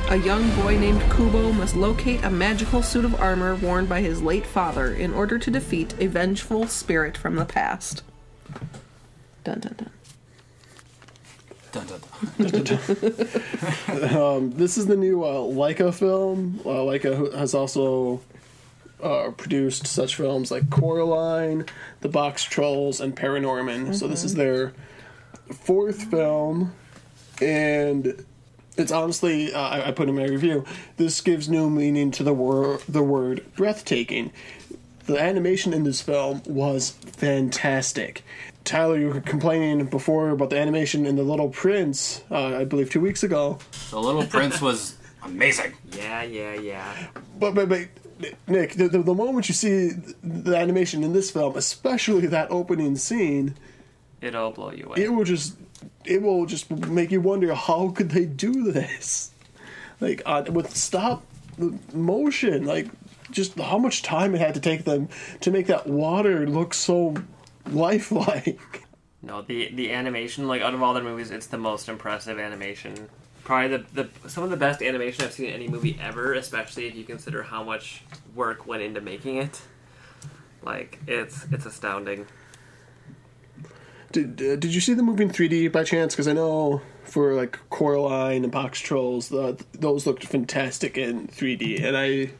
A 0.08 0.16
young 0.16 0.48
boy 0.62 0.78
named 0.78 1.02
Kubo 1.12 1.52
must 1.52 1.76
locate 1.76 2.24
a 2.24 2.30
magical 2.30 2.82
suit 2.82 3.04
of 3.04 3.20
armor 3.20 3.56
worn 3.56 3.84
by 3.84 4.00
his 4.00 4.22
late 4.22 4.46
father 4.46 4.94
in 4.94 5.12
order 5.12 5.38
to 5.38 5.50
defeat 5.50 5.92
a 5.98 6.06
vengeful 6.06 6.66
spirit 6.66 7.18
from 7.18 7.36
the 7.36 7.44
past. 7.44 8.02
Dun 9.44 9.60
dun 9.60 9.74
dun. 9.76 9.90
Dun, 11.74 11.86
dun, 11.86 12.62
dun. 12.62 14.16
um, 14.16 14.50
this 14.52 14.78
is 14.78 14.86
the 14.86 14.96
new 14.96 15.24
uh, 15.24 15.38
Laika 15.38 15.92
film. 15.92 16.60
Uh, 16.64 16.84
Laika 16.86 17.34
has 17.34 17.52
also 17.52 18.20
uh, 19.02 19.32
produced 19.32 19.88
such 19.88 20.14
films 20.14 20.52
like 20.52 20.70
Coraline, 20.70 21.66
The 22.00 22.08
Boxtrolls, 22.08 23.00
and 23.00 23.16
Paranorman. 23.16 23.92
So 23.96 24.06
this 24.06 24.22
is 24.22 24.34
their 24.34 24.72
fourth 25.52 26.04
film, 26.04 26.72
and 27.42 28.24
it's 28.76 28.92
honestly, 28.92 29.52
uh, 29.52 29.60
I, 29.60 29.88
I 29.88 29.90
put 29.90 30.08
in 30.08 30.14
my 30.14 30.26
review, 30.26 30.64
this 30.96 31.20
gives 31.20 31.48
new 31.48 31.68
meaning 31.68 32.12
to 32.12 32.22
the 32.22 32.32
word 32.32 32.82
the 32.88 33.02
word 33.02 33.44
breathtaking. 33.56 34.32
The 35.06 35.18
animation 35.18 35.72
in 35.74 35.84
this 35.84 36.00
film 36.00 36.42
was 36.46 36.90
fantastic. 36.90 38.24
Tyler, 38.64 38.98
you 38.98 39.08
were 39.08 39.20
complaining 39.20 39.84
before 39.86 40.30
about 40.30 40.48
the 40.50 40.58
animation 40.58 41.04
in 41.04 41.16
The 41.16 41.22
Little 41.22 41.50
Prince, 41.50 42.24
uh, 42.30 42.56
I 42.56 42.64
believe 42.64 42.88
two 42.90 43.00
weeks 43.00 43.22
ago. 43.22 43.58
The 43.90 44.00
Little 44.00 44.24
Prince 44.24 44.62
was 44.62 44.96
amazing. 45.22 45.74
Yeah, 45.92 46.22
yeah, 46.22 46.54
yeah. 46.54 47.06
But, 47.38 47.54
but, 47.54 47.68
but 47.68 47.88
Nick, 48.46 48.74
the, 48.74 48.88
the, 48.88 49.02
the 49.02 49.14
moment 49.14 49.48
you 49.48 49.54
see 49.54 49.90
the 50.22 50.56
animation 50.56 51.04
in 51.04 51.12
this 51.12 51.30
film, 51.30 51.56
especially 51.56 52.26
that 52.28 52.50
opening 52.50 52.96
scene, 52.96 53.54
It'll 54.22 54.52
blow 54.52 54.70
you 54.70 54.86
away. 54.86 55.02
it 55.02 55.12
will 55.12 55.24
just 55.24 55.56
it 56.06 56.22
will 56.22 56.46
just 56.46 56.70
make 56.70 57.10
you 57.10 57.20
wonder 57.20 57.52
how 57.54 57.90
could 57.90 58.10
they 58.10 58.24
do 58.24 58.72
this, 58.72 59.32
like 60.00 60.22
uh, 60.24 60.44
with 60.48 60.74
stop 60.74 61.22
motion, 61.92 62.64
like 62.64 62.86
just 63.34 63.58
how 63.58 63.78
much 63.78 64.02
time 64.02 64.34
it 64.34 64.40
had 64.40 64.54
to 64.54 64.60
take 64.60 64.84
them 64.84 65.08
to 65.40 65.50
make 65.50 65.66
that 65.66 65.86
water 65.86 66.46
look 66.46 66.72
so 66.72 67.14
lifelike. 67.70 68.84
No, 69.22 69.42
the 69.42 69.70
the 69.74 69.92
animation, 69.92 70.46
like 70.46 70.62
out 70.62 70.74
of 70.74 70.82
all 70.82 70.94
their 70.94 71.02
movies, 71.02 71.30
it's 71.30 71.46
the 71.46 71.58
most 71.58 71.88
impressive 71.88 72.38
animation. 72.38 73.08
Probably 73.42 73.76
the, 73.76 74.02
the 74.02 74.28
some 74.28 74.44
of 74.44 74.50
the 74.50 74.56
best 74.56 74.82
animation 74.82 75.24
I've 75.24 75.32
seen 75.32 75.48
in 75.48 75.54
any 75.54 75.68
movie 75.68 75.98
ever, 76.00 76.34
especially 76.34 76.86
if 76.86 76.94
you 76.94 77.04
consider 77.04 77.42
how 77.42 77.62
much 77.62 78.02
work 78.34 78.66
went 78.66 78.82
into 78.82 79.00
making 79.00 79.36
it. 79.36 79.62
Like 80.62 81.00
it's 81.06 81.46
it's 81.50 81.66
astounding. 81.66 82.26
Did 84.12 84.40
uh, 84.40 84.56
Did 84.56 84.74
you 84.74 84.80
see 84.80 84.94
the 84.94 85.02
movie 85.02 85.24
in 85.24 85.30
3D 85.30 85.72
by 85.72 85.84
chance? 85.84 86.14
Because 86.14 86.28
I 86.28 86.32
know 86.32 86.82
for 87.04 87.34
like 87.34 87.58
Coraline 87.70 88.44
and 88.44 88.52
Boxtrolls, 88.52 89.28
the, 89.28 89.62
those 89.78 90.06
looked 90.06 90.24
fantastic 90.24 90.96
in 90.96 91.28
3D, 91.28 91.82
and 91.82 91.96
I 91.96 92.30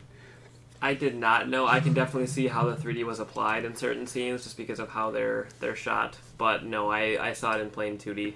I 0.85 0.93
did 0.93 1.17
not 1.17 1.49
know. 1.49 1.67
I 1.67 1.81
can 1.81 1.95
definitely 1.95 2.27
see 2.27 2.47
how 2.47 2.69
the 2.69 2.77
3D 2.77 3.07
was 3.07 3.19
applied 3.19 3.65
in 3.65 3.75
certain 3.75 4.07
scenes 4.07 4.45
just 4.45 4.59
because 4.59 4.79
of 4.79 4.91
how 4.91 5.11
they're 5.11 5.49
they're 5.59 5.75
shot. 5.75 6.19
But 6.37 6.67
no, 6.67 6.91
I, 6.91 7.17
I 7.29 7.33
saw 7.33 7.57
it 7.57 7.63
in 7.63 7.71
plain 7.71 7.97
2D. 7.97 8.35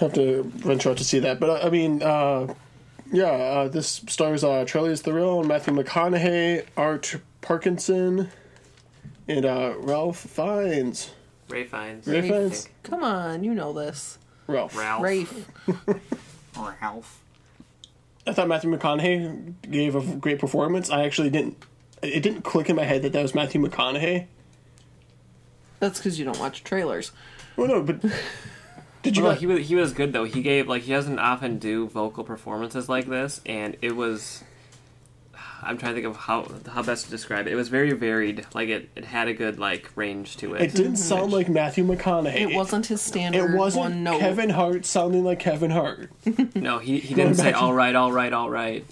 have 0.00 0.12
to 0.14 0.42
venture 0.42 0.90
out 0.90 0.96
to 0.96 1.04
see 1.04 1.20
that. 1.20 1.38
But 1.38 1.50
uh, 1.50 1.66
I 1.68 1.70
mean, 1.70 2.02
uh, 2.02 2.52
yeah, 3.12 3.26
uh, 3.26 3.68
this 3.68 4.02
stars 4.08 4.42
uh, 4.42 4.64
Charlize 4.64 5.02
Theron, 5.02 5.46
Matthew 5.46 5.72
McConaughey, 5.72 6.66
Art 6.76 7.14
Parkinson, 7.40 8.30
and 9.28 9.44
uh, 9.44 9.74
Ralph 9.78 10.18
Fiennes. 10.18 11.12
Ray 11.48 11.62
Fiennes. 11.62 12.08
Ray 12.08 12.22
Fiennes. 12.22 12.68
Come 12.82 13.04
on, 13.04 13.44
you 13.44 13.54
know 13.54 13.72
this. 13.72 14.18
Ralph. 14.48 14.76
Ralph. 14.76 15.04
Rafe. 15.04 15.46
Ralph. 16.56 17.22
I 18.26 18.32
thought 18.32 18.48
Matthew 18.48 18.76
McConaughey 18.76 19.54
gave 19.70 19.94
a 19.94 20.00
great 20.16 20.38
performance. 20.38 20.90
I 20.90 21.04
actually 21.04 21.30
didn't. 21.30 21.56
It 22.02 22.22
didn't 22.22 22.42
click 22.42 22.68
in 22.68 22.76
my 22.76 22.84
head 22.84 23.02
that 23.02 23.12
that 23.12 23.22
was 23.22 23.34
Matthew 23.34 23.60
McConaughey. 23.60 24.26
That's 25.80 25.98
because 25.98 26.18
you 26.18 26.24
don't 26.24 26.38
watch 26.38 26.64
trailers. 26.64 27.12
Well, 27.56 27.68
no, 27.68 27.82
but 27.82 28.00
did 29.02 29.16
you? 29.16 29.22
Well, 29.22 29.32
not- 29.32 29.38
he 29.40 29.46
was 29.46 29.68
he 29.68 29.74
was 29.74 29.92
good 29.92 30.12
though. 30.12 30.24
He 30.24 30.42
gave 30.42 30.68
like 30.68 30.82
he 30.82 30.92
doesn't 30.92 31.18
often 31.18 31.58
do 31.58 31.88
vocal 31.88 32.24
performances 32.24 32.88
like 32.88 33.06
this, 33.06 33.40
and 33.46 33.76
it 33.82 33.94
was. 33.96 34.42
I'm 35.66 35.78
trying 35.78 35.94
to 35.94 36.00
think 36.02 36.06
of 36.14 36.16
how 36.22 36.48
how 36.70 36.82
best 36.82 37.04
to 37.06 37.10
describe 37.10 37.46
it. 37.46 37.52
It 37.52 37.56
was 37.56 37.68
very 37.68 37.92
varied. 37.92 38.46
Like 38.54 38.68
it, 38.68 38.88
it 38.96 39.04
had 39.04 39.28
a 39.28 39.34
good 39.34 39.58
like 39.58 39.90
range 39.96 40.36
to 40.38 40.54
it. 40.54 40.62
It 40.62 40.74
didn't 40.74 40.96
sound 40.96 41.32
like 41.32 41.48
Matthew 41.48 41.84
McConaughey. 41.84 42.34
It 42.50 42.54
wasn't 42.54 42.86
his 42.86 43.00
standard 43.02 43.50
It 43.52 43.56
wasn't 43.56 43.84
one 43.84 44.02
note. 44.04 44.20
Kevin 44.20 44.50
Hart 44.50 44.86
sounding 44.86 45.24
like 45.24 45.40
Kevin 45.40 45.70
Hart. 45.70 46.10
No, 46.54 46.78
he, 46.78 46.98
he 47.00 47.14
didn't 47.14 47.34
say 47.34 47.44
back 47.50 47.54
to- 47.54 47.60
all 47.60 47.74
right, 47.74 47.94
all 47.94 48.12
right, 48.12 48.32
all 48.32 48.48
right 48.50 48.84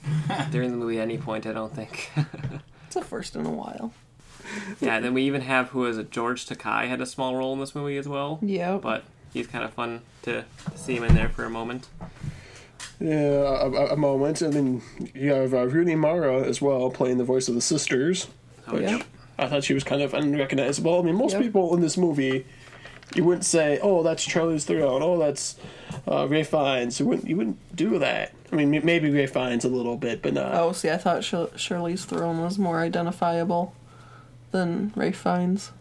during 0.51 0.71
the 0.71 0.77
movie 0.77 0.99
at 0.99 1.03
any 1.03 1.19
point. 1.19 1.47
I 1.47 1.53
don't 1.53 1.75
think. 1.75 2.11
It's 2.87 2.97
a 2.97 3.03
first 3.03 3.35
in 3.35 3.45
a 3.45 3.51
while. 3.51 3.93
yeah, 4.81 5.01
then 5.01 5.15
we 5.15 5.23
even 5.23 5.41
have 5.41 5.71
who 5.71 5.85
is 5.87 5.99
it? 5.99 6.11
George 6.13 6.47
Takei 6.47 6.87
had 6.89 7.01
a 7.01 7.07
small 7.07 7.35
role 7.35 7.53
in 7.55 7.59
this 7.61 7.75
movie 7.75 7.97
as 7.97 8.07
well. 8.07 8.39
Yeah. 8.43 8.77
but 8.77 9.03
he's 9.33 9.47
kind 9.49 9.65
of 9.65 9.73
fun 9.73 10.03
to, 10.23 10.45
to 10.71 10.79
see 10.79 10.95
him 10.97 11.03
in 11.05 11.15
there 11.17 11.29
for 11.29 11.45
a 11.45 11.51
moment. 11.51 11.89
Yeah, 13.01 13.15
a, 13.67 13.93
a- 13.93 13.97
moment, 13.97 14.41
and 14.43 14.53
then 14.53 14.83
you 15.15 15.33
have 15.33 15.53
uh, 15.53 15.67
Rooney 15.67 15.95
Mara 15.97 16.43
as 16.43 16.63
well 16.63 16.91
playing 16.91 17.19
the 17.19 17.25
voice 17.25 17.49
of 17.49 17.55
the 17.55 17.61
sisters. 17.61 18.29
Oh, 18.69 18.75
which 18.75 18.83
yeah. 18.83 19.03
I 19.39 19.49
thought 19.49 19.65
she 19.65 19.75
was 19.75 19.83
kind 19.85 20.01
of 20.01 20.15
unrecognizable. 20.15 21.01
I 21.01 21.03
mean, 21.03 21.17
most 21.17 21.33
Yep. 21.33 21.43
people 21.43 21.75
in 21.75 21.81
this 21.81 21.97
movie, 21.97 22.47
you 23.15 23.25
wouldn't 23.25 23.45
say, 23.45 23.79
"Oh, 23.83 24.03
that's 24.03 24.27
Charlize 24.27 24.63
Theron," 24.65 25.03
"Oh, 25.03 25.19
that's 25.19 25.57
uh, 26.09 26.27
Ray 26.29 26.45
Fiennes." 26.45 27.01
You 27.01 27.07
wouldn't. 27.07 27.29
You 27.29 27.37
wouldn't 27.37 27.77
do 27.77 27.99
that. 27.99 28.33
I 28.53 28.57
mean, 28.57 28.71
maybe 28.85 29.11
Ray 29.11 29.27
Fiennes 29.27 29.65
a 29.65 29.69
little 29.69 29.97
bit, 29.97 30.23
but 30.23 30.33
not. 30.35 30.55
Oh, 30.55 30.71
see, 30.73 30.89
I 30.89 30.97
thought 30.97 31.23
Charlize 31.23 32.05
Theron 32.05 32.41
was 32.43 32.59
more 32.59 32.79
identifiable 32.81 33.75
than 34.53 34.93
Ray 34.95 35.11
Fiennes. 35.11 35.73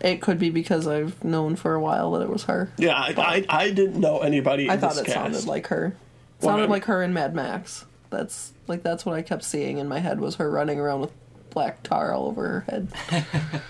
It 0.00 0.20
could 0.22 0.38
be 0.38 0.48
because 0.50 0.86
I've 0.86 1.22
known 1.22 1.56
for 1.56 1.74
a 1.74 1.80
while 1.80 2.12
that 2.12 2.22
it 2.22 2.30
was 2.30 2.44
her. 2.44 2.70
Yeah, 2.78 2.94
I, 2.94 3.14
I, 3.16 3.46
I 3.64 3.70
didn't 3.70 4.00
know 4.00 4.20
anybody. 4.20 4.68
I 4.70 4.76
thought 4.78 4.96
it 4.96 5.04
cast. 5.06 5.14
sounded 5.14 5.44
like 5.46 5.66
her. 5.68 5.94
Well, 6.40 6.50
sounded 6.50 6.68
I- 6.68 6.72
like 6.72 6.84
her 6.84 7.02
in 7.02 7.12
Mad 7.12 7.34
Max. 7.34 7.84
That's 8.10 8.52
like 8.66 8.82
that's 8.82 9.04
what 9.04 9.14
I 9.14 9.22
kept 9.22 9.44
seeing 9.44 9.78
in 9.78 9.88
my 9.88 9.98
head 9.98 10.20
was 10.20 10.36
her 10.36 10.50
running 10.50 10.78
around 10.80 11.00
with 11.00 11.12
black 11.50 11.82
tar 11.82 12.12
all 12.12 12.26
over 12.26 12.48
her 12.48 12.60
head. 12.68 12.88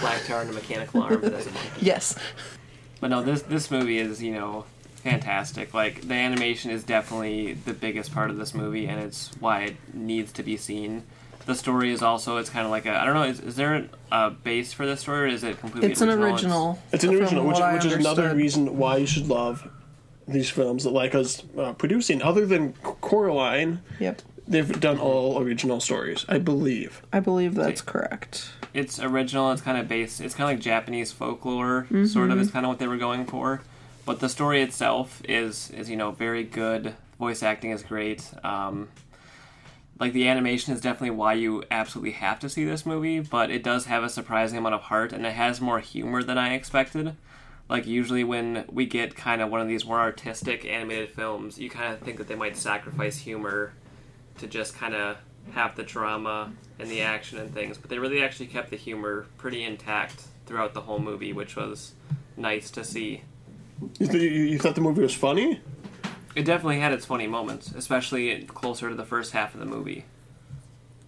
Black 0.00 0.24
tar 0.24 0.40
and 0.42 0.50
a 0.50 0.52
mechanical 0.54 1.02
arm. 1.02 1.20
But, 1.20 1.32
that's 1.32 1.46
a 1.46 1.50
monkey. 1.50 1.68
yes. 1.80 2.14
but 3.00 3.08
no, 3.10 3.22
this 3.22 3.42
this 3.42 3.70
movie 3.70 3.98
is 3.98 4.22
you 4.22 4.32
know 4.32 4.64
fantastic. 5.02 5.74
Like 5.74 6.08
the 6.08 6.14
animation 6.14 6.70
is 6.70 6.84
definitely 6.84 7.54
the 7.54 7.74
biggest 7.74 8.12
part 8.12 8.30
of 8.30 8.38
this 8.38 8.54
movie, 8.54 8.86
and 8.86 9.00
it's 9.00 9.30
why 9.40 9.62
it 9.64 9.76
needs 9.94 10.32
to 10.32 10.42
be 10.42 10.56
seen. 10.56 11.04
The 11.46 11.54
story 11.54 11.90
is 11.90 12.02
also 12.02 12.36
it's 12.36 12.50
kind 12.50 12.64
of 12.64 12.70
like 12.70 12.86
a 12.86 12.92
I 12.98 13.04
don't 13.04 13.14
know 13.14 13.24
is, 13.24 13.40
is 13.40 13.56
there 13.56 13.88
a 14.12 14.30
base 14.30 14.72
for 14.72 14.86
this 14.86 15.00
story 15.00 15.24
or 15.24 15.26
is 15.26 15.42
it 15.42 15.58
completely 15.58 15.90
It's 15.90 16.00
an 16.00 16.10
original. 16.10 16.78
It's 16.92 17.04
an 17.04 17.14
original, 17.14 17.46
which, 17.46 17.58
which 17.58 17.84
is 17.84 17.92
another 17.94 18.34
reason 18.34 18.78
why 18.78 18.98
you 18.98 19.06
should 19.06 19.28
love 19.28 19.68
these 20.32 20.50
films 20.50 20.84
that 20.84 20.90
Laika's 20.92 21.42
uh, 21.58 21.72
producing. 21.74 22.22
Other 22.22 22.46
than 22.46 22.72
Coraline, 22.82 23.80
Yep. 23.98 24.22
they've 24.48 24.80
done 24.80 24.98
all 24.98 25.40
original 25.42 25.80
stories, 25.80 26.24
I 26.28 26.38
believe. 26.38 27.02
I 27.12 27.20
believe 27.20 27.54
that's 27.54 27.80
correct. 27.82 28.50
it's 28.72 28.98
original. 29.00 29.50
It's 29.52 29.62
kind 29.62 29.78
of 29.78 29.88
based. 29.88 30.20
It's 30.20 30.34
kind 30.34 30.50
of 30.50 30.56
like 30.56 30.62
Japanese 30.62 31.12
folklore, 31.12 31.86
sort 32.06 32.30
of. 32.30 32.38
Is 32.40 32.50
kind 32.50 32.64
of 32.64 32.70
what 32.70 32.78
they 32.78 32.86
were 32.88 32.96
going 32.98 33.26
for. 33.26 33.62
But 34.06 34.20
the 34.20 34.28
story 34.28 34.62
itself 34.62 35.20
is 35.28 35.70
is 35.70 35.88
you 35.90 35.96
know 35.96 36.10
very 36.10 36.44
good. 36.44 36.94
Voice 37.18 37.42
acting 37.42 37.70
is 37.70 37.82
great. 37.82 38.30
Um, 38.42 38.88
like 39.98 40.14
the 40.14 40.26
animation 40.26 40.72
is 40.72 40.80
definitely 40.80 41.10
why 41.10 41.34
you 41.34 41.62
absolutely 41.70 42.12
have 42.12 42.40
to 42.40 42.48
see 42.48 42.64
this 42.64 42.86
movie. 42.86 43.20
But 43.20 43.50
it 43.50 43.62
does 43.62 43.84
have 43.84 44.02
a 44.02 44.08
surprising 44.08 44.56
amount 44.58 44.74
of 44.74 44.82
heart, 44.82 45.12
and 45.12 45.26
it 45.26 45.32
has 45.34 45.60
more 45.60 45.80
humor 45.80 46.22
than 46.22 46.38
I 46.38 46.54
expected. 46.54 47.14
Like 47.70 47.86
usually 47.86 48.24
when 48.24 48.64
we 48.68 48.84
get 48.84 49.14
kind 49.14 49.40
of 49.40 49.48
one 49.48 49.60
of 49.60 49.68
these 49.68 49.86
more 49.86 50.00
artistic 50.00 50.66
animated 50.66 51.10
films, 51.10 51.56
you 51.56 51.70
kind 51.70 51.94
of 51.94 52.00
think 52.00 52.18
that 52.18 52.26
they 52.26 52.34
might 52.34 52.56
sacrifice 52.56 53.18
humor 53.18 53.72
to 54.38 54.48
just 54.48 54.74
kind 54.74 54.92
of 54.92 55.18
have 55.52 55.76
the 55.76 55.84
drama 55.84 56.52
and 56.80 56.90
the 56.90 57.00
action 57.00 57.38
and 57.38 57.54
things, 57.54 57.78
but 57.78 57.88
they 57.88 58.00
really 58.00 58.24
actually 58.24 58.48
kept 58.48 58.70
the 58.70 58.76
humor 58.76 59.26
pretty 59.38 59.62
intact 59.62 60.24
throughout 60.46 60.74
the 60.74 60.80
whole 60.80 60.98
movie, 60.98 61.32
which 61.32 61.54
was 61.54 61.94
nice 62.36 62.72
to 62.72 62.82
see. 62.82 63.22
You, 64.00 64.06
th- 64.08 64.32
you, 64.32 64.58
thought 64.58 64.74
the 64.74 64.80
movie 64.80 65.02
was 65.02 65.14
funny? 65.14 65.60
It 66.34 66.44
definitely 66.44 66.80
had 66.80 66.92
its 66.92 67.06
funny 67.06 67.28
moments, 67.28 67.70
especially 67.70 68.42
closer 68.46 68.88
to 68.88 68.96
the 68.96 69.04
first 69.04 69.30
half 69.30 69.54
of 69.54 69.60
the 69.60 69.66
movie. 69.66 70.06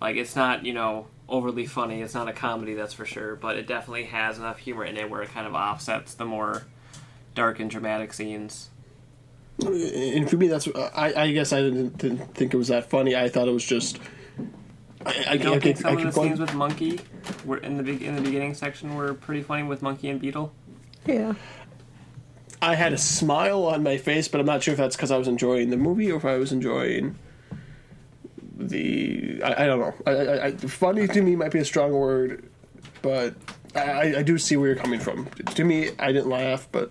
Like 0.01 0.14
it's 0.14 0.37
not, 0.37 0.64
you 0.64 0.72
know, 0.72 1.09
overly 1.33 1.66
funny. 1.66 2.01
It's 2.03 2.14
not 2.14 2.29
a 2.29 2.33
comedy, 2.33 2.75
that's 2.75 2.95
for 2.95 3.05
sure, 3.05 3.35
but 3.35 3.57
it 3.57 3.66
definitely 3.66 4.05
has 4.05 4.38
enough 4.38 4.59
humor 4.59 4.85
in 4.85 4.97
it 4.97 5.11
where 5.11 5.23
it 5.23 5.31
kind 5.31 5.47
of 5.49 5.55
offsets 5.55 6.14
the 6.14 6.25
more 6.25 6.62
dark 7.35 7.59
and 7.59 7.68
dramatic 7.71 8.12
scenes. 8.12 8.68
And 9.64 10.29
for 10.31 10.37
me, 10.37 10.47
that's 10.49 10.68
I, 10.95 11.12
I 11.25 11.33
guess 11.33 11.53
I 11.53 11.61
didn't, 11.61 11.99
didn't 11.99 12.35
think 12.35 12.55
it 12.55 12.57
was 12.57 12.68
that 12.68 12.88
funny. 12.90 13.16
I 13.16 13.29
thought 13.29 13.49
it 13.49 13.53
was 13.53 13.64
just. 13.64 13.99
I, 15.05 15.25
I, 15.29 15.33
You 15.35 15.38
don't 15.40 15.57
I, 15.57 15.61
think 15.61 15.62
keep- 15.62 15.77
some 15.79 15.87
I 15.87 15.92
of 15.92 15.99
keep 15.99 16.07
the 16.07 16.12
going- 16.12 16.29
scenes 16.31 16.40
with 16.40 16.55
Monkey 16.55 17.01
were 17.45 17.59
in 17.59 17.77
the 17.77 17.83
big 17.83 18.03
in 18.03 18.14
the 18.14 18.23
beginning 18.23 18.55
section 18.55 18.95
were 18.95 19.14
pretty 19.14 19.42
funny 19.42 19.62
with 19.64 19.83
Monkey 19.83 20.09
and 20.11 20.21
Beetle? 20.21 20.53
Yeah. 21.07 21.35
I 22.61 22.77
had 22.77 22.92
a 22.92 22.99
smile 22.99 23.64
on 23.64 23.83
my 23.83 23.97
face, 23.97 24.29
but 24.29 24.38
I'm 24.40 24.47
not 24.47 24.62
sure 24.62 24.73
if 24.73 24.79
that's 24.79 24.95
because 24.95 25.11
I 25.11 25.18
was 25.18 25.27
enjoying 25.27 25.71
the 25.71 25.77
movie 25.77 26.11
or 26.12 26.16
if 26.16 26.25
I 26.25 26.37
was 26.37 26.53
enjoying 26.53 27.16
the. 28.68 29.42
I, 29.42 29.64
I 29.64 29.66
don't 29.66 29.81
know. 29.81 29.94
I, 30.07 30.11
I, 30.11 30.44
I, 30.46 30.51
funny 30.57 31.07
to 31.09 31.22
me 31.22 31.37
might 31.37 31.53
be 31.53 31.59
a 31.59 31.64
strong 31.64 31.92
word, 31.92 32.48
but 33.03 33.35
I, 33.75 33.81
I- 33.81 34.18
I 34.18 34.22
do 34.22 34.38
see 34.38 34.57
where 34.57 34.68
you're 34.68 34.77
coming 34.77 35.01
from. 35.01 35.27
To 35.55 35.64
me, 35.64 35.90
I 35.98 36.12
didn't 36.12 36.29
laugh, 36.31 36.68
but 36.72 36.90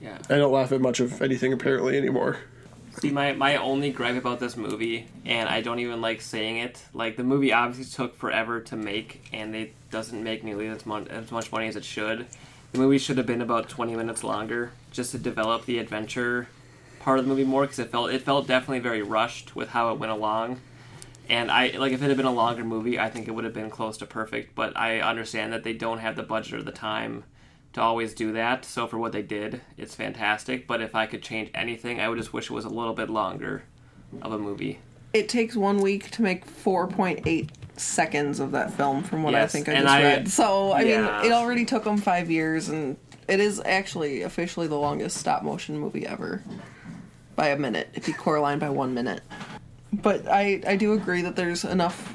Yeah. 0.00 0.18
I 0.28 0.36
don't 0.36 0.52
laugh 0.52 0.72
at 0.72 0.80
much 0.80 1.00
of 1.00 1.20
anything 1.22 1.52
apparently 1.52 1.96
anymore. 1.96 2.38
See, 3.00 3.10
my, 3.10 3.32
my 3.32 3.56
only 3.56 3.90
gripe 3.90 4.16
about 4.16 4.38
this 4.38 4.56
movie, 4.56 5.08
and 5.26 5.48
I 5.48 5.62
don't 5.62 5.80
even 5.80 6.00
like 6.00 6.20
saying 6.20 6.58
it, 6.58 6.80
like 6.92 7.16
the 7.16 7.24
movie 7.24 7.52
obviously 7.52 7.92
took 7.92 8.16
forever 8.16 8.60
to 8.60 8.76
make, 8.76 9.28
and 9.32 9.56
it 9.56 9.74
doesn't 9.90 10.22
make 10.22 10.44
nearly 10.44 10.68
as 10.68 10.86
much 10.86 11.08
as 11.08 11.32
much 11.32 11.50
money 11.50 11.66
as 11.66 11.74
it 11.74 11.84
should. 11.84 12.26
The 12.70 12.78
movie 12.78 12.98
should 12.98 13.16
have 13.18 13.26
been 13.26 13.42
about 13.42 13.68
twenty 13.68 13.96
minutes 13.96 14.22
longer, 14.22 14.70
just 14.92 15.10
to 15.10 15.18
develop 15.18 15.64
the 15.66 15.78
adventure 15.78 16.46
part 17.00 17.18
of 17.18 17.24
the 17.24 17.28
movie 17.28 17.44
more, 17.44 17.62
because 17.62 17.80
it 17.80 17.90
felt 17.90 18.10
it 18.12 18.22
felt 18.22 18.46
definitely 18.46 18.78
very 18.78 19.02
rushed 19.02 19.56
with 19.56 19.70
how 19.70 19.92
it 19.92 19.98
went 19.98 20.12
along. 20.12 20.60
And 21.28 21.50
I 21.50 21.68
like 21.78 21.92
if 21.92 22.02
it 22.02 22.08
had 22.08 22.16
been 22.16 22.26
a 22.26 22.32
longer 22.32 22.64
movie, 22.64 22.98
I 22.98 23.08
think 23.10 23.28
it 23.28 23.30
would 23.30 23.44
have 23.44 23.54
been 23.54 23.70
close 23.70 23.96
to 23.98 24.06
perfect. 24.06 24.54
But 24.54 24.76
I 24.76 25.00
understand 25.00 25.52
that 25.52 25.64
they 25.64 25.72
don't 25.72 25.98
have 25.98 26.16
the 26.16 26.22
budget 26.22 26.54
or 26.54 26.62
the 26.62 26.72
time 26.72 27.24
to 27.72 27.80
always 27.80 28.14
do 28.14 28.32
that. 28.32 28.64
So 28.64 28.86
for 28.86 28.98
what 28.98 29.12
they 29.12 29.22
did, 29.22 29.60
it's 29.76 29.94
fantastic. 29.94 30.66
But 30.66 30.80
if 30.80 30.94
I 30.94 31.06
could 31.06 31.22
change 31.22 31.50
anything, 31.54 32.00
I 32.00 32.08
would 32.08 32.18
just 32.18 32.32
wish 32.32 32.50
it 32.50 32.52
was 32.54 32.64
a 32.64 32.70
little 32.70 32.94
bit 32.94 33.10
longer 33.10 33.64
of 34.22 34.32
a 34.32 34.38
movie. 34.38 34.78
It 35.12 35.28
takes 35.28 35.54
one 35.56 35.78
week 35.78 36.10
to 36.12 36.22
make 36.22 36.46
4.8 36.46 37.48
seconds 37.76 38.40
of 38.40 38.52
that 38.52 38.72
film, 38.72 39.02
from 39.02 39.22
what 39.22 39.34
I 39.34 39.46
think 39.46 39.68
I 39.68 39.74
just 39.74 39.86
I- 39.86 40.02
read. 40.02 40.28
So, 40.28 40.72
I 40.72 40.82
yeah. 40.82 41.20
mean, 41.22 41.26
it 41.30 41.32
already 41.32 41.64
took 41.64 41.84
them 41.84 41.98
five 41.98 42.30
years, 42.30 42.68
and 42.68 42.96
it 43.28 43.40
is 43.40 43.60
actually 43.64 44.22
officially 44.22 44.66
the 44.66 44.78
longest 44.78 45.16
stop 45.16 45.42
motion 45.42 45.78
movie 45.78 46.06
ever. 46.06 46.42
By 47.36 47.48
a 47.48 47.58
minute. 47.58 47.88
If 47.94 48.06
you 48.06 48.14
Coraline 48.14 48.58
by 48.60 48.70
one 48.70 48.94
minute. 48.94 49.22
But 50.02 50.26
I 50.28 50.60
I 50.66 50.76
do 50.76 50.92
agree 50.92 51.22
that 51.22 51.36
there's 51.36 51.64
enough 51.64 52.12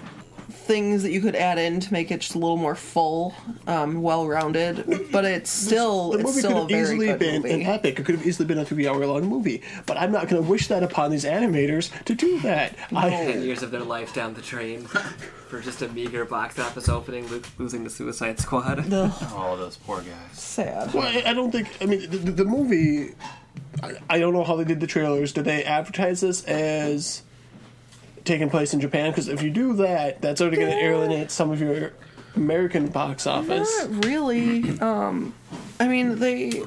things 0.51 1.01
that 1.01 1.11
you 1.11 1.19
could 1.19 1.35
add 1.35 1.57
in 1.57 1.79
to 1.79 1.91
make 1.91 2.11
it 2.11 2.19
just 2.21 2.35
a 2.35 2.37
little 2.37 2.55
more 2.57 2.75
full, 2.75 3.33
um, 3.65 4.03
well 4.03 4.27
rounded. 4.27 5.07
But 5.11 5.25
it's 5.25 5.49
still 5.49 6.11
the 6.11 6.19
it's 6.19 6.27
movie 6.27 6.39
still 6.41 6.67
could 6.67 6.71
a 6.75 6.77
have 6.77 6.87
very 6.87 6.95
easily 7.07 7.17
been 7.17 7.41
movie. 7.41 7.53
an 7.55 7.61
epic. 7.63 7.99
It 7.99 8.05
could 8.05 8.13
have 8.15 8.27
easily 8.27 8.45
been 8.47 8.59
a 8.59 8.65
three-hour-long 8.65 9.27
movie. 9.27 9.63
But 9.87 9.97
I'm 9.97 10.11
not 10.11 10.27
going 10.27 10.43
to 10.43 10.47
wish 10.47 10.67
that 10.67 10.83
upon 10.83 11.09
these 11.09 11.25
animators 11.25 11.91
to 12.03 12.13
do 12.13 12.39
that. 12.41 12.77
Ten 12.89 12.97
I, 12.97 13.37
years 13.37 13.63
of 13.63 13.71
their 13.71 13.81
life 13.83 14.13
down 14.13 14.35
the 14.35 14.41
drain 14.43 14.81
for 14.85 15.59
just 15.59 15.81
a 15.81 15.87
meager 15.89 16.23
box 16.23 16.59
office 16.59 16.87
opening, 16.87 17.27
lo- 17.31 17.41
losing 17.57 17.83
the 17.83 17.89
Suicide 17.89 18.39
Squad. 18.39 18.87
No. 18.89 19.11
Oh, 19.33 19.57
those 19.57 19.77
poor 19.77 20.01
guys. 20.01 20.13
Sad. 20.33 20.93
well, 20.93 21.07
I- 21.07 21.23
I 21.31 21.33
don't 21.33 21.49
think. 21.51 21.67
I 21.81 21.85
mean, 21.87 22.01
the, 22.11 22.17
the 22.17 22.31
the 22.31 22.45
movie. 22.45 23.15
I, 23.81 23.93
I 24.09 24.19
don't 24.19 24.33
know 24.33 24.43
how 24.43 24.55
they 24.55 24.65
did 24.65 24.79
the 24.81 24.87
trailers. 24.87 25.33
Did 25.33 25.45
they 25.45 25.63
advertise 25.63 26.21
this 26.21 26.43
as 26.45 27.23
taking 28.29 28.49
place 28.49 28.73
in 28.73 28.79
Japan? 28.79 29.11
Because 29.11 29.27
if 29.27 29.41
you 29.41 29.49
do 29.49 29.73
that, 29.77 30.21
that's 30.21 30.39
already 30.39 30.57
going 30.57 30.71
to 30.71 30.85
alienate 30.85 31.31
some 31.31 31.51
of 31.51 31.59
your 31.59 31.93
American 32.35 32.87
box 32.87 33.27
office. 33.27 33.69
Not 33.79 34.05
really. 34.05 34.79
Um, 34.79 35.33
I 35.79 35.87
mean 35.87 36.19
they 36.19 36.63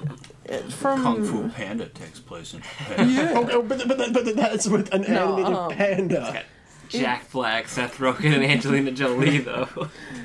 from 0.71 1.03
Kung 1.03 1.25
Fu 1.25 1.49
Panda 1.49 1.87
takes 1.87 2.21
place 2.21 2.53
in 2.53 2.61
Japan. 2.61 3.11
Yeah. 3.11 3.33
Oh, 3.35 3.49
oh, 3.53 3.63
but, 3.63 3.87
but, 3.89 4.13
but 4.13 4.37
that's 4.37 4.67
with 4.67 4.93
an 4.93 5.03
No, 5.03 5.39
animated 5.39 5.57
um, 5.57 5.71
panda. 5.71 6.45
Jack 6.89 7.31
Black, 7.31 7.69
Seth 7.69 7.99
Rogen, 7.99 8.35
and 8.35 8.45
Angelina 8.45 8.91
Jolie, 8.91 9.39
though. 9.39 9.69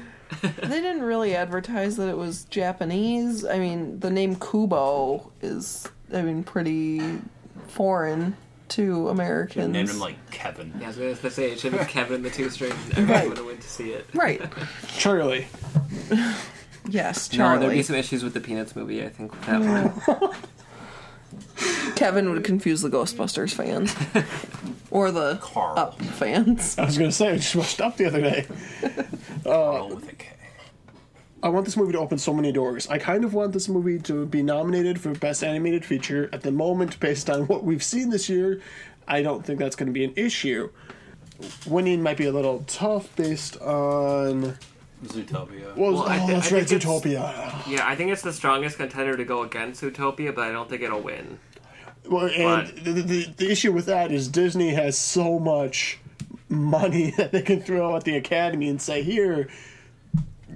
they 0.41 0.81
didn't 0.81 1.03
really 1.03 1.33
advertise 1.33 1.95
that 1.95 2.09
it 2.09 2.17
was 2.17 2.43
Japanese. 2.45 3.45
I 3.45 3.57
mean, 3.57 4.01
the 4.01 4.09
name 4.09 4.35
Kubo 4.35 5.31
is, 5.41 5.87
I 6.13 6.23
mean, 6.23 6.43
pretty 6.43 7.19
foreign 7.67 8.35
to 8.69 9.09
Americans. 9.09 9.71
Named 9.73 9.89
him 9.89 9.99
like 9.99 10.31
Kevin. 10.31 10.73
Yeah, 10.79 10.85
I 10.85 10.87
was 10.89 10.97
going 10.97 11.15
to 11.15 11.29
say 11.31 11.51
it 11.51 11.59
should 11.59 11.71
be 11.73 11.77
Kevin 11.85 12.21
the 12.23 12.29
Two 12.29 12.49
Strings, 12.49 12.75
and 12.85 12.91
everyone 12.97 13.09
Right. 13.13 13.27
would 13.29 13.37
have 13.37 13.45
went 13.45 13.61
to 13.61 13.69
see 13.69 13.91
it. 13.91 14.05
Right. 14.13 14.41
Charlie. 14.97 15.47
Yes, 16.89 17.27
Charlie. 17.27 17.55
No, 17.55 17.59
there'd 17.61 17.73
be 17.73 17.83
some 17.83 17.95
issues 17.95 18.23
with 18.23 18.33
the 18.33 18.39
Peanuts 18.39 18.75
movie, 18.75 19.03
I 19.03 19.09
think, 19.09 19.31
with 19.31 19.45
that 19.45 20.19
one. 20.19 20.35
Kevin 21.95 22.29
would 22.31 22.43
confuse 22.43 22.81
the 22.81 22.89
Ghostbusters 22.89 23.53
fans. 23.53 23.93
or 24.91 25.11
the 25.11 25.39
Up 25.55 25.99
fans. 26.01 26.77
I 26.77 26.85
was 26.85 26.97
going 26.97 27.09
to 27.09 27.15
say, 27.15 27.29
I 27.31 27.35
just 27.37 27.55
watched 27.55 27.81
up 27.81 27.97
the 27.97 28.05
other 28.05 28.21
day. 28.21 28.45
Uh, 29.45 29.95
I 31.43 31.49
want 31.49 31.65
this 31.65 31.77
movie 31.77 31.93
to 31.93 31.99
open 31.99 32.17
so 32.17 32.33
many 32.33 32.51
doors. 32.51 32.87
I 32.87 32.97
kind 32.97 33.23
of 33.23 33.33
want 33.33 33.53
this 33.53 33.69
movie 33.69 33.99
to 33.99 34.25
be 34.25 34.41
nominated 34.41 34.99
for 34.99 35.13
Best 35.13 35.43
Animated 35.43 35.85
Feature. 35.85 36.29
At 36.33 36.41
the 36.41 36.51
moment, 36.51 36.99
based 36.99 37.29
on 37.29 37.45
what 37.47 37.63
we've 37.63 37.83
seen 37.83 38.09
this 38.09 38.27
year, 38.27 38.61
I 39.07 39.21
don't 39.21 39.45
think 39.45 39.59
that's 39.59 39.75
going 39.75 39.87
to 39.87 39.93
be 39.93 40.03
an 40.03 40.13
issue. 40.15 40.69
Winning 41.67 42.01
might 42.01 42.17
be 42.17 42.25
a 42.25 42.31
little 42.31 42.63
tough 42.67 43.15
based 43.15 43.57
on. 43.61 44.57
Zootopia. 45.05 45.75
Well, 45.75 46.01
I 46.03 46.17
oh, 46.17 46.25
thi- 46.25 46.33
that's 46.33 46.51
I 46.51 46.55
right, 46.55 46.67
think 46.67 46.81
Zootopia. 46.81 47.67
Yeah, 47.67 47.87
I 47.87 47.95
think 47.95 48.11
it's 48.11 48.23
the 48.23 48.33
strongest 48.33 48.77
contender 48.77 49.15
to 49.15 49.23
go 49.23 49.43
against 49.43 49.83
Zootopia, 49.83 50.33
but 50.33 50.47
I 50.47 50.51
don't 50.51 50.67
think 50.67 50.81
it'll 50.81 51.01
win. 51.01 51.37
Well, 52.09 52.31
and 52.35 52.67
the, 52.79 52.93
the, 52.93 53.23
the 53.37 53.51
issue 53.51 53.71
with 53.71 53.85
that 53.85 54.11
is 54.11 54.27
Disney 54.27 54.73
has 54.73 54.97
so 54.97 55.37
much 55.37 55.99
money 56.49 57.11
that 57.17 57.31
they 57.31 57.43
can 57.43 57.61
throw 57.61 57.95
at 57.95 58.05
the 58.05 58.15
Academy 58.15 58.69
and 58.69 58.81
say, 58.81 59.03
here, 59.03 59.49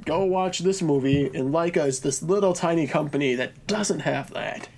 go 0.05 0.25
watch 0.25 0.59
this 0.59 0.81
movie. 0.81 1.25
And 1.25 1.53
Laika 1.53 1.85
is 1.85 2.01
this 2.01 2.21
little 2.21 2.53
tiny 2.53 2.87
company 2.87 3.35
that 3.35 3.67
doesn't 3.67 4.01
have 4.01 4.33
that. 4.33 4.69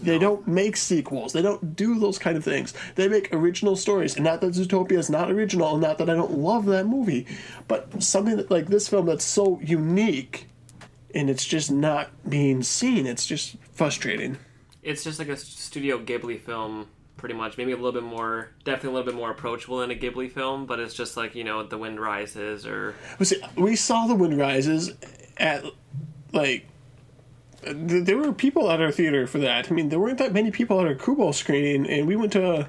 They 0.00 0.18
don't 0.18 0.46
make 0.46 0.76
sequels. 0.76 1.32
They 1.32 1.42
don't 1.42 1.74
do 1.74 1.98
those 1.98 2.18
kind 2.18 2.36
of 2.36 2.44
things. 2.44 2.72
They 2.94 3.08
make 3.08 3.34
original 3.34 3.74
stories. 3.74 4.14
And 4.14 4.24
not 4.24 4.40
that 4.40 4.54
Zootopia 4.54 4.98
is 4.98 5.10
not 5.10 5.30
original, 5.30 5.72
and 5.72 5.82
not 5.82 5.98
that 5.98 6.08
I 6.08 6.14
don't 6.14 6.38
love 6.38 6.66
that 6.66 6.86
movie, 6.86 7.26
but 7.66 8.02
something 8.02 8.36
that, 8.36 8.50
like 8.50 8.66
this 8.66 8.88
film 8.88 9.06
that's 9.06 9.24
so 9.24 9.58
unique 9.62 10.46
and 11.14 11.28
it's 11.28 11.44
just 11.44 11.70
not 11.70 12.10
being 12.28 12.62
seen. 12.62 13.06
It's 13.06 13.26
just 13.26 13.56
frustrating. 13.72 14.38
It's 14.82 15.04
just 15.04 15.18
like 15.18 15.28
a 15.28 15.36
Studio 15.36 15.98
Ghibli 15.98 16.40
film, 16.40 16.86
pretty 17.18 17.34
much. 17.34 17.58
Maybe 17.58 17.72
a 17.72 17.76
little 17.76 17.92
bit 17.92 18.02
more, 18.02 18.48
definitely 18.64 18.90
a 18.90 18.92
little 18.92 19.12
bit 19.12 19.16
more 19.16 19.30
approachable 19.30 19.78
than 19.78 19.90
a 19.90 19.94
Ghibli 19.94 20.32
film, 20.32 20.64
but 20.64 20.80
it's 20.80 20.94
just 20.94 21.18
like, 21.18 21.34
you 21.34 21.44
know, 21.44 21.62
The 21.62 21.76
Wind 21.76 22.00
Rises 22.00 22.66
or. 22.66 22.94
We 23.56 23.76
saw 23.76 24.06
the 24.06 24.14
wind 24.14 24.38
rises 24.38 24.94
at 25.36 25.64
like 26.32 26.66
th- 27.62 28.04
there 28.04 28.16
were 28.16 28.32
people 28.32 28.70
at 28.70 28.80
our 28.80 28.90
theater 28.90 29.26
for 29.26 29.38
that. 29.38 29.70
I 29.70 29.74
mean, 29.74 29.90
there 29.90 30.00
weren't 30.00 30.18
that 30.18 30.32
many 30.32 30.50
people 30.50 30.80
at 30.80 30.86
our 30.86 30.94
Kubo 30.94 31.32
screening, 31.32 31.86
and 31.86 32.06
we 32.06 32.16
went 32.16 32.32
to 32.32 32.68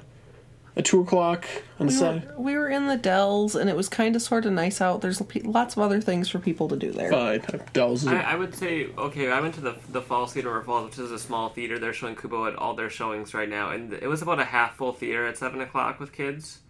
a, 0.76 0.80
a 0.80 0.82
two 0.82 1.00
o'clock 1.00 1.46
on 1.78 1.86
We 1.86 1.92
Saturday. 1.92 2.26
were, 2.26 2.40
we 2.42 2.56
were 2.56 2.68
in 2.68 2.86
the 2.86 2.96
Dells, 2.96 3.54
and 3.54 3.68
it 3.70 3.76
was 3.76 3.88
kind 3.88 4.14
of 4.16 4.22
sort 4.22 4.46
of 4.46 4.52
nice 4.52 4.80
out. 4.80 5.00
There's 5.00 5.22
lots 5.44 5.76
of 5.76 5.82
other 5.82 6.00
things 6.00 6.28
for 6.28 6.38
people 6.38 6.68
to 6.68 6.76
do 6.76 6.92
there. 6.92 7.10
Fine, 7.10 7.42
Dells. 7.72 8.02
Is 8.02 8.08
I, 8.08 8.20
I 8.20 8.34
would 8.36 8.54
say, 8.54 8.88
okay, 8.96 9.30
I 9.30 9.40
went 9.40 9.54
to 9.56 9.60
the 9.60 9.76
the 9.90 10.02
Falls 10.02 10.32
Theater 10.32 10.54
or 10.54 10.62
Falls, 10.62 10.90
which 10.90 10.98
is 10.98 11.10
a 11.10 11.18
small 11.18 11.48
theater. 11.48 11.78
They're 11.78 11.92
showing 11.92 12.16
Kubo 12.16 12.46
at 12.46 12.56
all 12.56 12.74
their 12.74 12.90
showings 12.90 13.34
right 13.34 13.48
now, 13.48 13.70
and 13.70 13.92
it 13.92 14.06
was 14.08 14.22
about 14.22 14.38
a 14.40 14.44
half 14.44 14.76
full 14.76 14.92
theater 14.92 15.26
at 15.26 15.36
7 15.38 15.60
o'clock 15.60 16.00
with 16.00 16.12
kids. 16.12 16.60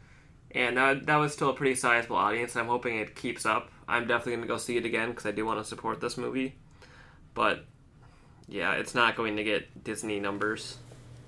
And 0.52 0.76
that, 0.78 1.06
that 1.06 1.16
was 1.16 1.32
still 1.32 1.50
a 1.50 1.54
pretty 1.54 1.76
sizable 1.76 2.16
audience. 2.16 2.56
I'm 2.56 2.66
hoping 2.66 2.98
it 2.98 3.14
keeps 3.14 3.46
up. 3.46 3.70
I'm 3.86 4.08
definitely 4.08 4.32
going 4.32 4.42
to 4.42 4.48
go 4.48 4.58
see 4.58 4.76
it 4.76 4.84
again 4.84 5.10
because 5.10 5.24
I 5.26 5.30
do 5.30 5.46
want 5.46 5.60
to 5.60 5.64
support 5.64 6.00
this 6.00 6.16
movie. 6.18 6.56
But, 7.34 7.64
yeah, 8.48 8.72
it's 8.72 8.92
not 8.92 9.14
going 9.14 9.36
to 9.36 9.44
get 9.44 9.84
Disney 9.84 10.18
numbers. 10.18 10.76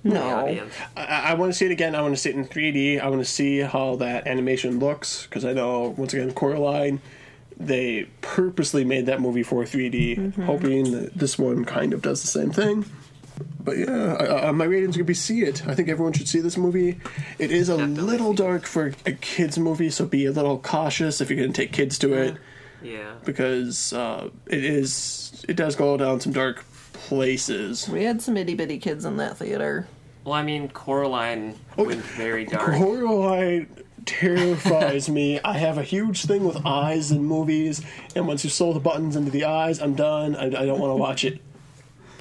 In 0.05 0.11
the 0.11 0.17
No. 0.19 0.23
audience. 0.39 0.75
I, 0.97 1.31
I 1.31 1.35
want 1.35 1.53
to 1.53 1.59
see 1.59 1.67
it 1.67 1.73
again. 1.73 1.95
I 1.95 2.01
want 2.03 2.15
to 2.15 2.21
see 2.21 2.31
it 2.31 2.37
in 2.37 2.45
3D. 2.45 3.01
I 3.01 3.09
want 3.09 3.21
to 3.21 3.31
see 3.31 3.59
how 3.61 3.97
that 3.97 4.27
animation 4.27 4.79
looks 4.79 5.25
because 5.25 5.45
I 5.45 5.53
know 5.53 5.95
once 5.97 6.13
again 6.15 6.33
Coraline, 6.33 7.01
they 7.57 8.09
purposely 8.21 8.85
made 8.85 9.07
that 9.07 9.21
movie 9.21 9.43
for 9.43 9.65
3D, 9.65 10.17
Mhm. 10.17 10.45
hoping 10.45 10.91
that 10.93 11.15
this 11.17 11.39
one 11.39 11.65
kind 11.65 11.93
of 11.93 12.03
does 12.03 12.21
the 12.23 12.29
same 12.29 12.51
thing. 12.51 12.85
But 13.65 13.79
yeah, 13.79 14.15
I, 14.19 14.49
I, 14.49 14.51
my 14.53 14.65
rating's 14.65 14.97
gonna 14.97 15.05
be 15.05 15.15
see 15.15 15.43
it. 15.43 15.67
I 15.67 15.75
think 15.75 15.89
everyone 15.89 16.13
should 16.13 16.29
see 16.29 16.41
this 16.41 16.57
movie. 16.57 16.99
It 17.39 17.51
is 17.53 17.69
a 17.69 17.77
little 17.77 18.33
dark 18.33 18.67
for 18.67 18.93
a 19.07 19.13
kids 19.13 19.59
movie, 19.59 19.91
so 19.91 20.05
be 20.07 20.27
a 20.27 20.33
little 20.33 20.59
cautious 20.59 21.21
if 21.21 21.31
you're 21.31 21.39
gonna 21.41 21.53
take 21.53 21.73
kids 21.73 21.99
to 22.01 22.13
it 22.15 22.37
Yeah. 22.83 23.13
because 23.25 23.93
uh, 23.93 24.29
it 24.49 24.65
is 24.65 25.45
it 25.49 25.55
does 25.57 25.77
go 25.77 25.97
down 25.97 26.21
some 26.21 26.33
dark 26.33 26.65
places. 27.09 27.89
We 27.89 28.05
had 28.05 28.23
some 28.23 28.37
itty 28.37 28.55
bitty 28.55 28.79
kids 28.79 29.05
in 29.05 29.17
that 29.19 29.37
theater. 29.37 29.87
Well, 30.25 30.35
I 30.35 30.43
mean, 30.43 30.69
Coraline 30.69 31.57
Oh, 31.77 31.85
went 31.85 32.01
very 32.01 32.45
dark. 32.45 32.77
Coraline 32.77 33.67
terrifies 34.07 35.09
me. 35.09 35.41
I 35.45 35.59
have 35.59 35.79
a 35.79 35.83
huge 35.83 36.25
thing 36.25 36.45
with 36.45 36.65
eyes 36.65 37.11
in 37.11 37.25
movies, 37.25 37.83
and 38.15 38.27
once 38.29 38.45
you 38.45 38.51
sew 38.51 38.73
the 38.73 38.81
buttons 38.81 39.17
into 39.17 39.31
the 39.31 39.45
eyes, 39.45 39.81
I'm 39.81 39.95
done. 39.95 40.37
I, 40.37 40.47
I 40.47 40.67
don't 40.67 40.79
want 40.79 40.91
to 40.93 40.97
watch 40.97 41.25
it. 41.25 41.41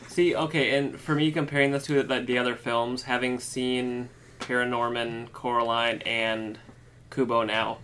See, 0.07 0.35
okay, 0.35 0.77
and 0.77 0.99
for 0.99 1.15
me, 1.15 1.31
comparing 1.31 1.71
this 1.71 1.85
to 1.85 2.01
the, 2.03 2.19
the 2.19 2.37
other 2.37 2.55
films, 2.55 3.03
having 3.03 3.39
seen 3.39 4.09
Paranorman, 4.39 5.31
Coraline, 5.31 6.01
and 6.01 6.57
Kubo 7.11 7.43
now, 7.43 7.77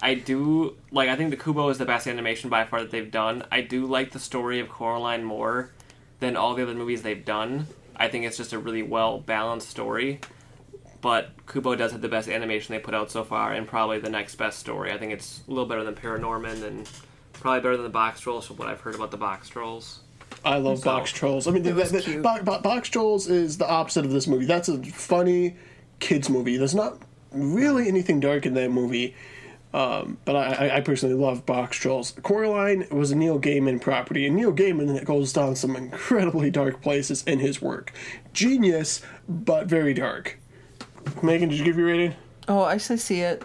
I 0.00 0.14
do 0.14 0.76
like. 0.92 1.08
I 1.08 1.16
think 1.16 1.30
the 1.30 1.36
Kubo 1.36 1.68
is 1.68 1.78
the 1.78 1.84
best 1.84 2.06
animation 2.06 2.48
by 2.48 2.64
far 2.64 2.80
that 2.80 2.90
they've 2.90 3.10
done. 3.10 3.44
I 3.50 3.60
do 3.60 3.86
like 3.86 4.12
the 4.12 4.18
story 4.18 4.60
of 4.60 4.68
Coraline 4.68 5.24
more 5.24 5.70
than 6.20 6.36
all 6.36 6.54
the 6.54 6.62
other 6.62 6.74
movies 6.74 7.02
they've 7.02 7.24
done. 7.24 7.66
I 7.96 8.08
think 8.08 8.24
it's 8.24 8.36
just 8.36 8.52
a 8.52 8.58
really 8.58 8.82
well 8.82 9.18
balanced 9.18 9.68
story. 9.68 10.20
But 11.00 11.30
Kubo 11.46 11.74
does 11.74 11.92
have 11.92 12.00
the 12.00 12.08
best 12.08 12.28
animation 12.28 12.74
they 12.74 12.78
put 12.80 12.94
out 12.94 13.10
so 13.10 13.24
far, 13.24 13.52
and 13.52 13.66
probably 13.68 13.98
the 13.98 14.08
next 14.08 14.36
best 14.36 14.58
story. 14.58 14.90
I 14.90 14.96
think 14.96 15.12
it's 15.12 15.42
a 15.46 15.50
little 15.50 15.66
better 15.66 15.84
than 15.84 15.94
Paranorman, 15.94 16.62
and 16.64 16.88
probably 17.34 17.60
better 17.60 17.76
than 17.76 17.84
the 17.92 17.98
Boxtrolls. 17.98 18.44
From 18.44 18.56
what 18.56 18.68
I've 18.68 18.80
heard 18.80 18.94
about 18.94 19.10
the 19.10 19.18
Boxtrolls. 19.18 19.98
I 20.46 20.56
love 20.56 20.78
So- 20.78 20.90
Boxtrolls. 20.90 21.46
I 21.46 21.50
mean, 21.50 21.64
It 21.66 21.74
was 21.74 21.92
the, 21.92 22.00
the- 22.00 22.22
Bo- 22.22 22.42
Bo- 22.42 22.60
Boxtrolls 22.60 23.28
is 23.30 23.58
the 23.58 23.68
opposite 23.68 24.06
of 24.06 24.12
this 24.12 24.26
movie. 24.26 24.46
That's 24.46 24.68
a 24.70 24.82
funny 24.82 25.56
kids 26.00 26.30
movie. 26.30 26.56
There's 26.56 26.74
not 26.74 26.98
really 27.32 27.86
anything 27.86 28.18
dark 28.20 28.46
in 28.46 28.54
that 28.54 28.70
movie. 28.70 29.14
Um, 29.74 30.18
but 30.24 30.36
I, 30.36 30.68
I- 30.68 30.76
I 30.76 30.80
personally 30.82 31.16
love 31.16 31.44
Boxtrolls. 31.44 32.22
Coraline 32.22 32.86
was 32.92 33.10
a 33.10 33.16
Neil 33.16 33.40
Gaiman 33.40 33.80
property, 33.80 34.24
and 34.24 34.36
Neil 34.36 34.52
Gaiman 34.52 35.04
goes 35.04 35.32
down 35.32 35.56
some 35.56 35.74
incredibly 35.74 36.48
dark 36.48 36.80
places 36.80 37.24
in 37.24 37.40
his 37.40 37.60
work. 37.60 37.92
Genius, 38.32 39.02
but 39.28 39.66
very 39.66 39.92
dark. 39.92 40.38
Megan, 41.22 41.48
did 41.48 41.58
you 41.58 41.64
give 41.64 41.76
your 41.76 41.88
rating? 41.88 42.14
Oh, 42.46 42.62
I 42.62 42.76
say 42.76 42.96
see 42.96 43.20
it. 43.22 43.42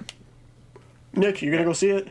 Nick, 1.14 1.42
you're 1.42 1.52
gonna 1.52 1.66
go 1.66 1.74
see 1.74 1.90
it? 1.90 2.10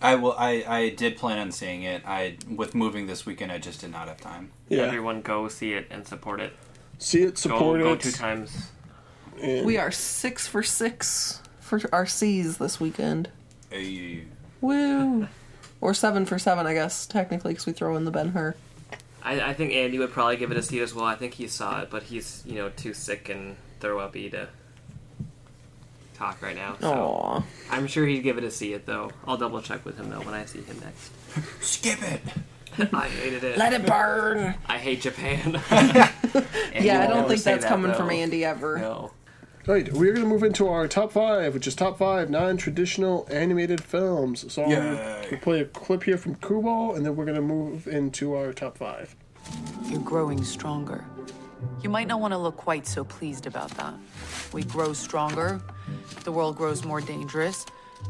I 0.00 0.14
will. 0.14 0.32
I, 0.38 0.64
I 0.66 0.88
did 0.88 1.16
plan 1.18 1.38
on 1.38 1.52
seeing 1.52 1.82
it. 1.82 2.02
I 2.06 2.38
with 2.48 2.74
moving 2.74 3.06
this 3.06 3.26
weekend, 3.26 3.52
I 3.52 3.58
just 3.58 3.82
did 3.82 3.90
not 3.92 4.08
have 4.08 4.20
time. 4.20 4.50
Yeah. 4.68 4.84
Everyone 4.84 5.20
go 5.20 5.46
see 5.48 5.74
it 5.74 5.86
and 5.90 6.06
support 6.06 6.40
it. 6.40 6.54
See 6.98 7.22
it, 7.22 7.36
support 7.36 7.80
go, 7.80 7.92
it. 7.92 7.96
Go 7.96 7.96
two 7.96 8.12
times. 8.12 8.70
We 9.40 9.76
are 9.76 9.90
six 9.90 10.46
for 10.46 10.62
six 10.62 11.40
for 11.60 11.80
our 11.92 12.06
C's 12.06 12.56
this 12.56 12.80
weekend. 12.80 13.28
Hey. 13.72 14.24
Woo! 14.60 15.26
Or 15.80 15.94
seven 15.94 16.26
for 16.26 16.38
seven, 16.38 16.66
I 16.66 16.74
guess, 16.74 17.06
technically, 17.06 17.52
because 17.52 17.66
we 17.66 17.72
throw 17.72 17.96
in 17.96 18.04
the 18.04 18.10
Ben 18.10 18.28
Hur. 18.28 18.54
I, 19.22 19.40
I 19.40 19.54
think 19.54 19.72
Andy 19.72 19.98
would 19.98 20.12
probably 20.12 20.36
give 20.36 20.50
it 20.50 20.56
a 20.58 20.62
seat 20.62 20.80
as 20.80 20.94
well. 20.94 21.06
I 21.06 21.14
think 21.14 21.34
he 21.34 21.48
saw 21.48 21.80
it, 21.80 21.90
but 21.90 22.02
he's 22.04 22.42
you 22.46 22.56
know 22.56 22.68
too 22.70 22.92
sick 22.92 23.28
and 23.28 23.56
throw 23.80 23.98
up 23.98 24.12
to 24.12 24.48
talk 26.14 26.42
right 26.42 26.54
now. 26.54 26.76
So 26.80 26.92
Aw. 26.92 27.42
I'm 27.70 27.86
sure 27.86 28.06
he'd 28.06 28.22
give 28.22 28.38
it 28.38 28.44
a 28.44 28.50
see 28.50 28.74
it 28.74 28.86
though. 28.86 29.10
I'll 29.26 29.36
double 29.36 29.62
check 29.62 29.84
with 29.84 29.96
him 29.96 30.10
though 30.10 30.20
when 30.20 30.34
I 30.34 30.44
see 30.44 30.60
him 30.60 30.78
next. 30.80 31.12
Skip 31.64 32.02
it. 32.02 32.20
I 32.92 33.08
hated 33.08 33.44
it. 33.44 33.58
Let 33.58 33.72
it 33.72 33.86
burn. 33.86 34.54
I 34.66 34.78
hate 34.78 35.00
Japan. 35.00 35.60
Yeah, 36.80 37.02
I 37.02 37.06
don't 37.06 37.28
think 37.28 37.42
that's 37.42 37.64
that, 37.64 37.68
coming 37.68 37.92
from. 37.92 38.10
Andy 38.10 38.44
ever. 38.44 38.78
No. 38.78 39.12
Right, 39.64 39.92
we're 39.92 40.12
going 40.12 40.24
to 40.24 40.28
move 40.28 40.42
into 40.42 40.66
our 40.66 40.88
top 40.88 41.12
five, 41.12 41.54
which 41.54 41.68
is 41.68 41.76
top 41.76 41.96
five 41.96 42.28
non-traditional 42.28 43.28
animated 43.30 43.80
films. 43.80 44.52
So 44.52 44.66
Yay. 44.66 45.28
we'll 45.30 45.38
play 45.38 45.60
a 45.60 45.64
clip 45.66 46.02
here 46.02 46.18
from 46.18 46.34
Kubo, 46.36 46.94
and 46.94 47.06
then 47.06 47.14
we're 47.14 47.24
going 47.24 47.36
to 47.36 47.42
move 47.42 47.86
into 47.86 48.34
our 48.34 48.52
top 48.52 48.76
five. 48.76 49.14
You're 49.84 50.00
growing 50.00 50.42
stronger. 50.42 51.04
You 51.80 51.90
might 51.90 52.08
not 52.08 52.20
want 52.20 52.32
to 52.32 52.38
look 52.38 52.56
quite 52.56 52.88
so 52.88 53.04
pleased 53.04 53.46
about 53.46 53.70
that. 53.76 53.94
We 54.52 54.64
grow 54.64 54.92
stronger, 54.92 55.60
the 56.24 56.32
world 56.32 56.56
grows 56.56 56.84
more 56.84 57.00
dangerous. 57.00 57.64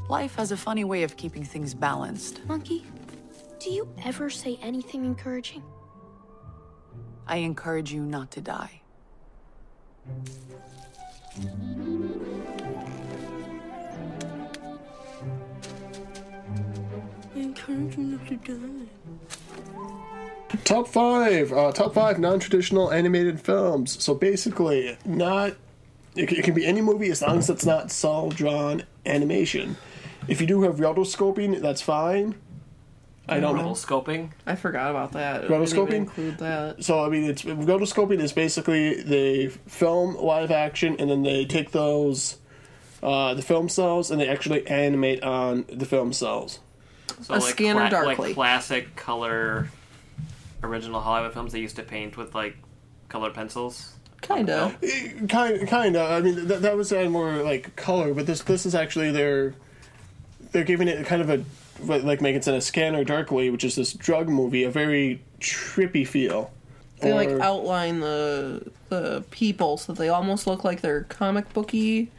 Life 0.08 0.34
has 0.36 0.52
a 0.52 0.56
funny 0.56 0.84
way 0.84 1.02
of 1.02 1.18
keeping 1.18 1.44
things 1.44 1.74
balanced. 1.74 2.42
Monkey, 2.46 2.86
do 3.60 3.70
you 3.70 3.86
ever 4.06 4.30
say 4.30 4.58
anything 4.62 5.04
encouraging? 5.04 5.62
I 7.26 7.36
encourage 7.36 7.92
you 7.92 8.02
not 8.02 8.30
to 8.30 8.40
die. 8.40 8.80
Top 20.64 20.88
five, 20.88 21.52
uh, 21.52 21.72
top 21.72 21.94
five 21.94 22.18
non-traditional 22.18 22.92
animated 22.92 23.40
films. 23.40 24.02
So 24.02 24.14
basically, 24.14 24.98
not 25.06 25.56
it, 26.16 26.30
it 26.30 26.44
can 26.44 26.54
be 26.54 26.66
any 26.66 26.82
movie 26.82 27.10
as 27.10 27.22
long 27.22 27.38
as 27.38 27.48
it's 27.48 27.64
not 27.64 27.90
cell 27.90 28.28
drawn 28.28 28.84
animation. 29.06 29.76
If 30.28 30.40
you 30.40 30.46
do 30.46 30.62
have 30.62 30.76
rotoscoping, 30.76 31.60
that's 31.60 31.80
fine. 31.80 32.34
I 33.28 33.38
don't 33.40 33.56
know. 33.56 33.70
Scoping. 33.72 34.30
I 34.46 34.56
forgot 34.56 34.90
about 34.90 35.12
that. 35.12 35.44
I 35.44 35.46
didn't 35.46 35.62
even 35.62 35.66
Rotoscoping? 35.86 35.92
include 35.94 36.38
that. 36.38 36.84
So 36.84 37.04
I 37.04 37.08
mean, 37.08 37.24
it's 37.24 37.42
rotoscoping 37.42 38.20
is 38.20 38.32
basically 38.32 39.00
they 39.02 39.48
film 39.48 40.16
live 40.16 40.50
action 40.50 40.96
and 40.98 41.08
then 41.10 41.22
they 41.22 41.44
take 41.44 41.70
those 41.70 42.38
uh, 43.02 43.34
the 43.34 43.42
film 43.42 43.68
cells 43.68 44.10
and 44.10 44.20
they 44.20 44.28
actually 44.28 44.66
animate 44.66 45.22
on 45.22 45.64
the 45.72 45.86
film 45.86 46.12
cells. 46.12 46.58
So 47.22 47.34
A 47.34 47.36
like 47.36 47.42
scanner 47.54 47.88
darkly. 47.88 48.26
like 48.28 48.34
classic 48.34 48.96
color 48.96 49.68
original 50.62 51.00
Hollywood 51.00 51.32
films 51.32 51.52
they 51.52 51.60
used 51.60 51.76
to 51.76 51.82
paint 51.82 52.16
with 52.16 52.34
like 52.34 52.56
colored 53.08 53.34
pencils. 53.34 53.92
Kinda. 54.20 54.76
Kind, 55.28 55.66
kind 55.68 55.96
of. 55.96 56.10
I 56.10 56.20
mean, 56.20 56.46
that, 56.46 56.62
that 56.62 56.76
was 56.76 56.92
uh, 56.92 57.08
more 57.08 57.42
like 57.42 57.74
color, 57.76 58.14
but 58.14 58.26
this 58.26 58.42
this 58.42 58.66
is 58.66 58.74
actually 58.74 59.10
they're 59.12 59.54
they're 60.52 60.64
giving 60.64 60.86
it 60.88 61.04
kind 61.06 61.22
of 61.22 61.30
a 61.30 61.38
what- 61.38 61.46
like 61.80 62.20
Megan 62.20 62.42
said, 62.42 62.54
a 62.54 62.60
scanner 62.60 63.04
darkly, 63.04 63.50
which 63.50 63.64
is 63.64 63.76
this 63.76 63.92
drug 63.92 64.28
movie, 64.28 64.64
a 64.64 64.70
very 64.70 65.22
trippy 65.40 66.06
feel. 66.06 66.52
They 67.00 67.12
like 67.12 67.30
outline 67.30 67.98
the 68.00 68.70
the 68.88 69.24
people 69.30 69.76
so 69.76 69.92
they 69.92 70.08
almost 70.08 70.46
look 70.46 70.62
like 70.62 70.82
they're 70.82 71.02
comic 71.04 71.52
booky. 71.52 72.10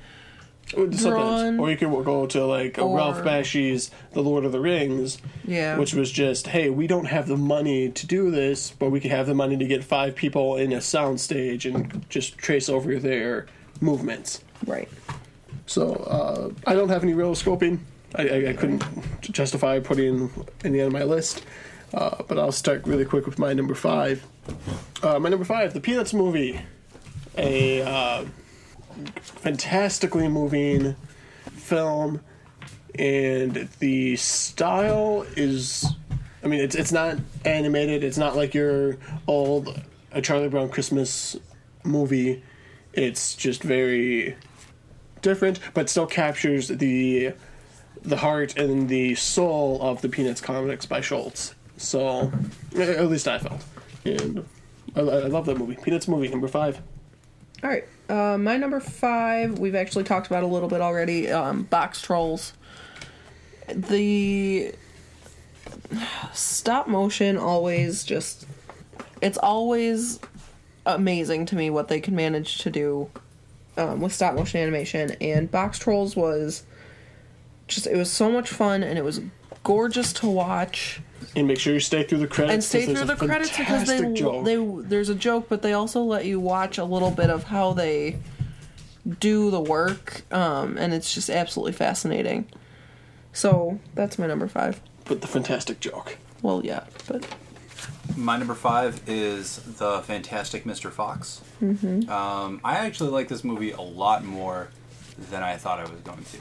Drawn, 0.65 1.59
Or 1.59 1.69
you 1.69 1.75
could 1.77 1.89
go 2.05 2.25
to 2.25 2.45
like 2.45 2.79
or- 2.79 2.95
Ralph 2.97 3.17
Bakshi's 3.23 3.91
The 4.13 4.21
Lord 4.23 4.45
of 4.45 4.51
the 4.53 4.59
Rings, 4.61 5.19
Yeah. 5.45 5.77
which 5.77 5.93
was 5.93 6.09
just, 6.09 6.47
hey, 6.47 6.69
we 6.69 6.87
don't 6.87 7.05
have 7.05 7.27
the 7.27 7.35
money 7.37 7.89
to 7.89 8.07
do 8.07 8.31
this, 8.31 8.71
but 8.71 8.89
we 8.89 8.99
could 9.01 9.11
have 9.11 9.27
the 9.27 9.35
money 9.35 9.57
to 9.57 9.65
get 9.65 9.83
five 9.83 10.15
people 10.15 10.55
in 10.55 10.71
a 10.71 10.77
soundstage 10.77 11.65
and 11.71 12.05
just 12.09 12.37
trace 12.37 12.69
over 12.69 12.97
their 12.97 13.45
movements. 13.81 14.41
Right. 14.65 14.87
So 15.65 15.93
uh, 15.95 16.49
I 16.65 16.73
don't 16.75 16.89
have 16.89 17.03
any 17.03 17.13
rotoscoping. 17.13 17.79
I, 18.15 18.49
I, 18.49 18.53
couldn't 18.53 18.83
justify 19.21 19.79
putting 19.79 20.05
in 20.05 20.31
any 20.63 20.81
on 20.81 20.91
my 20.91 21.03
list, 21.03 21.43
uh, 21.93 22.23
but 22.27 22.37
I'll 22.37 22.51
start 22.51 22.85
really 22.85 23.05
quick 23.05 23.25
with 23.25 23.39
my 23.39 23.53
number 23.53 23.75
five. 23.75 24.25
Uh, 25.01 25.19
my 25.19 25.29
number 25.29 25.45
five, 25.45 25.73
the 25.73 25.79
Peanuts 25.79 26.13
movie, 26.13 26.59
a 27.37 27.81
uh, 27.81 28.25
fantastically 29.15 30.27
moving 30.27 30.95
film, 31.51 32.21
and 32.95 33.67
the 33.79 34.15
style 34.15 35.25
is. 35.35 35.85
I 36.43 36.47
mean, 36.47 36.59
it's 36.59 36.75
it's 36.75 36.91
not 36.91 37.17
animated. 37.45 38.03
It's 38.03 38.17
not 38.17 38.35
like 38.35 38.53
your 38.53 38.97
old 39.27 39.81
a 40.11 40.21
Charlie 40.21 40.49
Brown 40.49 40.69
Christmas 40.69 41.35
movie. 41.83 42.43
It's 42.93 43.33
just 43.33 43.63
very 43.63 44.35
different, 45.21 45.59
but 45.73 45.89
still 45.89 46.05
captures 46.05 46.67
the 46.67 47.33
the 48.03 48.17
heart 48.17 48.57
and 48.57 48.89
the 48.89 49.15
soul 49.15 49.81
of 49.81 50.01
the 50.01 50.09
Peanuts 50.09 50.41
comics 50.41 50.85
by 50.85 51.01
Schulz. 51.01 51.55
So, 51.77 52.31
at 52.77 53.09
least 53.09 53.27
I 53.27 53.39
felt, 53.39 53.63
and 54.05 54.45
I, 54.95 54.99
I 54.99 55.27
love 55.27 55.45
that 55.47 55.57
movie. 55.57 55.75
Peanuts 55.81 56.07
movie 56.07 56.27
number 56.27 56.47
five. 56.47 56.81
All 57.63 57.69
right. 57.69 57.85
Uh, 58.09 58.37
my 58.37 58.57
number 58.57 58.79
five, 58.79 59.57
we've 59.57 59.75
actually 59.75 60.03
talked 60.03 60.27
about 60.27 60.43
a 60.43 60.47
little 60.47 60.67
bit 60.67 60.81
already. 60.81 61.31
Um, 61.31 61.65
Boxtrolls. 61.71 62.51
The 63.69 64.75
stop 66.33 66.87
motion 66.87 67.37
always 67.37 68.03
just. 68.03 68.45
It's 69.21 69.37
always 69.37 70.19
amazing 70.85 71.45
to 71.47 71.55
me 71.55 71.69
what 71.69 71.87
they 71.87 72.01
can 72.01 72.13
manage 72.13 72.57
to 72.59 72.69
do 72.69 73.09
um, 73.77 74.01
with 74.01 74.13
stop 74.13 74.35
motion 74.35 74.59
animation. 74.59 75.15
And 75.21 75.49
Boxtrolls 75.49 76.17
was 76.17 76.63
just. 77.67 77.87
It 77.87 77.97
was 77.97 78.11
so 78.11 78.29
much 78.31 78.49
fun 78.49 78.83
and 78.83 78.97
it 78.97 79.03
was 79.03 79.21
gorgeous 79.63 80.13
to 80.13 80.27
watch. 80.27 81.01
And 81.35 81.47
make 81.47 81.59
sure 81.59 81.73
you 81.73 81.79
stay 81.79 82.03
through 82.03 82.19
the 82.19 82.27
credits. 82.27 82.53
and 82.53 82.63
stay 82.63 82.85
through 82.93 83.05
the 83.05 83.15
credits 83.15 83.57
because 83.57 83.87
they, 83.87 84.13
joke. 84.13 84.45
they 84.45 84.55
there's 84.87 85.09
a 85.09 85.15
joke, 85.15 85.47
but 85.49 85.61
they 85.63 85.73
also 85.73 86.01
let 86.03 86.25
you 86.25 86.39
watch 86.39 86.77
a 86.77 86.83
little 86.83 87.09
bit 87.11 87.29
of 87.31 87.45
how 87.45 87.73
they 87.73 88.19
do 89.19 89.49
the 89.49 89.59
work, 89.59 90.21
um, 90.31 90.77
and 90.77 90.93
it's 90.93 91.13
just 91.13 91.29
absolutely 91.29 91.71
fascinating. 91.73 92.45
So 93.31 93.79
that's 93.95 94.19
my 94.19 94.27
number 94.27 94.47
five. 94.47 94.79
But 95.05 95.21
the 95.21 95.27
fantastic 95.27 95.79
joke. 95.79 96.17
Well, 96.41 96.61
yeah, 96.63 96.83
but 97.07 97.25
My 98.15 98.37
number 98.37 98.53
five 98.53 99.01
is 99.07 99.57
the 99.77 100.01
Fantastic 100.03 100.65
Mr. 100.65 100.91
Fox. 100.91 101.41
Mhm. 101.61 102.07
Um, 102.09 102.61
I 102.63 102.75
actually 102.85 103.09
like 103.09 103.27
this 103.27 103.43
movie 103.43 103.71
a 103.71 103.81
lot 103.81 104.23
more 104.23 104.69
than 105.31 105.41
I 105.41 105.57
thought 105.57 105.79
I 105.79 105.83
was 105.83 105.99
going 106.01 106.23
to. 106.25 106.37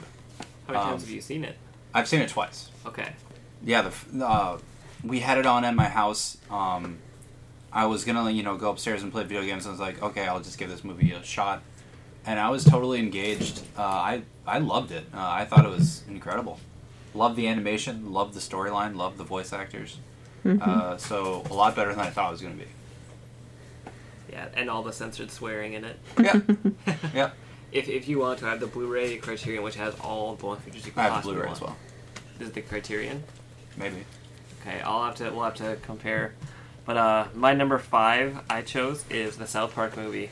How 0.67 0.73
many 0.73 0.83
Um, 0.83 0.89
times 0.91 1.01
have 1.03 1.11
you 1.11 1.21
seen 1.21 1.43
it? 1.43 1.57
I've 1.93 2.07
seen 2.07 2.21
it 2.21 2.29
twice. 2.29 2.69
Okay. 2.85 3.13
Yeah, 3.63 3.89
the 4.11 4.25
uh, 4.25 4.57
we 5.03 5.19
had 5.19 5.37
it 5.37 5.45
on 5.45 5.63
at 5.65 5.75
my 5.75 5.87
house. 5.87 6.37
Um, 6.49 6.97
I 7.71 7.85
was 7.85 8.03
gonna, 8.05 8.29
you 8.31 8.43
know, 8.43 8.55
go 8.57 8.69
upstairs 8.71 9.03
and 9.03 9.11
play 9.11 9.23
video 9.23 9.43
games. 9.43 9.65
And 9.65 9.71
I 9.71 9.71
was 9.71 9.79
like, 9.79 10.01
okay, 10.01 10.27
I'll 10.27 10.41
just 10.41 10.57
give 10.57 10.69
this 10.69 10.83
movie 10.83 11.11
a 11.11 11.23
shot, 11.23 11.61
and 12.25 12.39
I 12.39 12.49
was 12.49 12.63
totally 12.63 12.99
engaged. 12.99 13.61
Uh, 13.77 13.81
I 13.83 14.21
I 14.47 14.59
loved 14.59 14.91
it. 14.91 15.05
Uh, 15.13 15.17
I 15.19 15.45
thought 15.45 15.65
it 15.65 15.69
was 15.71 16.03
incredible. 16.09 16.59
Loved 17.13 17.35
the 17.35 17.47
animation. 17.47 18.11
Loved 18.11 18.33
the 18.33 18.39
storyline. 18.39 18.95
Loved 18.95 19.17
the 19.17 19.23
voice 19.23 19.53
actors. 19.53 19.97
Mhm. 20.45 20.61
Uh, 20.61 20.97
so 20.97 21.43
a 21.49 21.53
lot 21.53 21.75
better 21.75 21.91
than 21.91 21.99
I 22.01 22.09
thought 22.09 22.29
it 22.29 22.31
was 22.31 22.41
gonna 22.41 22.55
be. 22.55 22.67
Yeah, 24.31 24.47
and 24.55 24.69
all 24.69 24.81
the 24.83 24.91
censored 24.93 25.31
swearing 25.31 25.73
in 25.73 25.85
it. 25.85 25.99
Yeah. 26.19 26.39
yeah. 27.13 27.29
If, 27.73 27.89
if 27.89 28.07
you 28.07 28.19
want 28.19 28.39
to, 28.39 28.45
I 28.45 28.51
have 28.51 28.59
the 28.59 28.67
Blu-ray 28.67 29.17
Criterion, 29.17 29.63
which 29.63 29.75
has 29.75 29.95
all 29.99 30.35
the 30.35 30.41
bonus 30.41 30.63
features 30.63 30.85
you 30.85 30.91
can 30.91 31.01
I 31.01 31.09
have 31.09 31.23
the 31.23 31.31
Blu-ray 31.31 31.49
as 31.49 31.59
well. 31.59 31.75
Is 32.39 32.49
it 32.49 32.53
the 32.53 32.61
Criterion? 32.61 33.23
Maybe. 33.77 34.05
Okay, 34.61 34.79
I'll 34.81 35.03
have 35.03 35.15
to. 35.15 35.31
We'll 35.31 35.43
have 35.43 35.55
to 35.55 35.77
compare. 35.81 36.35
But 36.85 36.97
uh, 36.97 37.27
my 37.33 37.53
number 37.53 37.79
five 37.79 38.41
I 38.49 38.61
chose 38.61 39.03
is 39.09 39.37
the 39.37 39.47
South 39.47 39.73
Park 39.73 39.97
movie. 39.97 40.29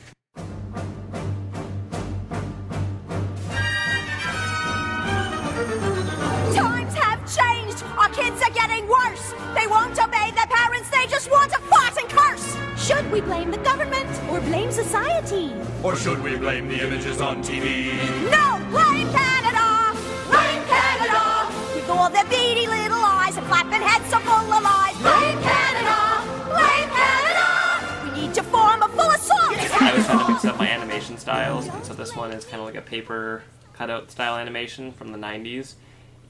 Should 13.02 13.12
we 13.12 13.20
blame 13.20 13.50
the 13.50 13.58
government 13.58 14.08
or 14.30 14.40
blame 14.42 14.70
society? 14.70 15.52
Or 15.82 15.96
should 15.96 16.22
we 16.22 16.36
blame 16.36 16.68
the 16.68 16.86
images 16.86 17.20
on 17.20 17.42
TV? 17.42 17.98
No, 18.30 18.64
blame 18.70 19.10
Canada. 19.10 19.98
Blame 20.30 20.62
Canada. 20.68 21.50
With 21.74 21.90
all 21.90 22.08
their 22.08 22.24
beady 22.26 22.68
little 22.68 23.04
eyes 23.04 23.36
and 23.36 23.44
flapping 23.48 23.82
heads 23.82 24.08
so 24.08 24.20
full 24.20 24.52
of 24.52 24.62
lies. 24.62 24.96
Blame 24.98 25.42
Canada. 25.42 26.22
Blame 26.46 26.90
Canada. 26.90 28.14
We 28.14 28.20
need 28.20 28.34
to 28.34 28.42
form 28.44 28.82
a 28.82 28.88
full 28.88 29.10
assault. 29.10 29.82
I 29.82 29.94
was 29.96 30.06
trying 30.06 30.26
to 30.26 30.32
mix 30.32 30.44
up 30.44 30.58
my 30.58 30.68
animation 30.68 31.18
styles, 31.18 31.66
and 31.66 31.84
so 31.84 31.94
this 31.94 32.14
one 32.14 32.30
is 32.30 32.44
kind 32.44 32.60
of 32.60 32.66
like 32.66 32.76
a 32.76 32.82
paper 32.82 33.42
cutout 33.74 34.12
style 34.12 34.36
animation 34.36 34.92
from 34.92 35.10
the 35.10 35.18
'90s. 35.18 35.74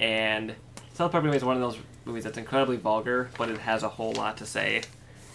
And 0.00 0.54
South 0.94 1.12
Park 1.12 1.22
movie 1.22 1.36
is 1.36 1.44
one 1.44 1.54
of 1.54 1.62
those 1.62 1.78
movies 2.06 2.24
that's 2.24 2.38
incredibly 2.38 2.78
vulgar, 2.78 3.28
but 3.36 3.50
it 3.50 3.58
has 3.58 3.82
a 3.82 3.90
whole 3.90 4.14
lot 4.14 4.38
to 4.38 4.46
say. 4.46 4.82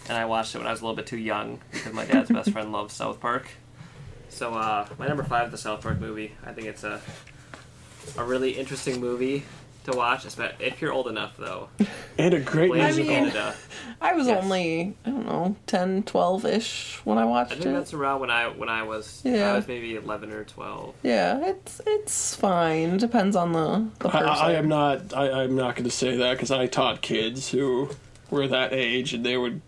And 0.08 0.16
I 0.16 0.24
watched 0.24 0.54
it 0.54 0.58
when 0.58 0.66
I 0.66 0.70
was 0.70 0.80
a 0.80 0.84
little 0.84 0.96
bit 0.96 1.06
too 1.06 1.18
young 1.18 1.60
because 1.70 1.92
my 1.92 2.04
dad's 2.04 2.30
best 2.30 2.50
friend 2.50 2.72
loves 2.72 2.94
South 2.94 3.20
Park. 3.20 3.48
So 4.30 4.54
uh, 4.54 4.86
my 4.98 5.06
number 5.06 5.22
five 5.24 5.46
is 5.46 5.52
the 5.52 5.58
South 5.58 5.82
Park 5.82 6.00
movie. 6.00 6.32
I 6.46 6.52
think 6.52 6.66
it's 6.68 6.84
a 6.84 7.00
a 8.16 8.24
really 8.24 8.52
interesting 8.52 9.00
movie 9.00 9.44
to 9.84 9.92
watch, 9.96 10.24
espe- 10.24 10.52
if 10.60 10.80
you're 10.80 10.92
old 10.92 11.08
enough, 11.08 11.36
though. 11.36 11.68
And 12.16 12.32
a 12.34 12.40
great 12.40 12.70
Blade 12.70 12.80
of 12.90 12.96
musical. 12.96 13.14
Canada. 13.14 13.54
I 14.00 14.14
was 14.14 14.26
Yes. 14.26 14.42
only, 14.42 14.96
I 15.04 15.10
don't 15.10 15.26
know, 15.26 15.56
10, 15.66 16.02
12 16.04 16.44
ish 16.46 17.00
when 17.04 17.16
I 17.18 17.24
watched 17.24 17.52
it. 17.52 17.58
I 17.58 17.62
think 17.62 17.74
it. 17.74 17.78
that's 17.78 17.92
around 17.94 18.20
when 18.20 18.30
I 18.30 18.48
when 18.48 18.68
I 18.68 18.82
was 18.82 19.20
Yeah. 19.24 19.52
I 19.52 19.56
was 19.56 19.68
maybe 19.68 19.94
eleven 19.96 20.30
or 20.32 20.44
twelve. 20.44 20.94
Yeah, 21.02 21.38
it's 21.44 21.80
it's 21.86 22.34
fine. 22.34 22.90
It 22.94 23.00
depends 23.00 23.36
on 23.36 23.52
the, 23.52 23.88
the 23.98 24.08
I. 24.08 24.20
I 24.22 24.52
am 24.52 24.68
not. 24.68 25.12
I, 25.14 25.42
I'm 25.42 25.54
not 25.54 25.74
going 25.76 25.84
to 25.84 25.94
say 25.94 26.16
that 26.16 26.32
because 26.32 26.50
I 26.50 26.66
taught 26.66 27.02
kids 27.02 27.50
who 27.50 27.90
were 28.30 28.46
that 28.48 28.72
age, 28.72 29.12
and 29.14 29.24
they 29.24 29.36
would 29.36 29.60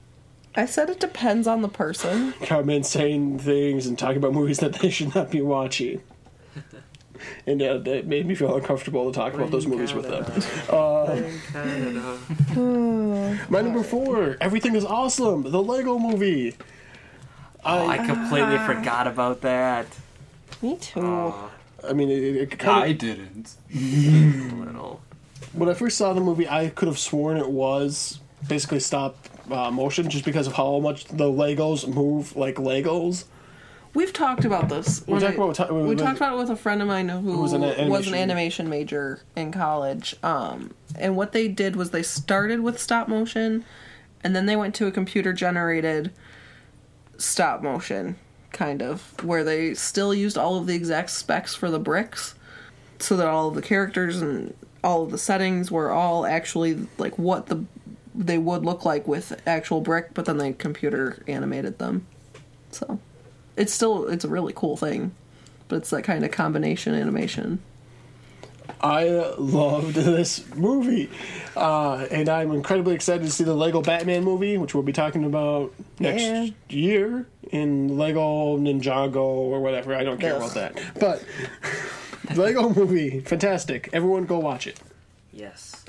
I 0.55 0.67
said 0.67 0.91
it 0.91 1.01
depends 1.01 1.47
on 1.47 1.63
the 1.63 1.69
person. 1.69 2.33
come 2.43 2.71
in 2.71 2.83
saying 2.83 3.39
things 3.39 3.87
and 3.87 3.99
talking 3.99 4.17
about 4.17 4.33
movies 4.33 4.59
that 4.59 4.75
they 4.75 4.91
should 4.91 5.15
not 5.15 5.31
be 5.31 5.41
watching. 5.41 6.03
And 7.47 7.61
uh, 7.61 7.83
it 7.85 8.07
made 8.07 8.27
me 8.27 8.35
feel 8.35 8.57
uncomfortable 8.57 9.13
to 9.13 9.19
talk 9.19 9.35
about 9.35 9.51
those 9.51 9.67
movies 9.67 9.93
with 9.93 10.09
them. 10.09 10.25
Uh, 10.71 11.21
my 13.51 13.61
number 13.61 13.83
four, 13.83 14.37
Everything 14.41 14.75
is 14.75 14.85
Awesome, 14.85 15.43
the 15.51 15.63
Lego 15.63 15.99
movie. 15.99 16.57
Oh, 17.65 17.89
I 17.89 17.99
completely 17.99 18.59
forgot 18.59 19.07
about 19.07 19.43
that. 19.43 19.87
Me 20.63 20.77
too. 20.77 21.35
I 21.87 21.93
mean, 21.93 22.11
it, 22.11 22.37
it 22.37 22.59
kind 22.59 22.85
I 22.85 22.93
didn't. 22.93 23.55
Little. 23.75 25.01
when 25.53 25.69
I 25.69 25.75
first 25.75 25.99
saw 25.99 26.13
the 26.13 26.21
movie, 26.21 26.49
I 26.49 26.69
could 26.69 26.89
have 26.89 26.99
sworn 26.99 27.37
it 27.37 27.49
was 27.51 28.21
basically 28.49 28.81
stop 28.81 29.17
uh, 29.53 29.71
motion 29.71 30.09
just 30.11 30.25
because 30.25 30.47
of 30.47 30.55
how 30.55 30.79
much 30.79 31.05
the 31.07 31.25
Legos 31.25 31.87
move 31.93 32.37
like 32.37 32.57
Legos. 32.57 33.25
We've 33.93 34.13
talked 34.13 34.45
about 34.45 34.69
this. 34.69 35.05
We 35.07 35.19
talked 35.19 35.33
I- 35.33 35.35
about- 35.35 35.73
we 35.75 35.83
with- 35.89 35.99
talked 35.99 36.17
about 36.19 36.35
it 36.35 36.39
with 36.39 36.51
a 36.51 36.57
friend 36.57 36.81
of 36.81 36.87
mine 36.89 37.09
who, 37.09 37.39
was 37.41 37.53
an 37.53 37.63
was 37.63 37.77
animation- 37.77 38.15
an 38.15 38.21
animation 38.21 38.69
major 38.69 39.23
in 39.35 39.51
college. 39.51 40.15
Um, 40.23 40.75
and 40.97 41.17
what 41.17 41.33
they 41.33 41.49
did 41.49 41.75
was 41.75 41.91
they 41.91 42.03
started 42.05 42.61
with 42.61 42.79
stop 42.81 43.09
motion, 43.09 43.65
and 44.23 44.37
then 44.37 44.47
they 44.47 44.55
went 44.55 44.75
to 44.77 44.87
a 44.87 44.93
computer 44.93 45.33
generated 45.33 46.13
stop 47.19 47.63
motion 47.63 48.17
kind 48.53 48.83
of 48.83 49.23
where 49.25 49.45
they 49.45 49.75
still 49.75 50.13
used 50.15 50.37
all 50.39 50.57
of 50.57 50.67
the 50.67 50.75
exact 50.75 51.11
specs 51.11 51.55
for 51.55 51.71
the 51.71 51.79
bricks, 51.79 52.35
so 52.99 53.17
that 53.17 53.27
all 53.27 53.49
of 53.49 53.55
the 53.55 53.63
characters 53.63 54.21
and 54.21 54.55
all 54.83 55.03
of 55.03 55.11
the 55.11 55.19
settings 55.19 55.71
were 55.71 55.91
all 55.91 56.27
actually 56.27 56.87
like 56.99 57.19
what 57.19 57.47
the 57.47 57.65
they 58.15 58.39
would 58.39 58.65
look 58.65 58.85
like 58.85 59.07
with 59.07 59.41
actual 59.47 59.81
brick, 59.81 60.15
but 60.15 60.25
then 60.25 60.39
they 60.39 60.53
computer 60.53 61.23
animated 61.27 61.79
them. 61.79 62.07
So 62.71 62.99
it's 63.57 63.73
still 63.73 64.07
it's 64.09 64.25
a 64.25 64.29
really 64.29 64.53
cool 64.55 64.77
thing, 64.77 65.13
but 65.69 65.77
it's 65.77 65.91
that 65.91 66.03
kind 66.03 66.25
of 66.25 66.31
combination 66.31 66.95
animation. 66.95 67.61
I 68.81 69.05
loved 69.37 69.95
this 69.95 70.45
movie, 70.55 71.11
uh, 71.57 72.07
and 72.11 72.29
I'm 72.29 72.53
incredibly 72.53 72.95
excited 72.95 73.25
to 73.25 73.31
see 73.33 73.45
the 73.45 73.55
Lego 73.55 73.83
Batman 73.83 74.23
movie, 74.25 74.57
which 74.59 74.75
we'll 74.75 74.85
be 74.85 74.93
talking 74.93 75.25
about 75.25 75.75
next 75.99 76.23
Yeah. 76.23 76.47
year 76.69 77.27
in 77.51 77.99
Lego 77.99 78.57
Ninjago 78.57 79.17
or 79.17 79.61
whatever. 79.61 79.95
I 79.95 80.05
don't 80.05 80.21
care 80.21 80.35
Ugh. 80.37 80.43
about 80.43 80.55
that, 80.55 80.81
but 81.01 81.25
Lego 82.37 82.69
movie, 82.73 83.21
fantastic! 83.21 83.91
Everyone 83.93 84.25
go 84.25 84.39
watch 84.39 84.67
it. 84.69 84.79
Yes. 85.33 85.80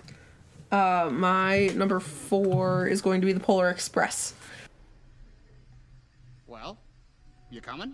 Uh, 0.72 1.09
my 1.11 1.67
number 1.76 1.99
four 1.99 2.88
is 2.88 3.01
going 3.01 3.19
to 3.19 3.28
be 3.28 3.34
the 3.34 3.39
Polar 3.41 3.69
Express. 3.69 4.34
Well, 6.47 6.78
you 7.49 7.59
coming? 7.59 7.93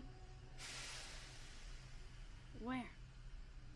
Where? 2.62 2.84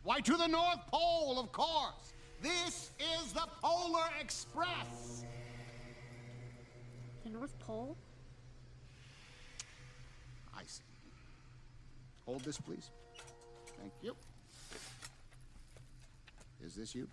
Why, 0.04 0.20
to 0.20 0.38
the 0.38 0.48
North 0.48 0.86
Pole, 0.92 1.40
of 1.40 1.52
course. 1.52 2.14
This 2.44 2.92
is 3.00 3.34
the 3.34 3.48
Polar 3.64 4.06
Express. 4.20 5.26
The 7.24 7.30
North 7.32 7.58
Pole? 7.60 7.98
I 10.56 10.62
see. 10.68 10.84
Hold 12.26 12.44
this, 12.44 12.58
please. 12.58 12.92
Thank 13.80 13.94
you. 14.04 14.16
Is 16.64 16.76
this 16.76 16.94
you? 16.94 17.08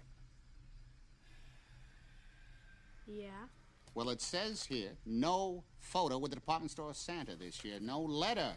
Yeah. 3.09 3.31
Well, 3.95 4.11
it 4.11 4.21
says 4.21 4.65
here 4.65 4.91
no 5.07 5.65
photo 5.81 6.19
with 6.19 6.31
the 6.31 6.37
department 6.37 6.71
store 6.71 6.95
Santa 6.95 7.35
this 7.35 7.65
year, 7.65 7.79
no 7.81 8.01
letter 8.01 8.53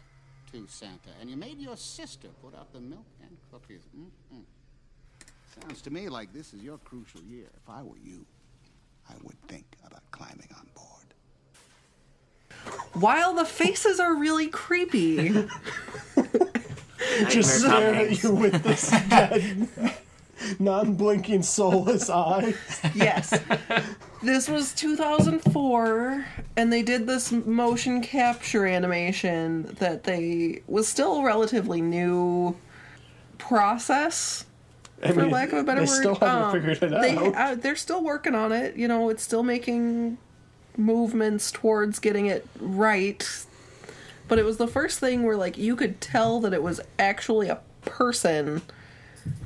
to 0.52 0.66
Santa. 0.68 1.10
And 1.20 1.30
you 1.30 1.36
made 1.36 1.58
your 1.58 1.76
sister 1.76 2.28
put 2.42 2.54
out 2.54 2.72
the 2.72 2.80
milk 2.80 3.06
and 3.22 3.36
cookies. 3.50 3.82
Mm-mm. 3.96 4.42
Sounds 5.60 5.82
to 5.82 5.90
me 5.90 6.08
like 6.08 6.32
this 6.32 6.54
is 6.54 6.62
your 6.62 6.78
crucial 6.78 7.22
year. 7.22 7.46
If 7.56 7.68
I 7.68 7.82
were 7.82 7.98
you, 8.02 8.24
I 9.08 9.14
would 9.22 9.40
think 9.48 9.64
about 9.86 10.02
climbing 10.10 10.48
on 10.56 10.68
board. 10.74 10.88
While 12.94 13.34
the 13.34 13.44
faces 13.44 13.98
are 13.98 14.14
really 14.14 14.48
creepy. 14.48 15.46
Just 17.28 17.64
Nightmare 17.64 17.92
Tom 17.94 17.94
stare 17.94 17.94
at 17.94 18.22
you 18.22 18.34
with 18.34 18.62
this 18.62 18.90
dead, 19.08 19.68
non-blinking, 20.58 21.42
soulless 21.42 22.08
eye. 22.10 22.54
yes. 22.94 23.38
This 24.22 24.48
was 24.48 24.72
2004 24.74 26.24
and 26.56 26.72
they 26.72 26.82
did 26.82 27.06
this 27.06 27.32
motion 27.32 28.00
capture 28.02 28.66
animation 28.66 29.74
that 29.80 30.04
they 30.04 30.62
was 30.66 30.86
still 30.88 31.16
a 31.20 31.24
relatively 31.24 31.80
new 31.80 32.56
process 33.38 34.44
I 35.02 35.12
for 35.12 35.22
mean, 35.22 35.30
lack 35.30 35.52
of 35.52 35.58
a 35.58 35.64
better 35.64 35.80
they 35.80 35.86
word. 35.86 35.98
still 36.00 36.14
haven't 36.14 36.42
Um, 36.44 36.52
figured 36.52 36.82
it 36.82 36.90
They, 37.02 37.16
uh, 37.16 37.54
they're 37.56 37.74
still 37.74 38.04
working 38.04 38.36
on 38.36 38.52
it. 38.52 38.76
You 38.76 38.86
know, 38.86 39.08
it's 39.08 39.22
still 39.24 39.42
making 39.42 40.18
movements 40.76 41.50
towards 41.50 41.98
getting 41.98 42.26
it 42.26 42.46
right. 42.60 43.28
But 44.28 44.38
it 44.38 44.44
was 44.44 44.58
the 44.58 44.68
first 44.68 45.00
thing 45.00 45.24
where, 45.24 45.36
like, 45.36 45.58
you 45.58 45.74
could 45.74 46.00
tell 46.00 46.38
that 46.40 46.54
it 46.54 46.62
was 46.62 46.80
actually 47.00 47.48
a 47.48 47.58
person 47.84 48.62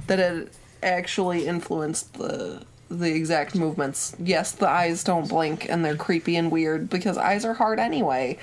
that 0.07 0.19
had 0.19 0.51
actually 0.87 1.47
influenced 1.47 2.15
the 2.15 2.63
the 2.89 3.13
exact 3.13 3.55
movements. 3.57 4.15
Yes, 4.19 4.53
the 4.53 4.69
eyes 4.69 5.03
don't 5.03 5.29
blink 5.29 5.69
and 5.69 5.85
they're 5.85 5.97
creepy 5.97 6.37
and 6.37 6.53
weird 6.53 6.89
because 6.89 7.19
eyes 7.19 7.45
are 7.45 7.55
hard 7.55 7.81
anyway. 7.81 8.39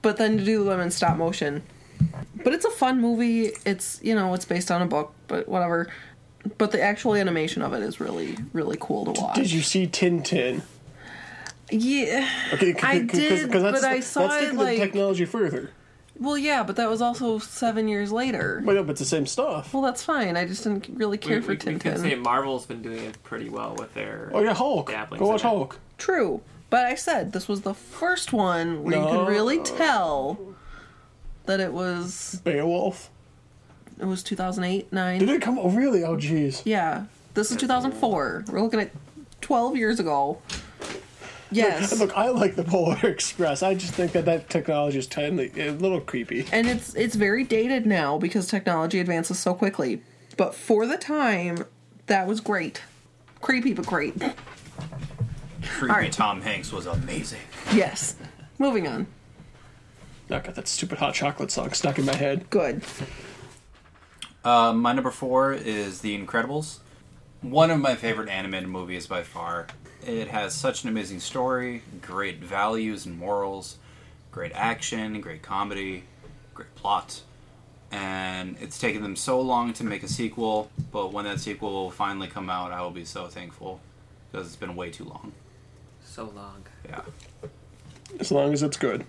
But 0.00 0.16
then 0.16 0.38
to 0.38 0.44
do 0.44 0.64
them 0.64 0.80
in 0.80 0.90
stop 0.90 1.18
motion. 1.18 1.62
But 2.42 2.54
it's 2.54 2.64
a 2.64 2.70
fun 2.70 3.00
movie. 3.00 3.50
It's, 3.66 4.00
you 4.02 4.14
know, 4.14 4.32
it's 4.32 4.44
based 4.46 4.70
on 4.70 4.80
a 4.80 4.86
book, 4.86 5.12
but 5.26 5.48
whatever. 5.48 5.88
But 6.56 6.70
the 6.70 6.80
actual 6.80 7.14
animation 7.14 7.60
of 7.60 7.74
it 7.74 7.82
is 7.82 8.00
really, 8.00 8.38
really 8.54 8.78
cool 8.80 9.12
to 9.12 9.20
watch. 9.20 9.34
Did 9.34 9.50
you 9.50 9.60
see 9.60 9.86
Tintin? 9.86 10.62
Yeah. 11.70 12.26
Okay, 12.54 12.72
c- 12.72 12.78
I 12.82 13.00
'cause- 13.00 13.10
did, 13.20 13.52
'cause 13.52 13.62
that's, 13.62 13.80
but 13.82 13.90
I 13.90 14.00
saw 14.00 14.28
that's 14.28 14.34
it 14.36 14.44
taking 14.46 14.58
like. 14.58 14.78
the 14.78 14.84
technology 14.86 15.24
further. 15.26 15.70
Well, 16.20 16.36
yeah, 16.38 16.62
but 16.62 16.76
that 16.76 16.88
was 16.88 17.00
also 17.02 17.38
seven 17.38 17.88
years 17.88 18.10
later. 18.12 18.62
But 18.64 18.74
no, 18.74 18.82
but 18.82 18.92
it's 18.92 19.00
the 19.00 19.06
same 19.06 19.26
stuff. 19.26 19.72
Well, 19.72 19.82
that's 19.82 20.02
fine. 20.02 20.36
I 20.36 20.46
just 20.46 20.64
didn't 20.64 20.88
really 20.94 21.18
care 21.18 21.36
we, 21.38 21.42
for 21.42 21.48
we, 21.48 21.54
we 21.54 21.78
can 21.78 21.78
Tintin. 21.78 21.98
say 22.00 22.14
Marvel's 22.14 22.66
been 22.66 22.82
doing 22.82 23.04
it 23.04 23.22
pretty 23.22 23.48
well 23.48 23.74
with 23.78 23.94
their. 23.94 24.30
Oh 24.34 24.40
yeah, 24.42 24.54
Hulk. 24.54 24.90
dabblings 24.90 25.20
Go 25.20 25.26
in 25.26 25.30
watch 25.32 25.40
it. 25.40 25.46
Hulk. 25.46 25.78
True. 25.98 26.40
But 26.70 26.84
I 26.84 26.94
said 26.96 27.32
this 27.32 27.48
was 27.48 27.62
the 27.62 27.74
first 27.74 28.32
one 28.32 28.82
where 28.84 28.96
you 28.96 29.00
No. 29.02 29.10
could 29.24 29.28
really 29.28 29.58
tell 29.62 30.38
that 31.46 31.60
it 31.60 31.72
was 31.72 32.40
Beowulf. 32.44 33.08
it 33.98 34.04
was 34.04 34.22
2008, 34.22 34.92
9. 34.92 35.18
Did 35.18 35.28
it 35.30 35.40
come? 35.40 35.58
Oh 35.58 35.70
really? 35.70 36.04
Oh 36.04 36.16
jeez. 36.16 36.60
Yeah. 36.66 37.04
This 37.34 37.50
is 37.50 37.56
2004. 37.56 38.44
We're 38.50 38.60
looking 38.60 38.80
at 38.80 38.90
12 39.40 39.76
years 39.76 39.98
ago. 40.00 40.38
Yes. 41.50 41.98
Look, 41.98 42.16
I 42.16 42.28
like 42.28 42.56
the 42.56 42.64
Polar 42.64 42.98
Express. 43.08 43.62
I 43.62 43.74
just 43.74 43.94
think 43.94 44.12
that 44.12 44.24
that 44.26 44.50
technology 44.50 44.98
is 44.98 45.06
tiny, 45.06 45.50
a 45.56 45.70
little 45.70 46.00
creepy. 46.00 46.46
and 46.52 46.66
it's 46.66 46.94
it's 46.94 47.14
very 47.14 47.44
dated 47.44 47.86
now 47.86 48.18
because 48.18 48.46
technology 48.48 49.00
advances 49.00 49.38
so 49.38 49.54
quickly. 49.54 50.02
But 50.36 50.54
for 50.54 50.86
the 50.86 50.96
time, 50.98 51.64
that 52.06 52.26
was 52.26 52.40
great. 52.40 52.82
Creepy 53.40 53.72
but 53.72 53.86
great. 53.86 54.14
Creepy 54.18 54.34
All 55.82 55.86
right. 55.88 56.12
Tom 56.12 56.40
Hanks 56.42 56.72
was 56.72 56.86
amazing. 56.86 57.40
Yes. 57.72 58.16
Moving 58.58 58.86
on. 58.86 59.06
I 60.30 60.40
got 60.40 60.54
that 60.56 60.68
stupid 60.68 60.98
hot 60.98 61.14
chocolate 61.14 61.50
song 61.50 61.72
stuck 61.72 61.98
in 61.98 62.04
my 62.04 62.14
head. 62.14 62.50
Good. 62.50 62.82
Uh, 64.44 64.72
my 64.72 64.92
number 64.92 65.10
four 65.10 65.52
is 65.52 66.00
The 66.00 66.18
Incredibles. 66.18 66.78
One 67.40 67.70
of 67.70 67.78
my 67.80 67.94
favorite 67.94 68.28
animated 68.28 68.68
movies 68.68 69.06
by 69.06 69.22
far. 69.22 69.66
It 70.08 70.28
has 70.28 70.54
such 70.54 70.84
an 70.84 70.88
amazing 70.88 71.20
story, 71.20 71.82
great 72.00 72.38
values 72.38 73.04
and 73.04 73.18
morals, 73.18 73.76
great 74.32 74.52
action, 74.54 75.20
great 75.20 75.42
comedy, 75.42 76.04
great 76.54 76.74
plot. 76.76 77.20
And 77.92 78.56
it's 78.58 78.78
taken 78.78 79.02
them 79.02 79.16
so 79.16 79.38
long 79.38 79.74
to 79.74 79.84
make 79.84 80.02
a 80.02 80.08
sequel, 80.08 80.70
but 80.92 81.12
when 81.12 81.26
that 81.26 81.40
sequel 81.40 81.72
will 81.72 81.90
finally 81.90 82.26
come 82.26 82.48
out, 82.48 82.72
I 82.72 82.80
will 82.80 82.90
be 82.90 83.04
so 83.04 83.26
thankful 83.26 83.80
because 84.32 84.46
it's 84.46 84.56
been 84.56 84.74
way 84.76 84.88
too 84.90 85.04
long. 85.04 85.32
So 86.02 86.32
long. 86.34 86.64
Yeah. 86.86 87.02
As 88.18 88.32
long 88.32 88.54
as 88.54 88.62
it's 88.62 88.78
good. 88.78 89.04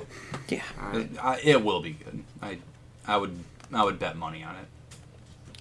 Yeah. 0.50 0.64
It, 0.94 1.12
I, 1.22 1.40
it 1.42 1.64
will 1.64 1.82
be 1.82 1.92
good. 1.92 2.26
I, 2.42 2.58
I 3.08 3.16
would, 3.16 3.40
I 3.74 3.86
would 3.86 4.00
bet 4.00 4.18
money 4.18 4.44
on 4.44 4.58
it. 4.58 4.66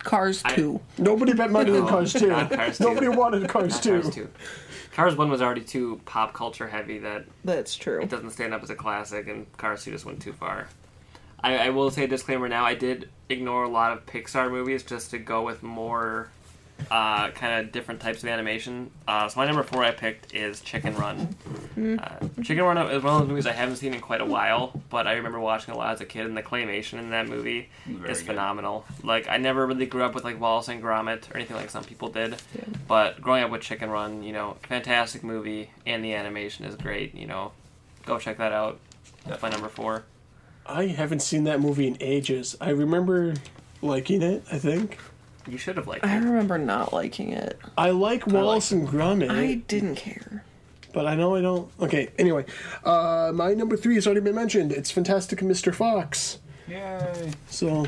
Cars 0.08 0.42
I- 0.44 0.54
2. 0.56 0.80
Nobody 0.98 1.34
bet 1.34 1.50
money 1.50 1.76
on 1.76 1.86
Cars 1.86 2.12
2. 2.14 2.28
not 2.28 2.50
Cars 2.50 2.78
2. 2.78 2.84
Nobody 2.84 3.08
wanted 3.08 3.46
Cars 3.54 3.78
2. 3.80 4.00
Cars 4.02 4.14
2. 4.14 4.28
Cars 4.92 5.14
1 5.16 5.30
was 5.30 5.42
already 5.42 5.60
too 5.60 6.00
pop 6.06 6.32
culture 6.32 6.66
heavy 6.66 6.98
that 7.00 7.26
That's 7.44 7.76
true. 7.76 8.00
it 8.00 8.08
doesn't 8.08 8.30
stand 8.30 8.54
up 8.54 8.62
as 8.62 8.70
a 8.70 8.74
classic, 8.74 9.28
and 9.28 9.46
Cars 9.58 9.84
2 9.84 9.90
just 9.92 10.06
went 10.06 10.22
too 10.22 10.32
far. 10.32 10.66
I, 11.40 11.58
I 11.66 11.70
will 11.70 11.90
say 11.90 12.04
a 12.04 12.08
disclaimer 12.08 12.48
now, 12.48 12.64
I 12.64 12.74
did 12.74 13.10
ignore 13.28 13.62
a 13.64 13.68
lot 13.68 13.92
of 13.92 14.06
Pixar 14.06 14.50
movies 14.50 14.82
just 14.82 15.10
to 15.12 15.18
go 15.18 15.42
with 15.42 15.62
more 15.62 16.30
uh, 16.90 17.30
kind 17.30 17.60
of 17.60 17.72
different 17.72 18.00
types 18.00 18.22
of 18.22 18.28
animation. 18.28 18.90
Uh, 19.06 19.28
so 19.28 19.40
my 19.40 19.46
number 19.46 19.62
four 19.62 19.84
I 19.84 19.90
picked 19.90 20.34
is 20.34 20.60
Chicken 20.60 20.94
Run. 20.96 21.34
Uh, 21.76 22.18
Chicken 22.42 22.64
Run 22.64 22.78
is 22.90 23.02
one 23.02 23.14
of 23.14 23.20
those 23.20 23.28
movies 23.28 23.46
I 23.46 23.52
haven't 23.52 23.76
seen 23.76 23.94
in 23.94 24.00
quite 24.00 24.20
a 24.20 24.24
while, 24.24 24.80
but 24.90 25.06
I 25.06 25.14
remember 25.14 25.38
watching 25.38 25.74
a 25.74 25.76
lot 25.76 25.92
as 25.92 26.00
a 26.00 26.04
kid, 26.06 26.26
and 26.26 26.36
the 26.36 26.42
claymation 26.42 26.98
in 26.98 27.10
that 27.10 27.28
movie 27.28 27.68
Very 27.86 28.10
is 28.10 28.18
good. 28.18 28.28
phenomenal. 28.28 28.84
Like 29.02 29.28
I 29.28 29.36
never 29.36 29.66
really 29.66 29.86
grew 29.86 30.02
up 30.02 30.14
with 30.14 30.24
like 30.24 30.40
Wallace 30.40 30.68
and 30.68 30.82
Gromit 30.82 31.30
or 31.32 31.36
anything 31.36 31.56
like 31.56 31.70
some 31.70 31.84
people 31.84 32.08
did, 32.08 32.36
but 32.86 33.20
growing 33.20 33.44
up 33.44 33.50
with 33.50 33.60
Chicken 33.62 33.90
Run, 33.90 34.22
you 34.22 34.32
know, 34.32 34.56
fantastic 34.62 35.22
movie, 35.22 35.70
and 35.86 36.04
the 36.04 36.14
animation 36.14 36.64
is 36.64 36.74
great. 36.76 37.14
You 37.14 37.26
know, 37.26 37.52
go 38.06 38.18
check 38.18 38.38
that 38.38 38.52
out. 38.52 38.78
That's 39.26 39.42
my 39.42 39.50
number 39.50 39.68
four. 39.68 40.04
I 40.66 40.86
haven't 40.86 41.20
seen 41.20 41.44
that 41.44 41.60
movie 41.60 41.86
in 41.86 41.96
ages. 42.00 42.56
I 42.60 42.70
remember 42.70 43.34
liking 43.82 44.22
it, 44.22 44.44
I 44.52 44.58
think. 44.58 44.98
You 45.48 45.58
should 45.58 45.76
have 45.76 45.86
liked 45.86 46.04
it. 46.04 46.08
I 46.08 46.16
remember 46.16 46.58
not 46.58 46.92
liking 46.92 47.32
it. 47.32 47.58
I 47.76 47.90
like 47.90 48.26
Wallace 48.26 48.70
and 48.70 48.86
Gromit. 48.88 49.30
I 49.30 49.54
didn't 49.66 49.96
care. 49.96 50.44
but 50.92 51.06
I 51.06 51.14
know 51.16 51.34
I 51.36 51.40
don't. 51.40 51.70
Okay, 51.80 52.08
anyway, 52.18 52.44
uh, 52.84 53.30
my 53.34 53.54
number 53.54 53.76
three 53.76 53.94
has 53.94 54.06
already 54.06 54.20
been 54.20 54.34
mentioned. 54.34 54.72
It's 54.72 54.90
Fantastic 54.90 55.40
Mr. 55.40 55.74
Fox. 55.74 56.38
Yay! 56.68 57.30
So, 57.48 57.86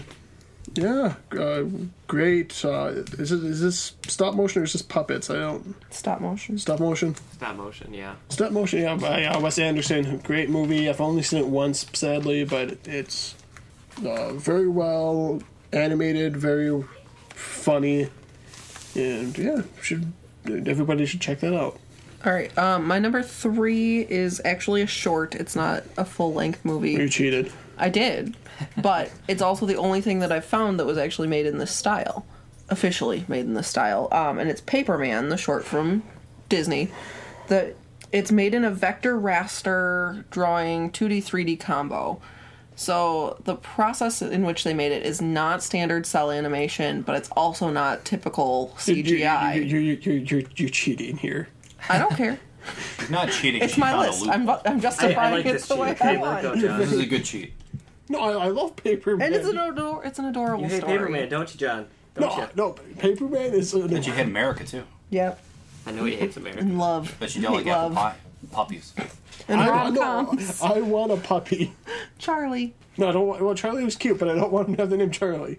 yeah, 0.75 1.15
uh, 1.39 1.65
great. 2.07 2.65
Uh, 2.65 2.93
is 3.19 3.31
it 3.33 3.43
is 3.45 3.61
this 3.61 3.93
stop 4.07 4.35
motion 4.35 4.63
or 4.63 4.65
is 4.65 4.73
this 4.73 4.83
puppets? 4.83 5.29
I 5.29 5.35
don't 5.35 5.75
Stop 5.91 6.21
motion. 6.21 6.57
stop 6.59 6.81
motion. 6.81 7.15
Stop 7.33 7.57
motion, 7.57 7.93
yeah. 7.93 8.15
Stop 8.31 8.53
motion. 8.53 8.81
Yeah, 8.81 8.95
by 8.97 9.25
uh, 9.25 9.39
Wes 9.41 9.59
Anderson. 9.59 10.19
Great 10.19 10.49
movie. 10.49 10.89
I've 10.89 11.01
only 11.01 11.23
seen 11.23 11.41
it 11.41 11.47
once, 11.49 11.85
sadly, 11.93 12.45
but 12.45 12.79
it's 12.87 13.35
uh, 14.07 14.33
very 14.33 14.69
well 14.69 15.43
animated, 15.73 16.37
very 16.37 16.83
funny, 17.41 18.09
and 18.95 19.36
yeah, 19.36 19.62
should 19.80 20.12
everybody 20.47 21.07
should 21.07 21.20
check 21.20 21.41
that 21.41 21.55
out. 21.55 21.78
All 22.24 22.32
right. 22.32 22.57
Um, 22.59 22.86
my 22.86 22.99
number 22.99 23.22
three 23.22 24.01
is 24.01 24.43
actually 24.45 24.82
a 24.82 24.86
short. 24.86 25.34
It's 25.34 25.57
not 25.57 25.84
a 25.97 26.05
full 26.05 26.34
length 26.34 26.64
movie. 26.64 26.93
You 26.93 27.09
cheated. 27.09 27.51
I 27.78 27.88
did, 27.88 28.36
but 28.76 29.11
it's 29.26 29.41
also 29.41 29.64
the 29.64 29.76
only 29.76 30.03
thing 30.03 30.18
that 30.18 30.30
I've 30.30 30.45
found 30.45 30.78
that 30.78 30.84
was 30.84 30.99
actually 30.99 31.28
made 31.28 31.47
in 31.47 31.57
this 31.57 31.74
style, 31.74 32.26
officially 32.68 33.24
made 33.26 33.47
in 33.47 33.55
this 33.55 33.68
style. 33.68 34.09
Um, 34.12 34.38
and 34.38 34.51
it's 34.51 34.61
Paperman, 34.61 35.30
the 35.30 35.38
short 35.38 35.64
from 35.64 36.03
Disney. 36.51 36.91
The 37.49 37.74
it's 38.12 38.32
made 38.32 38.55
in 38.55 38.64
a 38.64 38.70
vector 38.70 39.18
raster 39.18 40.24
drawing 40.30 40.91
2D 40.91 41.18
3D 41.18 41.59
combo. 41.61 42.20
So 42.81 43.37
the 43.45 43.57
process 43.57 44.22
in 44.22 44.43
which 44.47 44.64
they 44.64 44.72
made 44.72 44.91
it 44.91 45.05
is 45.05 45.20
not 45.20 45.62
standard 45.62 46.07
cell 46.07 46.31
animation, 46.31 47.03
but 47.03 47.14
it's 47.14 47.28
also 47.33 47.68
not 47.68 48.07
typical 48.07 48.72
CGI. 48.78 49.57
You, 49.57 49.61
you, 49.62 49.78
you, 49.81 49.99
you, 50.01 50.12
you're, 50.26 50.43
you're 50.57 50.68
cheating 50.70 51.18
here. 51.18 51.49
I 51.91 51.99
don't 51.99 52.16
care. 52.16 52.41
She's 52.99 53.11
not 53.11 53.31
cheating. 53.33 53.61
It's 53.61 53.76
my 53.76 53.99
list. 53.99 54.22
A 54.22 54.24
loop. 54.24 54.33
I'm, 54.35 54.47
bu- 54.47 54.57
I'm 54.64 54.81
justifying 54.81 55.47
it 55.47 55.61
the 55.61 55.76
way 55.76 55.95
I 56.01 56.16
want. 56.16 56.43
This 56.59 56.91
is 56.91 57.01
a 57.01 57.05
good 57.05 57.22
cheat. 57.26 57.53
No, 58.09 58.20
I, 58.20 58.47
I 58.47 58.49
love 58.49 58.74
Paperman. 58.76 59.24
And 59.24 59.35
it's 59.35 59.47
an 59.47 59.59
ador- 59.59 60.03
it's 60.07 60.18
an 60.18 60.24
adorable 60.24 60.64
You 60.64 60.70
hate 60.70 60.81
story. 60.81 60.99
Paperman, 60.99 61.28
don't 61.28 61.53
you, 61.53 61.61
John? 61.61 61.87
no, 62.18 62.28
Don't 62.28 62.39
you? 62.39 62.49
no, 62.57 62.72
Paperman 62.97 63.53
is. 63.53 63.74
An, 63.74 63.89
But 63.89 64.07
you 64.07 64.14
hate 64.14 64.24
America 64.24 64.64
too. 64.64 64.85
Yep. 65.11 65.39
I 65.85 65.91
know 65.93 66.05
he 66.07 66.16
hates 66.16 66.39
America. 66.39 66.61
And 66.62 66.78
love. 66.78 67.14
But 67.20 67.37
you 67.37 67.43
don't 67.43 67.53
like 67.57 67.64
Hate 67.66 67.72
apple 67.72 67.89
love. 67.91 67.95
pie. 67.97 68.16
Puppies. 68.53 68.95
And 69.49 69.61
I, 69.61 69.68
rom 69.68 69.95
no, 69.95 70.01
coms. 70.01 70.61
I 70.62 70.80
want 70.80 71.12
a 71.12 71.16
puppy. 71.16 71.74
Charlie. 72.18 72.74
No, 72.97 73.09
I 73.09 73.12
don't 73.12 73.26
want. 73.26 73.43
Well, 73.43 73.55
Charlie 73.55 73.84
was 73.84 73.97
cute, 73.97 74.18
but 74.18 74.28
I 74.28 74.34
don't 74.34 74.53
want 74.53 74.68
him 74.68 74.76
to 74.76 74.82
have 74.82 74.91
the 74.91 74.97
name 74.97 75.11
Charlie. 75.11 75.59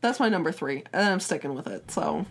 That's 0.00 0.18
my 0.18 0.28
number 0.28 0.50
three, 0.52 0.82
and 0.92 1.08
I'm 1.08 1.20
sticking 1.20 1.54
with 1.54 1.66
it. 1.66 1.90
So 1.90 2.02
All 2.02 2.24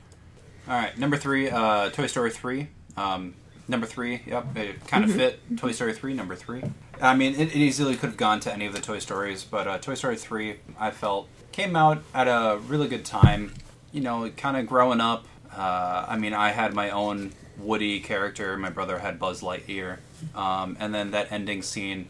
right, 0.67 0.97
number 0.97 1.17
three, 1.17 1.49
uh, 1.49 1.89
Toy 1.89 2.07
Story 2.07 2.29
three. 2.31 2.67
Um, 2.97 3.33
number 3.67 3.85
three, 3.87 4.21
yep, 4.25 4.55
it 4.55 4.85
kind 4.87 5.03
of 5.03 5.11
fit. 5.13 5.39
Toy 5.57 5.71
Story 5.71 5.93
three, 5.93 6.13
number 6.13 6.35
three. 6.35 6.61
I 7.01 7.15
mean, 7.15 7.33
it, 7.33 7.49
it 7.49 7.55
easily 7.55 7.95
could 7.95 8.09
have 8.09 8.17
gone 8.17 8.39
to 8.41 8.53
any 8.53 8.65
of 8.65 8.73
the 8.73 8.81
Toy 8.81 8.99
Stories, 8.99 9.43
but 9.43 9.67
uh, 9.67 9.77
Toy 9.79 9.95
Story 9.95 10.17
three, 10.17 10.57
I 10.79 10.91
felt 10.91 11.27
came 11.51 11.75
out 11.75 12.03
at 12.13 12.27
a 12.27 12.59
really 12.67 12.87
good 12.87 13.05
time. 13.05 13.53
You 13.91 14.01
know, 14.01 14.29
kind 14.31 14.55
of 14.55 14.67
growing 14.67 15.01
up. 15.01 15.25
Uh, 15.53 16.05
I 16.07 16.17
mean, 16.17 16.33
I 16.33 16.49
had 16.49 16.73
my 16.73 16.91
own 16.91 17.33
Woody 17.61 17.99
character. 17.99 18.57
My 18.57 18.69
brother 18.69 18.99
had 18.99 19.19
Buzz 19.19 19.41
Lightyear, 19.41 19.97
um, 20.35 20.77
and 20.79 20.93
then 20.93 21.11
that 21.11 21.31
ending 21.31 21.61
scene 21.61 22.07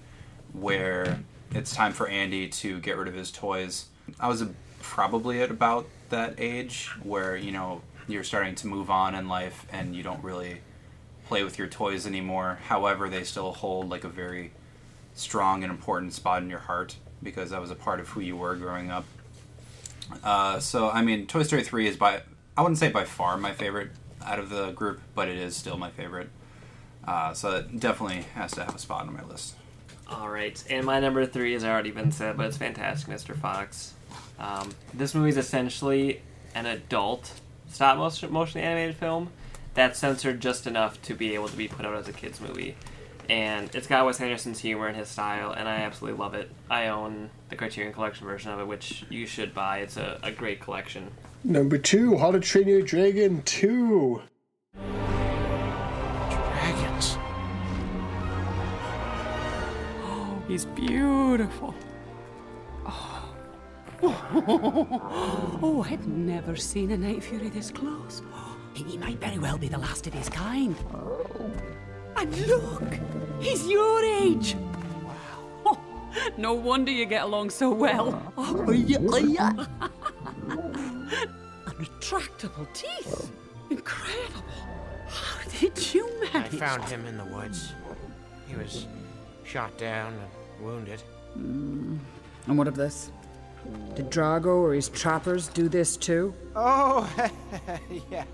where 0.54 1.20
it's 1.54 1.74
time 1.74 1.94
for 1.94 2.08
Andy 2.08 2.48
to 2.48 2.80
get 2.80 2.98
rid 2.98 3.08
of 3.08 3.14
his 3.14 3.32
toys. 3.32 3.86
I 4.20 4.28
was 4.28 4.44
probably 4.82 5.42
at 5.42 5.52
about 5.52 5.88
that 6.10 6.36
age 6.38 6.90
where 7.04 7.36
you 7.36 7.52
know 7.52 7.82
you're 8.08 8.24
starting 8.24 8.56
to 8.56 8.68
move 8.68 8.90
on 8.90 9.16
in 9.16 9.28
life 9.28 9.66
and 9.72 9.96
you 9.96 10.04
don't 10.04 10.24
really 10.24 10.62
play 11.28 11.44
with 11.44 11.58
your 11.58 11.68
toys 11.68 12.06
anymore. 12.06 12.60
However, 12.68 13.10
they 13.10 13.24
still 13.24 13.54
hold 13.54 13.90
like 13.90 14.04
a 14.04 14.10
very 14.10 14.52
strong 15.14 15.64
and 15.64 15.72
important 15.72 16.14
spot 16.14 16.42
in 16.42 16.50
your 16.50 16.60
heart 16.60 16.96
because 17.22 17.52
that 17.52 17.62
was 17.62 17.72
a 17.72 17.76
part 17.76 18.00
of 18.00 18.10
who 18.10 18.22
you 18.22 18.36
were 18.36 18.56
growing 18.56 18.92
up. 18.92 19.06
Uh, 20.24 20.60
so 20.60 20.90
I 20.90 21.02
mean, 21.02 21.28
Toy 21.28 21.44
Story 21.44 21.64
three 21.64 21.88
is 21.88 21.96
by 21.96 22.22
I 22.58 22.62
wouldn't 22.62 22.80
say 22.80 22.90
by 22.90 23.06
far 23.06 23.38
my 23.38 23.54
favorite 23.54 23.92
out 24.24 24.40
of 24.40 24.50
the 24.50 24.72
group, 24.72 25.02
but 25.16 25.28
it 25.28 25.38
is 25.38 25.56
still 25.56 25.78
my 25.78 25.90
favorite. 25.90 26.30
Uh, 27.06 27.34
so 27.34 27.58
it 27.58 27.80
definitely 27.80 28.24
has 28.36 28.52
to 28.52 28.64
have 28.64 28.76
a 28.76 28.80
spot 28.80 29.08
on 29.08 29.14
my 29.14 29.24
list. 29.24 29.56
All 30.08 30.30
right, 30.30 30.62
and 30.70 30.86
my 30.86 31.00
number 31.00 31.26
three 31.26 31.54
has 31.54 31.64
already 31.64 31.92
been 31.92 32.12
said, 32.12 32.38
but 32.38 32.46
it's 32.46 32.58
fantastic, 32.58 33.14
Mr. 33.14 33.36
Fox. 33.36 33.94
Um, 34.40 34.72
this 34.94 35.16
movie 35.16 35.30
is 35.30 35.38
essentially 35.38 36.22
an 36.54 36.66
adult 36.66 37.40
stop 37.70 37.98
motion, 37.98 38.32
motion 38.32 38.60
animated 38.60 38.96
film 38.98 39.30
that's 39.74 40.00
censored 40.00 40.42
just 40.42 40.68
enough 40.68 41.02
to 41.04 41.14
be 41.16 41.34
able 41.34 41.48
to 41.48 41.56
be 41.56 41.68
put 41.68 41.86
out 41.86 41.96
as 41.96 42.08
a 42.08 42.14
kids 42.14 42.42
movie, 42.42 42.76
and 43.32 43.74
it's 43.74 43.88
got 43.88 44.06
Wes 44.06 44.20
Anderson's 44.20 44.60
humor 44.60 44.88
and 44.88 44.98
his 44.98 45.08
style, 45.08 45.54
and 45.54 45.70
I 45.70 45.78
absolutely 45.78 46.20
love 46.20 46.34
it. 46.34 46.52
I 46.70 46.88
own 46.88 47.30
the 47.48 47.56
Criterion 47.56 47.94
Collection 47.94 48.28
version 48.28 48.52
of 48.52 48.60
it, 48.60 48.68
which 48.68 49.06
you 49.10 49.26
should 49.26 49.54
buy. 49.54 49.78
It's 49.78 49.96
a, 49.96 50.20
a 50.22 50.32
great 50.32 50.60
collection. 50.60 51.10
Number 51.46 51.78
two, 51.78 52.18
How 52.18 52.32
to 52.32 52.42
Train 52.42 52.68
Your 52.68 52.82
Dragon 52.82 53.42
two. 53.44 54.22
Dragons. 54.76 55.16
Oh, 60.04 60.44
he's 60.50 60.66
beautiful. 60.66 61.74
Oh. 62.86 63.34
oh, 64.04 65.86
I've 65.90 66.06
never 66.06 66.58
seen 66.58 66.92
a 66.92 66.98
Night 66.98 67.24
Fury 67.24 67.48
this 67.48 67.72
close. 67.72 68.22
He 68.74 68.98
might 68.98 69.20
very 69.20 69.38
well 69.38 69.58
be 69.58 69.68
the 69.68 69.78
last 69.78 70.08
of 70.08 70.14
his 70.14 70.30
kind. 70.30 70.78
And 72.18 72.48
look, 72.48 73.00
he's 73.40 73.68
your 73.68 74.04
age. 74.04 74.56
Wow. 75.04 75.80
no 76.38 76.54
wonder 76.54 76.92
you 76.92 77.06
get 77.06 77.24
along 77.24 77.50
so 77.50 77.72
well. 77.72 78.34
Oh, 78.38 78.72
yeah, 78.72 79.00
yeah. 79.18 79.52
Unretractable 81.66 82.72
teeth. 82.74 83.32
Incredible. 83.70 84.44
How 85.08 85.50
did 85.60 85.94
you 85.94 86.10
manage? 86.22 86.54
I 86.54 86.58
found 86.58 86.84
him 86.86 87.06
in 87.06 87.18
the 87.18 87.26
woods. 87.26 87.74
He 88.48 88.56
was 88.56 88.88
shot 89.44 89.78
down 89.78 90.14
and 90.14 90.66
wounded. 90.66 91.02
Mm. 91.38 91.98
And 92.48 92.58
what 92.58 92.68
of 92.68 92.76
this? 92.76 93.12
Did 93.96 94.10
Drago 94.10 94.48
or 94.48 94.74
his 94.74 94.90
trappers 94.90 95.48
do 95.48 95.70
this 95.70 95.96
too? 95.96 96.34
Oh, 96.56 97.10
yeah. 98.12 98.26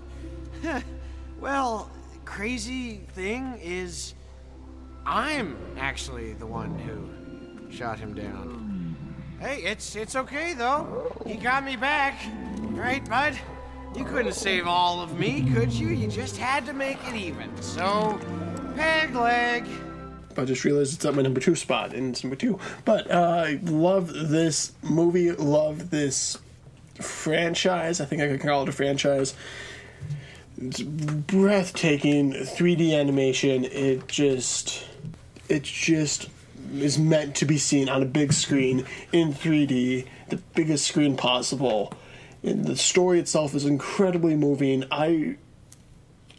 well, 1.40 1.90
crazy 2.28 3.00
thing 3.14 3.58
is, 3.62 4.14
I'm 5.06 5.56
actually 5.78 6.34
the 6.34 6.46
one 6.46 6.78
who 6.78 7.74
shot 7.74 7.98
him 7.98 8.14
down. 8.14 8.94
Hey, 9.40 9.62
it's 9.62 9.96
it's 9.96 10.14
okay 10.14 10.52
though. 10.52 11.10
He 11.26 11.34
got 11.34 11.64
me 11.64 11.74
back, 11.74 12.20
right, 12.72 13.08
bud? 13.08 13.38
You 13.96 14.04
couldn't 14.04 14.34
save 14.34 14.66
all 14.66 15.00
of 15.00 15.18
me, 15.18 15.50
could 15.54 15.72
you? 15.72 15.88
You 15.88 16.06
just 16.06 16.36
had 16.36 16.66
to 16.66 16.72
make 16.74 16.98
it 17.08 17.16
even. 17.16 17.50
So, 17.62 18.20
peg 18.76 19.14
leg. 19.14 19.66
I 20.36 20.44
just 20.44 20.64
realized 20.64 20.94
it's 20.94 21.04
at 21.04 21.14
my 21.14 21.22
number 21.22 21.40
two 21.40 21.56
spot, 21.56 21.94
and 21.94 22.10
it's 22.10 22.22
number 22.22 22.36
two. 22.36 22.60
But 22.84 23.10
uh, 23.10 23.44
I 23.46 23.58
love 23.64 24.12
this 24.12 24.72
movie. 24.82 25.32
Love 25.32 25.90
this 25.90 26.38
franchise. 27.00 28.00
I 28.00 28.04
think 28.04 28.20
I 28.20 28.28
could 28.28 28.40
call 28.40 28.64
it 28.64 28.68
a 28.68 28.72
franchise. 28.72 29.34
It's 30.60 30.82
breathtaking 30.82 32.32
3D 32.32 32.98
animation. 32.98 33.64
It 33.64 34.08
just, 34.08 34.84
it 35.48 35.62
just 35.62 36.28
is 36.74 36.98
meant 36.98 37.36
to 37.36 37.44
be 37.44 37.58
seen 37.58 37.88
on 37.88 38.02
a 38.02 38.06
big 38.06 38.32
screen 38.32 38.84
in 39.12 39.32
3D, 39.32 40.06
the 40.28 40.36
biggest 40.54 40.86
screen 40.86 41.16
possible. 41.16 41.92
And 42.42 42.64
the 42.64 42.76
story 42.76 43.20
itself 43.20 43.54
is 43.54 43.64
incredibly 43.64 44.34
moving. 44.34 44.84
I 44.90 45.36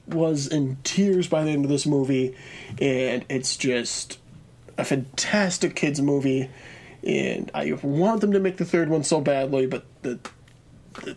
was 0.08 0.48
in 0.48 0.78
tears 0.84 1.28
by 1.28 1.44
the 1.44 1.52
end 1.52 1.66
of 1.66 1.70
this 1.70 1.86
movie, 1.86 2.36
and 2.82 3.26
it's 3.30 3.56
just 3.56 4.20
a 4.78 4.84
fantastic 4.84 5.76
kids 5.76 6.02
movie. 6.02 6.50
And 7.06 7.50
I 7.54 7.72
want 7.82 8.20
them 8.20 8.34
to 8.34 8.40
make 8.40 8.58
the 8.58 8.66
third 8.66 8.90
one 8.90 9.04
so 9.04 9.22
badly, 9.22 9.66
but 9.66 9.86
the, 10.02 10.20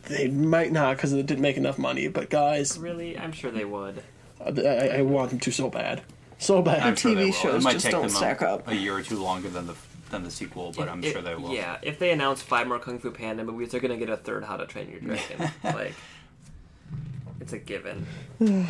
they 0.06 0.28
might 0.28 0.72
not 0.72 0.96
because 0.96 1.12
it 1.12 1.26
didn't 1.26 1.40
make 1.42 1.56
enough 1.56 1.78
money. 1.78 2.08
But 2.08 2.30
guys, 2.30 2.78
Really, 2.78 3.18
I'm 3.18 3.32
sure 3.32 3.50
they 3.50 3.64
would. 3.64 4.02
I, 4.44 4.50
I, 4.60 4.86
I 4.98 5.02
want 5.02 5.30
them 5.30 5.38
to 5.40 5.50
so 5.52 5.70
bad, 5.70 6.02
so 6.38 6.62
bad. 6.62 6.80
I'm 6.82 6.96
sure 6.96 7.14
they 7.14 7.26
will. 7.26 7.32
shows 7.32 7.62
it 7.62 7.64
might 7.64 7.72
just 7.74 7.84
take 7.86 7.92
don't 7.92 8.02
them 8.02 8.10
stack 8.10 8.42
a, 8.42 8.48
up. 8.50 8.68
a 8.68 8.74
year 8.74 8.96
or 8.96 9.02
two 9.02 9.22
longer 9.22 9.48
than 9.48 9.66
the 9.66 9.74
than 10.10 10.24
the 10.24 10.30
sequel, 10.30 10.72
but 10.76 10.88
I'm 10.88 11.02
If- 11.02 11.12
sure 11.12 11.22
they 11.22 11.34
will. 11.34 11.52
Yeah, 11.54 11.78
if 11.82 11.98
they 11.98 12.10
announce 12.10 12.42
five 12.42 12.66
more 12.66 12.78
Kung 12.78 12.98
Fu 12.98 13.10
Panda 13.10 13.44
movies, 13.44 13.70
they're 13.70 13.80
gonna 13.80 13.96
get 13.96 14.10
a 14.10 14.16
third 14.16 14.44
How 14.44 14.56
to 14.56 14.66
Train 14.66 14.90
Your 14.90 15.00
Dragon. 15.00 15.50
like, 15.64 15.94
it's 17.40 17.52
a 17.52 17.58
given. 17.58 18.06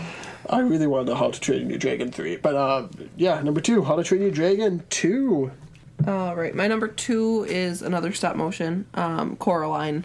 I 0.49 0.61
really 0.61 0.87
want 0.87 1.07
to 1.07 1.13
know 1.13 1.19
How 1.19 1.31
to 1.31 1.41
Train 1.41 1.69
Your 1.69 1.79
Dragon 1.79 2.11
3. 2.13 2.37
But 2.37 2.55
uh, 2.55 2.89
yeah, 3.17 3.41
number 3.43 3.61
two, 3.61 3.83
How 3.83 3.97
to 3.97 4.05
Train 4.05 4.23
Your 4.23 4.31
Dragon 4.31 4.83
2. 4.91 5.51
All 6.07 6.35
right, 6.37 6.55
my 6.55 6.67
number 6.67 6.89
two 6.89 7.45
is 7.49 7.81
another 7.81 8.13
stop 8.13 8.35
motion, 8.35 8.87
um, 8.95 9.37
Coraline. 9.37 10.05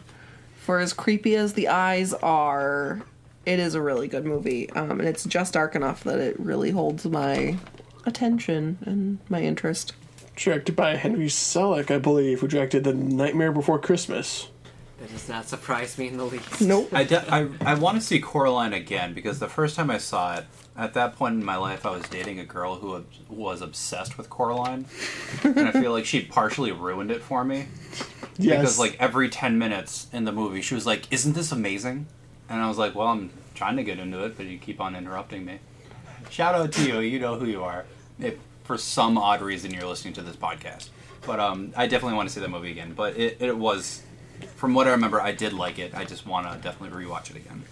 For 0.68 0.80
as 0.80 0.92
creepy 0.92 1.38
as 1.38 1.54
the 1.54 1.70
eyes 1.70 2.14
are, 2.16 3.02
it 3.46 3.58
is 3.58 3.74
a 3.74 3.82
really 3.82 4.10
good 4.10 4.26
movie, 4.26 4.70
um, 4.72 5.00
and 5.00 5.08
it's 5.08 5.24
just 5.24 5.54
dark 5.54 5.76
enough 5.76 6.04
that 6.04 6.20
it 6.20 6.38
really 6.38 6.72
holds 6.72 7.06
my 7.06 7.58
attention 8.06 8.78
and 8.82 9.20
my 9.30 9.42
interest. 9.42 9.94
Directed 10.36 10.76
by 10.76 10.98
Henry 10.98 11.28
Selick, 11.28 11.90
I 11.90 12.00
believe, 12.00 12.42
who 12.42 12.50
directed 12.50 12.84
The 12.84 12.94
Nightmare 12.94 13.54
Before 13.54 13.80
Christmas. 13.80 14.50
That 15.00 15.10
does 15.10 15.30
not 15.30 15.48
surprise 15.48 15.98
me 15.98 16.10
in 16.10 16.18
the 16.18 16.26
least. 16.26 16.60
Nope. 16.60 16.90
I, 16.94 17.06
de- 17.06 17.34
I, 17.34 17.48
I 17.62 17.76
want 17.76 17.96
to 17.96 18.06
see 18.06 18.20
Coraline 18.20 18.74
again 18.74 19.14
because 19.14 19.40
the 19.40 19.48
first 19.48 19.78
time 19.78 19.90
I 19.90 20.00
saw 20.00 20.36
it, 20.36 20.46
at 20.78 20.94
that 20.94 21.16
point 21.16 21.36
in 21.36 21.44
my 21.44 21.58
life, 21.58 21.86
I 21.86 21.92
was 21.92 22.04
dating 22.04 22.40
a 22.40 22.46
girl 22.46 22.76
who 22.76 23.04
was 23.30 23.62
obsessed 23.62 24.18
with 24.18 24.30
Coraline, 24.30 24.86
and 25.44 25.60
I 25.68 25.72
feel 25.72 25.92
like 25.92 26.06
she 26.06 26.22
partially 26.22 26.72
ruined 26.72 27.10
it 27.10 27.22
for 27.22 27.44
me. 27.44 27.68
Yes. 28.38 28.60
Because 28.60 28.80
like 28.80 28.96
every 29.00 29.30
ten 29.30 29.58
minutes 29.58 30.08
in 30.14 30.26
the 30.26 30.32
movie, 30.32 30.62
she 30.62 30.76
was 30.76 30.86
like, 30.86 31.12
"Isn't 31.12 31.34
this 31.34 31.52
amazing?" 31.52 32.06
And 32.48 32.62
I 32.62 32.68
was 32.68 32.78
like, 32.78 32.94
"Well, 32.94 33.08
I'm 33.08 33.32
trying 33.56 33.78
to 33.78 33.84
get 33.84 33.98
into 33.98 34.24
it, 34.24 34.38
but 34.38 34.46
you 34.46 34.60
keep 34.60 34.80
on 34.80 34.96
interrupting 34.96 35.44
me." 35.44 35.60
Shout 36.30 36.54
out 36.54 36.72
to 36.74 36.88
you. 36.88 37.00
You 37.00 37.20
know 37.20 37.40
who 37.40 37.46
you 37.46 37.64
are. 37.64 37.86
If 38.20 38.38
for 38.64 38.78
some 38.78 39.18
odd 39.18 39.42
reason 39.42 39.74
you're 39.74 39.88
listening 39.88 40.14
to 40.16 40.22
this 40.22 40.36
podcast, 40.36 40.90
but 41.26 41.40
um, 41.40 41.74
I 41.76 41.88
definitely 41.88 42.18
want 42.18 42.30
to 42.30 42.36
see 42.36 42.42
that 42.42 42.50
movie 42.50 42.70
again. 42.70 42.94
But 42.94 43.18
it, 43.18 43.38
it 43.42 43.58
was, 43.58 44.04
from 44.56 44.74
what 44.76 44.88
I 44.88 44.92
remember, 44.92 45.20
I 45.22 45.32
did 45.32 45.54
like 45.54 45.80
it. 45.80 45.96
I 45.96 46.06
just 46.06 46.28
want 46.28 46.52
to 46.52 46.60
definitely 46.62 47.04
rewatch 47.04 47.32
it 47.32 47.38
again. 47.38 47.64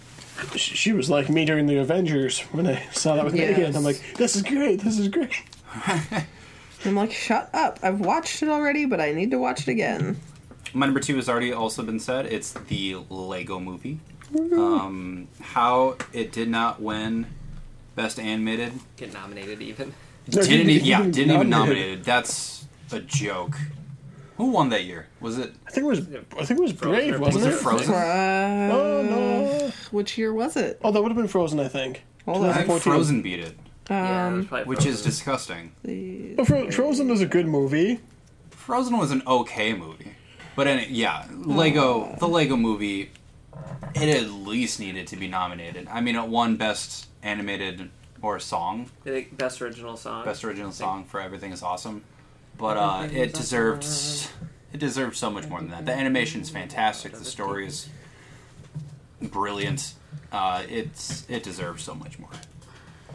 She 0.56 0.74
she 0.76 0.92
was 0.92 1.08
like 1.10 1.28
me 1.28 1.44
during 1.44 1.66
the 1.66 1.76
Avengers 1.78 2.40
when 2.52 2.66
I 2.66 2.82
saw 2.92 3.16
that 3.16 3.24
with 3.24 3.34
Yes. 3.34 3.56
Megan. 3.56 3.76
I'm 3.76 3.84
like, 3.84 4.00
this 4.16 4.36
is 4.36 4.42
great, 4.42 4.80
this 4.80 4.98
is 4.98 5.08
great. 5.08 5.30
I'm 6.84 6.94
like, 6.94 7.12
shut 7.12 7.50
up! 7.52 7.78
I've 7.82 8.00
watched 8.00 8.42
it 8.42 8.48
already, 8.48 8.84
but 8.86 9.00
I 9.00 9.12
need 9.12 9.30
to 9.32 9.38
watch 9.38 9.62
it 9.62 9.68
again. 9.68 10.18
My 10.72 10.86
number 10.86 11.00
two 11.00 11.16
has 11.16 11.28
already 11.28 11.52
also 11.52 11.82
been 11.82 11.98
said. 12.00 12.26
It's 12.26 12.52
the 12.52 12.96
Lego 13.10 13.58
Movie. 13.58 13.98
Um, 14.52 15.28
how 15.40 15.96
it 16.12 16.32
did 16.32 16.48
not 16.48 16.80
win 16.82 17.26
Best 17.94 18.18
Animated. 18.20 18.72
Get 18.96 19.12
nominated 19.12 19.62
even. 19.62 19.94
Didn't 20.28 20.68
even, 20.70 20.84
yeah, 20.86 21.02
didn't 21.02 21.18
even 21.32 21.48
nominated. 21.48 21.50
nominated. 21.50 22.04
That's 22.04 22.66
a 22.92 23.00
joke. 23.00 23.56
Who 24.36 24.46
won 24.50 24.68
that 24.70 24.84
year? 24.84 25.06
Was 25.20 25.38
it? 25.38 25.54
I 25.66 25.70
think 25.70 25.84
it 25.84 25.88
was 25.88 26.00
I 26.38 26.44
think 26.44 26.60
it 26.60 26.62
was 26.62 26.72
Brave, 26.72 27.18
wasn't 27.18 27.44
Was 27.44 27.54
it? 27.54 27.56
it 27.58 27.62
Frozen? 27.62 27.94
Uh, 27.94 28.70
Oh 28.72 29.02
no. 29.02 29.72
Which 29.90 30.18
year 30.18 30.32
was 30.32 30.56
it? 30.56 30.78
Oh, 30.84 30.90
that 30.92 31.00
would 31.02 31.10
have 31.10 31.16
been 31.16 31.28
Frozen, 31.28 31.60
I 31.60 31.68
think. 31.68 32.02
Hold 32.26 32.44
on. 32.44 32.50
I 32.50 32.62
think 32.64 32.82
Frozen 32.82 33.22
beat 33.22 33.38
it, 33.40 33.56
Yeah, 33.88 34.28
it 34.28 34.32
was 34.34 34.42
Um, 34.42 34.46
probably 34.48 34.64
which 34.66 34.78
is 34.86 35.02
Frozen. 35.02 35.04
disgusting. 35.10 36.34
But 36.36 36.46
Fro- 36.46 36.70
Frozen 36.70 37.10
is 37.10 37.20
a 37.20 37.26
good 37.26 37.46
movie. 37.46 38.00
Frozen 38.50 38.98
was 38.98 39.10
an 39.12 39.22
okay 39.26 39.74
movie, 39.74 40.12
but 40.56 40.66
in, 40.66 40.84
yeah, 40.90 41.24
Lego, 41.32 42.16
the 42.18 42.26
Lego 42.26 42.56
Movie, 42.56 43.12
it 43.94 44.08
at 44.22 44.28
least 44.30 44.80
needed 44.80 45.06
to 45.06 45.16
be 45.16 45.28
nominated. 45.28 45.86
I 45.88 46.00
mean, 46.00 46.16
it 46.16 46.26
won 46.26 46.56
Best 46.56 47.06
Animated 47.22 47.90
or 48.22 48.40
Song, 48.40 48.90
I 49.06 49.10
think 49.10 49.38
best 49.38 49.62
original 49.62 49.96
song. 49.96 50.24
Best 50.24 50.42
Original 50.42 50.72
Song 50.72 51.04
for 51.04 51.20
Everything 51.20 51.52
Is 51.52 51.62
Awesome, 51.62 52.02
but 52.58 52.76
uh, 52.76 52.96
Everything 52.98 53.18
it 53.22 53.26
is 53.28 53.32
deserved 53.32 53.86
it 54.72 54.80
deserved 54.80 55.16
so 55.16 55.30
much 55.30 55.48
more 55.48 55.60
than 55.60 55.70
that. 55.70 55.86
The 55.86 55.92
animation 55.92 56.40
is 56.40 56.50
fantastic. 56.50 57.12
The 57.12 57.24
story 57.24 57.66
is 57.66 57.88
brilliant. 59.22 59.94
Uh, 60.30 60.62
it's 60.68 61.24
it 61.28 61.42
deserves 61.42 61.82
so 61.82 61.94
much 61.94 62.18
more. 62.18 62.30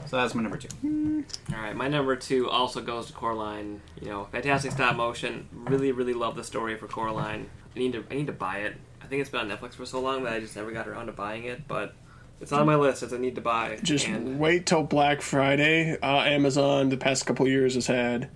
So 0.07 0.17
that's 0.17 0.33
my 0.35 0.41
number 0.41 0.57
two. 0.57 1.23
All 1.53 1.61
right, 1.61 1.75
my 1.75 1.87
number 1.87 2.15
two 2.15 2.49
also 2.49 2.81
goes 2.81 3.07
to 3.07 3.13
Coraline. 3.13 3.81
You 4.01 4.09
know, 4.09 4.27
fantastic 4.31 4.71
stop 4.71 4.95
motion. 4.95 5.47
Really, 5.53 5.91
really 5.91 6.13
love 6.13 6.35
the 6.35 6.43
story 6.43 6.75
for 6.75 6.87
Coraline. 6.87 7.49
I 7.75 7.79
need 7.79 7.93
to, 7.93 8.03
I 8.09 8.15
need 8.15 8.27
to 8.27 8.33
buy 8.33 8.57
it. 8.59 8.75
I 9.01 9.05
think 9.05 9.21
it's 9.21 9.29
been 9.29 9.39
on 9.39 9.57
Netflix 9.57 9.75
for 9.75 9.85
so 9.85 10.01
long 10.01 10.23
that 10.23 10.33
I 10.33 10.39
just 10.39 10.55
never 10.55 10.71
got 10.71 10.87
around 10.87 11.05
to 11.05 11.11
buying 11.11 11.45
it. 11.45 11.67
But 11.67 11.93
it's 12.41 12.51
on 12.51 12.65
my 12.65 12.75
list 12.75 13.03
as 13.03 13.13
a 13.13 13.19
need 13.19 13.35
to 13.35 13.41
buy. 13.41 13.79
Just 13.83 14.07
and 14.07 14.39
wait 14.39 14.65
till 14.65 14.83
Black 14.83 15.21
Friday. 15.21 15.97
Uh, 16.01 16.21
Amazon 16.21 16.89
the 16.89 16.97
past 16.97 17.25
couple 17.25 17.47
years 17.47 17.75
has 17.75 17.87
had 17.87 18.29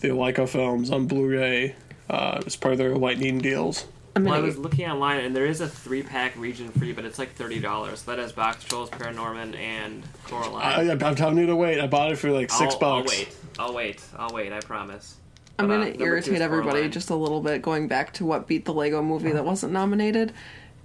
the 0.00 0.08
Laika 0.08 0.48
films 0.48 0.90
on 0.90 1.06
Blu-ray 1.06 1.74
uh, 2.08 2.42
as 2.46 2.56
part 2.56 2.72
of 2.72 2.78
their 2.78 2.94
lightning 2.96 3.38
deals. 3.38 3.86
I'm 4.16 4.24
well, 4.24 4.34
I 4.34 4.40
was 4.40 4.58
looking 4.58 4.86
online, 4.90 5.20
and 5.20 5.36
there 5.36 5.46
is 5.46 5.60
a 5.60 5.68
three 5.68 6.02
pack 6.02 6.36
region 6.36 6.70
free, 6.70 6.92
but 6.92 7.04
it's 7.04 7.18
like 7.20 7.34
thirty 7.34 7.60
dollars. 7.60 8.02
That 8.02 8.18
has 8.18 8.32
Boxtrolls, 8.32 8.88
Paranorman, 8.90 9.56
and 9.56 10.02
Coraline. 10.24 10.62
I, 10.62 10.90
I'm 10.90 11.14
telling 11.14 11.38
you 11.38 11.46
to 11.46 11.54
wait. 11.54 11.78
I 11.80 11.86
bought 11.86 12.10
it 12.10 12.16
for 12.16 12.30
like 12.32 12.50
6 12.50 12.74
I'll, 12.74 12.78
bucks. 12.80 13.12
I'll 13.12 13.18
wait. 13.18 13.36
I'll 13.58 13.74
wait. 13.74 14.04
I'll 14.16 14.30
wait. 14.34 14.52
I 14.52 14.60
promise. 14.60 15.16
I'm 15.58 15.68
But, 15.68 15.74
uh, 15.74 15.76
gonna 15.76 15.84
number 15.90 15.98
two 15.98 16.04
irritate 16.04 16.40
everybody 16.40 16.70
Coraline. 16.70 16.90
just 16.92 17.10
a 17.10 17.14
little 17.14 17.40
bit. 17.40 17.62
Going 17.62 17.86
back 17.86 18.12
to 18.14 18.24
what 18.24 18.48
beat 18.48 18.64
the 18.64 18.74
Lego 18.74 19.02
Movie 19.02 19.30
that 19.32 19.44
wasn't 19.44 19.72
nominated, 19.72 20.32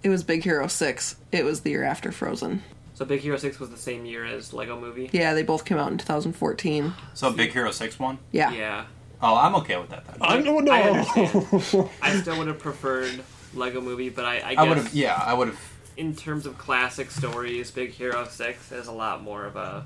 it 0.04 0.10
was 0.10 0.24
Big 0.24 0.44
Hero 0.44 0.68
Six. 0.68 1.16
It 1.32 1.44
was 1.44 1.62
the 1.62 1.72
year 1.72 1.84
after 1.84 2.12
Frozen. 2.12 2.62
So 2.94 3.06
Big 3.06 3.22
Hero 3.22 3.38
Six 3.38 3.60
was 3.60 3.72
the 3.72 3.78
same 3.78 4.06
year 4.06 4.26
as 4.26 4.54
Lego 4.54 4.80
Movie. 4.80 5.10
Yeah, 5.12 5.34
they 5.34 5.42
both 5.44 5.66
came 5.66 5.80
out 5.80 5.92
in 5.92 5.98
2014. 5.98 6.94
So 7.16 7.32
Big 7.32 7.52
Hero 7.52 7.72
Six 7.72 7.98
won. 7.98 8.20
Yeah. 8.32 8.52
Yeah. 8.52 8.86
Oh, 9.24 9.36
I'm 9.38 9.56
okay 9.56 9.78
with 9.78 9.90
that 9.90 10.06
then. 10.06 10.18
I 10.22 10.42
don't 10.42 10.66
know. 10.66 10.72
I 10.72 10.82
understand. 10.82 11.90
I 12.02 12.16
still 12.20 12.38
would 12.38 12.48
have 12.48 12.60
preferred 12.60 13.24
Lego 13.56 13.80
Movie, 13.82 14.10
but 14.10 14.26
I, 14.26 14.40
I 14.40 14.50
I 14.50 14.56
guess 14.56 14.68
would 14.68 14.78
have. 14.78 14.94
Yeah, 14.94 15.16
I 15.26 15.34
would 15.34 15.48
have. 15.48 15.60
in 15.98 16.14
terms 16.16 16.46
of 16.46 16.58
classic 16.58 17.10
stories, 17.10 17.72
Big 17.72 17.92
Hero 17.92 18.26
Six 18.26 18.72
is 18.72 18.88
a 18.88 18.92
lot 18.92 19.24
more 19.24 19.46
of 19.46 19.56
a 19.56 19.86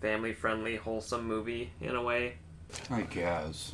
family-friendly, 0.00 0.76
wholesome 0.76 1.26
movie 1.26 1.70
in 1.80 1.94
a 1.96 2.02
way. 2.02 2.34
I 2.90 3.02
guess. 3.02 3.72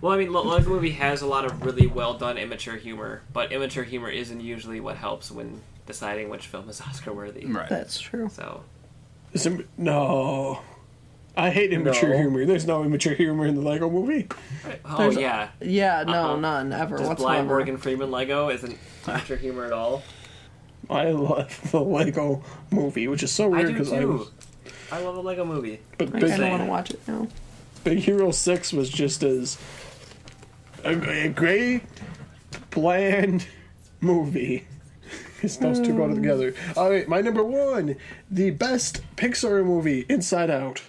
Well, 0.00 0.12
I 0.12 0.16
mean, 0.18 0.32
Lego 0.32 0.68
Movie 0.68 0.90
has 0.90 1.22
a 1.22 1.26
lot 1.26 1.44
of 1.44 1.64
really 1.64 1.86
well 1.86 2.14
done 2.14 2.36
immature 2.36 2.76
humor, 2.76 3.22
but 3.32 3.52
immature 3.52 3.84
humor 3.84 4.08
isn't 4.10 4.40
usually 4.40 4.80
what 4.80 4.96
helps 4.96 5.30
when 5.30 5.62
deciding 5.86 6.28
which 6.28 6.48
film 6.48 6.68
is 6.68 6.80
Oscar 6.86 7.12
worthy. 7.12 7.46
Right. 7.46 7.68
That's 7.68 7.98
true. 8.00 8.28
So 8.32 8.62
Is 9.32 9.46
it- 9.46 9.68
no. 9.78 10.60
I 11.40 11.48
hate 11.50 11.72
immature 11.72 12.10
No. 12.10 12.18
humor. 12.18 12.44
There's 12.44 12.66
no 12.66 12.84
immature 12.84 13.14
humor 13.14 13.46
in 13.46 13.54
the 13.54 13.62
Lego 13.62 13.88
movie. 13.88 14.28
Oh 14.84 14.98
There's- 14.98 15.16
yeah. 15.16 15.48
Yeah, 15.60 16.04
no, 16.06 16.12
Uh-uh. 16.12 16.36
none 16.36 16.72
ever 16.72 16.98
Just 16.98 17.08
whatsoever. 17.08 17.32
blind 17.34 17.48
Morgan 17.48 17.76
Freeman 17.78 18.10
Lego 18.10 18.50
isn't 18.50 18.76
immature 19.08 19.38
humor 19.38 19.64
at 19.64 19.72
all. 19.72 20.02
I 20.90 21.10
love 21.10 21.70
the 21.70 21.80
Lego 21.80 22.42
movie, 22.70 23.08
which 23.08 23.22
is 23.22 23.32
so 23.32 23.44
I 23.44 23.48
weird 23.48 23.66
do 23.68 23.72
because 23.72 23.92
I, 23.92 24.00
too. 24.00 24.26
I 24.92 25.00
love 25.00 25.16
a 25.16 25.20
Lego 25.20 25.44
movie. 25.46 25.80
But 25.96 26.08
I 26.08 26.18
Big, 26.18 26.30
kind 26.30 26.42
of 26.42 26.48
want 26.50 26.62
to 26.62 26.68
watch 26.68 26.90
it 26.90 27.00
now. 27.08 27.28
Big 27.84 28.00
Hero 28.00 28.30
6 28.32 28.72
was 28.74 28.90
just 28.90 29.22
as 29.22 29.56
a, 30.84 30.92
a 31.24 31.28
great, 31.28 31.82
bland 32.70 33.46
movie. 34.00 34.66
Because 35.36 35.56
those 35.56 35.80
two 35.80 35.96
go 35.96 36.06
mm. 36.06 36.14
together. 36.14 36.54
All 36.76 36.90
right, 36.90 37.08
my 37.08 37.22
number 37.22 37.42
one, 37.42 37.96
the 38.30 38.50
best 38.50 39.00
Pixar 39.16 39.64
movie, 39.64 40.04
Inside 40.06 40.50
Out. 40.50 40.82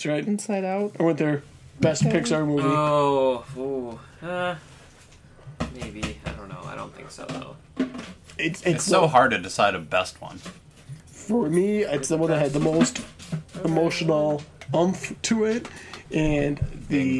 That's 0.00 0.06
right. 0.06 0.26
Inside 0.26 0.64
Out. 0.64 0.96
I 0.98 1.02
went 1.02 1.18
there. 1.18 1.42
Best 1.78 2.06
Okay. 2.06 2.20
Pixar 2.20 2.46
movie. 2.46 2.62
Oh, 2.64 3.44
ooh, 3.58 4.26
uh, 4.26 4.54
maybe. 5.74 6.18
I 6.24 6.30
don't 6.30 6.48
know. 6.48 6.62
I 6.64 6.74
don't 6.74 6.94
think 6.94 7.10
so 7.10 7.26
though. 7.26 7.56
it's, 8.38 8.62
it's, 8.62 8.66
It's 8.66 8.84
so 8.84 9.06
hard 9.06 9.32
to 9.32 9.38
decide 9.38 9.74
a 9.74 9.78
best 9.78 10.22
one. 10.22 10.40
For 11.04 11.50
me, 11.50 11.82
it's 11.82 12.08
the 12.08 12.16
one 12.16 12.30
that 12.30 12.38
had 12.38 12.54
the 12.54 12.60
most 12.60 13.04
emotional 13.62 14.42
umph 14.72 15.20
to 15.20 15.44
it, 15.44 15.68
and 16.10 16.56
the 16.88 17.18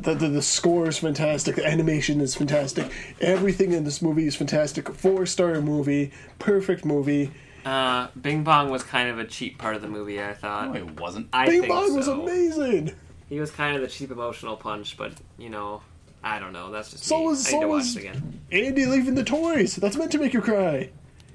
the, 0.00 0.14
the 0.14 0.28
the 0.30 0.42
score 0.42 0.88
is 0.88 0.98
fantastic. 0.98 1.54
The 1.54 1.64
animation 1.64 2.20
is 2.20 2.34
fantastic. 2.34 2.90
Everything 3.20 3.72
in 3.72 3.84
this 3.84 4.02
movie 4.02 4.26
is 4.26 4.34
fantastic. 4.34 4.92
Four 4.92 5.26
star 5.26 5.60
movie, 5.60 6.10
perfect 6.40 6.84
movie. 6.84 7.30
Uh, 7.64 8.08
Bing 8.20 8.42
Bong 8.44 8.70
was 8.70 8.82
kind 8.82 9.08
of 9.08 9.18
a 9.18 9.24
cheap 9.24 9.58
part 9.58 9.76
of 9.76 9.82
the 9.82 9.88
movie. 9.88 10.22
I 10.22 10.34
thought. 10.34 10.68
No, 10.68 10.74
it 10.74 11.00
wasn't. 11.00 11.28
I 11.32 11.46
Bing 11.46 11.60
think 11.62 11.72
Bong 11.72 11.94
was 11.96 12.08
amazing. 12.08 12.92
He 13.28 13.40
was 13.40 13.50
kind 13.50 13.76
of 13.76 13.82
the 13.82 13.88
cheap 13.88 14.10
emotional 14.10 14.56
punch, 14.56 14.96
but 14.96 15.12
you 15.38 15.48
know, 15.48 15.80
I 16.24 16.38
don't 16.38 16.52
know. 16.52 16.70
That's 16.70 16.90
just 16.90 17.04
So 17.04 17.20
me. 17.20 17.26
was 17.28 17.46
I 17.46 17.50
need 17.52 17.56
to 17.56 17.62
so 17.62 17.68
watch 17.68 17.76
was 17.78 17.96
it 17.96 18.00
again. 18.00 18.40
Andy 18.50 18.86
leaving 18.86 19.14
the 19.14 19.24
toys. 19.24 19.76
That's 19.76 19.96
meant 19.96 20.12
to 20.12 20.18
make 20.18 20.34
you 20.34 20.40
cry. 20.40 20.90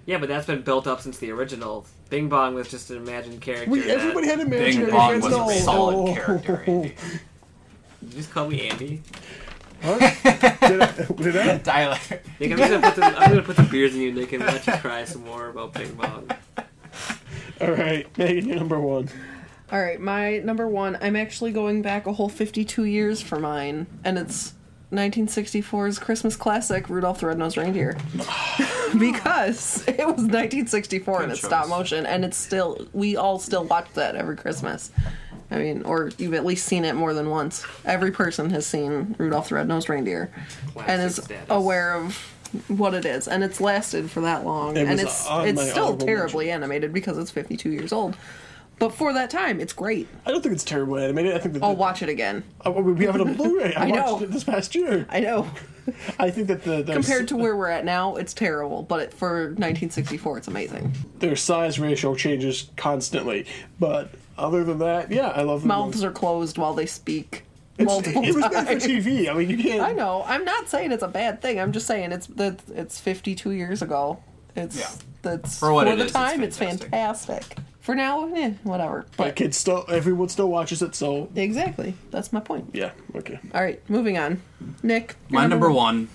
Yeah, 0.05 0.17
but 0.19 0.29
that's 0.29 0.45
been 0.47 0.61
built 0.61 0.87
up 0.87 1.01
since 1.01 1.17
the 1.17 1.31
original. 1.31 1.85
Bing 2.09 2.29
Bong 2.29 2.55
was 2.55 2.69
just 2.69 2.89
an 2.91 2.97
imagined 2.97 3.41
character. 3.41 3.69
We, 3.69 3.89
everybody 3.89 4.27
had 4.27 4.39
imaginary 4.39 4.85
Bing 4.85 4.89
Bong 4.91 5.09
friends. 5.21 5.23
was 5.25 5.33
a 5.33 5.37
No. 5.37 5.49
solid 5.65 6.15
character, 6.15 6.63
Andy. 6.67 6.89
Did 8.01 8.13
you 8.13 8.17
just 8.19 8.31
call 8.31 8.47
me 8.47 8.69
Andy? 8.69 9.01
What? 9.81 9.99
did, 9.99 10.81
I, 10.81 10.91
did 11.15 11.37
I? 11.37 11.57
Tyler. 11.63 11.97
Nick, 12.39 12.51
I'm, 12.51 12.57
just 12.57 12.71
gonna 12.71 12.87
put 12.87 12.95
the, 12.95 13.05
I'm 13.05 13.29
gonna 13.29 13.43
put 13.43 13.55
the 13.57 13.63
beers 13.63 13.95
in 13.95 14.01
you, 14.01 14.11
Nick, 14.11 14.33
and 14.33 14.43
let 14.45 14.65
you 14.65 14.73
cry 14.73 15.05
some 15.05 15.23
more 15.23 15.49
about 15.49 15.73
Bing 15.73 15.93
Bong. 15.93 16.29
All 17.61 17.71
right, 17.71 18.05
Megan, 18.17 18.47
you're 18.47 18.57
number 18.57 18.79
one. 18.79 19.09
All 19.71 19.81
right, 19.81 19.99
my 19.99 20.39
number 20.39 20.67
one. 20.67 20.97
I'm 21.01 21.15
actually 21.15 21.51
going 21.51 21.81
back 21.81 22.07
a 22.07 22.13
whole 22.13 22.29
52 22.29 22.85
years 22.85 23.21
for 23.21 23.39
mine, 23.39 23.87
and 24.03 24.17
it's 24.17 24.53
1964's 24.91 25.99
Christmas 25.99 26.35
classic, 26.37 26.89
Rudolph 26.89 27.19
the 27.19 27.27
Red-Nosed 27.27 27.57
Reindeer, 27.57 27.97
because 28.97 29.85
it 29.87 29.97
was 29.97 30.23
1964 30.23 31.23
and 31.23 31.31
it's 31.33 31.43
stop 31.43 31.67
motion 31.67 32.05
and 32.05 32.23
it's 32.23 32.37
still 32.37 32.87
we 32.93 33.17
all 33.17 33.37
still 33.37 33.65
watch 33.65 33.87
that 33.95 34.15
every 34.15 34.37
Christmas. 34.37 34.91
I 35.49 35.57
mean, 35.59 35.83
or 35.83 36.11
you've 36.17 36.33
at 36.33 36.45
least 36.45 36.65
seen 36.65 36.83
it 36.85 36.93
more 36.95 37.13
than 37.13 37.29
once. 37.29 37.65
Every 37.85 38.11
person 38.11 38.49
has 38.49 38.65
seen 38.65 39.15
Rudolph 39.17 39.49
the 39.49 39.55
Red-Nosed 39.55 39.89
Reindeer, 39.89 40.29
and 40.85 41.01
is 41.01 41.15
status. 41.15 41.45
aware 41.49 41.93
of 41.93 42.15
what 42.67 42.93
it 42.93 43.05
is, 43.05 43.27
and 43.27 43.43
it's 43.43 43.61
lasted 43.61 44.09
for 44.11 44.21
that 44.21 44.45
long, 44.45 44.75
It 44.75 44.81
and 44.81 44.91
was 44.91 45.01
it's 45.03 45.27
on 45.27 45.47
it's 45.47 45.69
still 45.69 45.85
honorable 45.85 46.05
terribly 46.05 46.51
animated 46.51 46.91
because 46.93 47.17
it's 47.17 47.31
52 47.31 47.69
years 47.71 47.91
old. 47.93 48.17
But 48.79 48.93
for 48.93 49.11
that 49.13 49.31
time, 49.31 49.59
it's 49.59 49.73
great. 49.73 50.07
I 50.25 50.29
don't 50.31 50.43
think 50.43 50.53
it's 50.53 50.63
terrible 50.63 50.97
animated. 50.99 51.33
I 51.33 51.39
think 51.39 51.55
that 51.55 51.63
I'll 51.63 51.69
the, 51.73 51.79
watch 51.79 52.03
it 52.03 52.09
again. 52.09 52.43
Oh, 52.63 52.71
we 52.79 53.05
have 53.05 53.15
it 53.15 53.21
on 53.21 53.33
Blu-ray. 53.37 53.73
I, 53.73 53.85
I 53.85 53.89
know. 53.89 54.11
watched 54.13 54.23
it 54.25 54.31
this 54.31 54.43
past 54.43 54.75
year. 54.75 55.07
I 55.09 55.19
know. 55.19 55.49
I 56.19 56.29
think 56.29 56.47
that 56.49 56.63
the 56.63 56.83
their, 56.83 56.95
Compared 56.95 57.27
to 57.29 57.37
where 57.37 57.55
we're 57.55 57.69
at 57.69 57.85
now, 57.85 58.17
it's 58.17 58.35
terrible. 58.35 58.83
But 58.83 58.99
it, 59.01 59.13
for 59.13 59.45
1964, 59.45 60.37
it's 60.37 60.47
amazing. 60.47 60.91
their 61.19 61.35
size 61.35 61.79
ratio 61.79 62.13
changes 62.13 62.69
constantly. 62.77 63.47
But 63.79 64.11
other 64.37 64.63
than 64.63 64.79
that, 64.79 65.11
yeah, 65.11 65.27
I 65.29 65.41
love 65.43 65.61
the 65.61 65.67
Mouths 65.67 66.03
are 66.03 66.11
closed 66.11 66.57
while 66.57 66.73
they 66.73 66.85
speak 66.85 67.43
It's, 67.77 67.85
multiple 67.87 68.23
it 68.23 68.35
was 68.35 68.43
made 68.51 68.81
for. 68.81 68.87
TV. 68.87 69.29
I 69.29 69.33
mean, 69.33 69.49
you 69.49 69.57
can't. 69.57 69.81
I 69.81 69.91
know. 69.93 70.23
I'm 70.25 70.45
not 70.45 70.69
saying 70.69 70.91
it's 70.91 71.03
a 71.03 71.07
bad 71.07 71.41
thing. 71.41 71.59
I'm 71.59 71.71
just 71.71 71.87
saying 71.87 72.11
it's 72.11 72.27
that 72.27 72.59
it's 72.69 72.99
52 72.99 73.51
years 73.51 73.81
ago. 73.81 74.21
It's 74.55 74.77
Yeah. 74.79 74.89
that's 75.21 75.59
For 75.59 75.71
what 75.73 75.87
for 75.87 75.93
it 75.93 75.97
the 75.97 76.05
is, 76.05 76.11
time. 76.11 76.41
It's 76.43 76.57
fantastic. 76.57 76.89
fantastic. 76.91 77.57
For 77.79 77.95
now, 77.95 78.27
eh, 78.33 78.51
whatever. 78.63 79.05
But 79.15 79.35
kids 79.37 79.55
still, 79.55 79.85
everyone 79.87 80.27
still 80.29 80.49
watches 80.49 80.81
it. 80.81 80.93
So 80.95 81.29
Exactly. 81.35 81.93
That's 82.11 82.33
my 82.33 82.39
point. 82.41 82.71
yeah, 82.73 82.91
okay. 83.15 83.39
All 83.53 83.61
right, 83.61 83.81
moving 83.89 84.17
on. 84.17 84.41
Nick, 84.83 85.15
your 85.29 85.39
My 85.41 85.47
number 85.47 85.71
one 85.71 86.09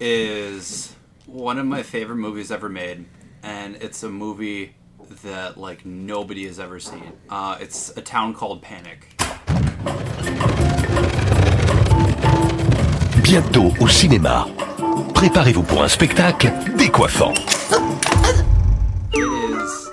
is 0.00 0.94
one 1.26 1.58
of 1.58 1.66
my 1.66 1.82
favorite 1.84 2.16
movies 2.16 2.50
ever 2.50 2.68
made, 2.68 3.04
and 3.42 3.76
it's 3.76 4.02
a 4.02 4.10
movie 4.10 4.74
that 5.22 5.56
like 5.58 5.84
nobody 5.84 6.46
has 6.46 6.58
ever 6.58 6.78
seen. 6.80 7.12
Uh, 7.28 7.56
it's 7.60 7.96
a 7.96 8.00
town 8.00 8.34
called 8.34 8.62
Panic. 8.62 9.06
Bientôt 13.22 13.72
au 13.80 13.88
cinéma. 13.88 14.46
Préparez-vous 15.14 15.62
pour 15.62 15.82
un 15.82 15.88
spectacle 15.88 16.48
décoiffant. 16.76 17.34
It 19.12 19.18
is. 19.18 19.90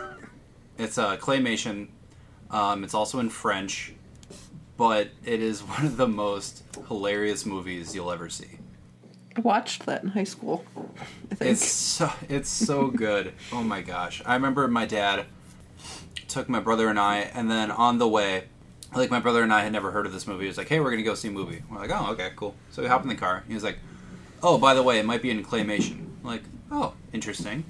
It's 0.77 0.97
a 0.97 1.17
claymation. 1.17 1.89
Um, 2.51 2.83
it's 2.83 2.93
also 2.93 3.19
in 3.19 3.29
French, 3.29 3.93
but 4.77 5.09
it 5.23 5.41
is 5.41 5.61
one 5.77 5.85
of 5.85 5.97
the 5.97 6.07
most 6.07 6.63
hilarious 6.87 7.45
movies 7.45 7.93
you'll 7.93 8.11
ever 8.11 8.29
see. 8.29 8.58
Watched 9.43 9.85
that 9.85 10.03
in 10.03 10.09
high 10.09 10.23
school. 10.23 10.65
I 11.31 11.35
think. 11.35 11.51
It's 11.51 11.65
so 11.65 12.11
it's 12.27 12.49
so 12.49 12.87
good. 13.05 13.33
Oh 13.51 13.63
my 13.63 13.81
gosh! 13.81 14.21
I 14.25 14.33
remember 14.35 14.67
my 14.67 14.85
dad 14.85 15.25
took 16.27 16.47
my 16.49 16.59
brother 16.59 16.87
and 16.89 16.99
I, 16.99 17.19
and 17.33 17.49
then 17.49 17.71
on 17.71 17.97
the 17.97 18.07
way, 18.07 18.45
like 18.95 19.09
my 19.09 19.19
brother 19.19 19.41
and 19.43 19.51
I 19.53 19.61
had 19.61 19.71
never 19.71 19.91
heard 19.91 20.05
of 20.05 20.11
this 20.11 20.27
movie. 20.27 20.43
He 20.43 20.47
was 20.47 20.57
like, 20.57 20.67
"Hey, 20.69 20.79
we're 20.79 20.91
gonna 20.91 21.03
go 21.03 21.15
see 21.15 21.29
a 21.29 21.31
movie." 21.31 21.63
We're 21.69 21.79
like, 21.79 21.91
"Oh, 21.91 22.11
okay, 22.11 22.31
cool." 22.35 22.55
So 22.71 22.81
we 22.81 22.87
hop 22.87 23.03
in 23.03 23.09
the 23.09 23.15
car. 23.15 23.43
He 23.47 23.53
was 23.53 23.63
like, 23.63 23.79
"Oh, 24.43 24.57
by 24.57 24.73
the 24.73 24.83
way, 24.83 24.99
it 24.99 25.05
might 25.05 25.21
be 25.21 25.31
in 25.31 25.43
claymation." 25.43 26.05
I'm 26.21 26.23
like, 26.23 26.43
"Oh, 26.71 26.93
interesting." 27.13 27.63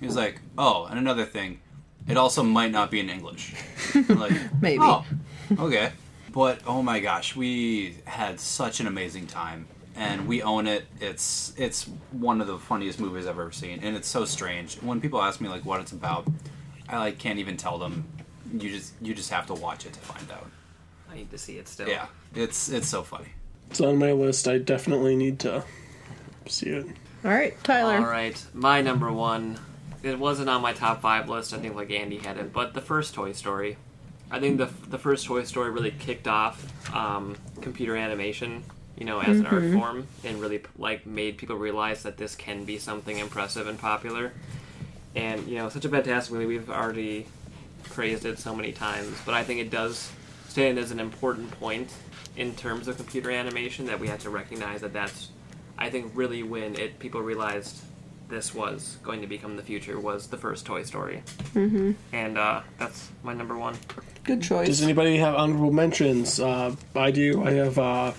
He 0.00 0.06
was 0.06 0.16
like, 0.16 0.40
"Oh, 0.58 0.86
and 0.86 0.98
another 0.98 1.24
thing, 1.24 1.60
it 2.08 2.16
also 2.16 2.42
might 2.42 2.70
not 2.72 2.90
be 2.90 3.00
in 3.00 3.08
English." 3.10 3.54
I'm 3.94 4.06
like, 4.18 4.32
Maybe. 4.60 4.78
"Oh, 4.82 5.04
okay." 5.58 5.92
But 6.32 6.60
oh 6.66 6.82
my 6.82 7.00
gosh, 7.00 7.36
we 7.36 7.96
had 8.06 8.40
such 8.40 8.80
an 8.80 8.86
amazing 8.86 9.26
time, 9.26 9.66
and 9.96 10.26
we 10.26 10.42
own 10.42 10.66
it. 10.66 10.84
It's 11.00 11.52
it's 11.56 11.84
one 12.12 12.40
of 12.40 12.46
the 12.46 12.58
funniest 12.58 13.00
movies 13.00 13.26
I've 13.26 13.38
ever 13.38 13.52
seen, 13.52 13.80
and 13.82 13.96
it's 13.96 14.08
so 14.08 14.24
strange. 14.24 14.76
When 14.76 15.00
people 15.00 15.20
ask 15.22 15.40
me 15.40 15.48
like 15.48 15.64
what 15.64 15.80
it's 15.80 15.92
about, 15.92 16.26
I 16.88 16.98
like 16.98 17.18
can't 17.18 17.38
even 17.38 17.56
tell 17.56 17.78
them. 17.78 18.04
You 18.52 18.70
just 18.70 18.94
you 19.00 19.14
just 19.14 19.30
have 19.30 19.46
to 19.46 19.54
watch 19.54 19.86
it 19.86 19.92
to 19.92 20.00
find 20.00 20.30
out. 20.30 20.46
I 21.10 21.16
need 21.16 21.30
to 21.30 21.38
see 21.38 21.58
it 21.58 21.68
still. 21.68 21.88
Yeah, 21.88 22.06
it's 22.34 22.68
it's 22.68 22.88
so 22.88 23.02
funny. 23.02 23.28
It's 23.70 23.80
on 23.80 23.98
my 23.98 24.12
list. 24.12 24.48
I 24.48 24.58
definitely 24.58 25.16
need 25.16 25.38
to 25.40 25.64
see 26.46 26.70
it. 26.70 26.86
All 27.24 27.30
right, 27.30 27.54
Tyler. 27.64 27.96
All 27.96 28.04
right, 28.04 28.42
my 28.52 28.82
number 28.82 29.12
one. 29.12 29.58
It 30.02 30.18
wasn't 30.18 30.50
on 30.50 30.62
my 30.62 30.72
top 30.72 31.00
five 31.00 31.28
list. 31.28 31.54
I 31.54 31.58
think 31.58 31.76
like 31.76 31.90
Andy 31.90 32.18
had 32.18 32.36
it, 32.36 32.52
but 32.52 32.74
the 32.74 32.80
first 32.80 33.14
Toy 33.14 33.32
Story. 33.32 33.76
I 34.30 34.40
think 34.40 34.58
the 34.58 34.70
the 34.88 34.98
first 34.98 35.26
Toy 35.26 35.44
Story 35.44 35.70
really 35.70 35.92
kicked 35.92 36.26
off 36.26 36.64
um, 36.94 37.36
computer 37.60 37.96
animation, 37.96 38.64
you 38.96 39.04
know, 39.06 39.20
as 39.20 39.38
an 39.40 39.46
art 39.46 39.62
Mhm. 39.62 39.78
form, 39.78 40.06
and 40.24 40.40
really 40.40 40.62
like 40.78 41.06
made 41.06 41.38
people 41.38 41.56
realize 41.56 42.02
that 42.02 42.16
this 42.18 42.34
can 42.34 42.64
be 42.64 42.78
something 42.78 43.18
impressive 43.18 43.66
and 43.66 43.78
popular. 43.78 44.32
And 45.14 45.46
you 45.48 45.56
know, 45.56 45.68
such 45.68 45.84
a 45.84 45.88
fantastic 45.88 46.32
movie. 46.32 46.46
We've 46.46 46.70
already 46.70 47.26
praised 47.84 48.24
it 48.24 48.38
so 48.38 48.54
many 48.54 48.72
times, 48.72 49.16
but 49.26 49.34
I 49.34 49.44
think 49.44 49.60
it 49.60 49.70
does 49.70 50.10
stand 50.48 50.78
as 50.78 50.90
an 50.90 51.00
important 51.00 51.50
point 51.58 51.90
in 52.36 52.54
terms 52.54 52.88
of 52.88 52.96
computer 52.96 53.30
animation 53.30 53.86
that 53.86 53.98
we 54.00 54.08
have 54.08 54.20
to 54.20 54.30
recognize 54.30 54.80
that 54.82 54.92
that's 54.92 55.28
I 55.78 55.90
think 55.90 56.12
really 56.14 56.42
when 56.42 56.76
it 56.76 56.98
people 56.98 57.22
realized 57.22 57.76
this 58.28 58.54
was 58.54 58.96
going 59.02 59.20
to 59.20 59.26
become 59.26 59.56
the 59.56 59.62
future 59.62 59.98
was 59.98 60.28
the 60.28 60.36
first 60.38 60.64
Toy 60.64 60.84
Story, 60.84 61.22
Mhm. 61.54 61.94
and 62.12 62.38
uh, 62.38 62.60
that's 62.78 63.08
my 63.22 63.34
number 63.34 63.58
one. 63.58 63.74
Good 64.24 64.42
choice. 64.42 64.68
Does 64.68 64.82
anybody 64.82 65.16
have 65.18 65.34
honorable 65.34 65.72
mentions? 65.72 66.38
Uh, 66.40 66.74
I 66.94 67.10
do. 67.10 67.42
I 67.44 67.50
have 67.52 67.78
uh, 67.78 68.12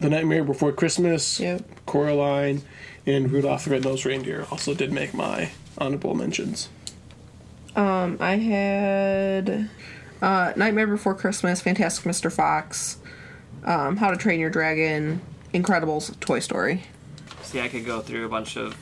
The 0.00 0.10
Nightmare 0.10 0.44
Before 0.44 0.72
Christmas, 0.72 1.40
Coraline, 1.86 2.62
and 3.06 3.30
Rudolph 3.30 3.64
the 3.64 3.70
Red-Nosed 3.70 4.04
Reindeer. 4.04 4.46
Also 4.50 4.74
did 4.74 4.92
make 4.92 5.14
my 5.14 5.50
honorable 5.78 6.14
mentions. 6.14 6.68
Um, 7.76 8.18
I 8.20 8.36
had 8.36 9.68
uh, 10.22 10.52
Nightmare 10.56 10.86
Before 10.86 11.14
Christmas, 11.14 11.60
Fantastic 11.60 12.04
Mr. 12.04 12.32
Fox, 12.32 12.98
um, 13.64 13.96
How 13.96 14.10
to 14.10 14.16
Train 14.16 14.40
Your 14.40 14.50
Dragon, 14.50 15.20
Incredibles, 15.52 16.18
Toy 16.20 16.38
Story. 16.40 16.82
See, 17.42 17.60
I 17.60 17.68
could 17.68 17.84
go 17.84 18.00
through 18.00 18.26
a 18.26 18.28
bunch 18.28 18.56
of 18.56 18.76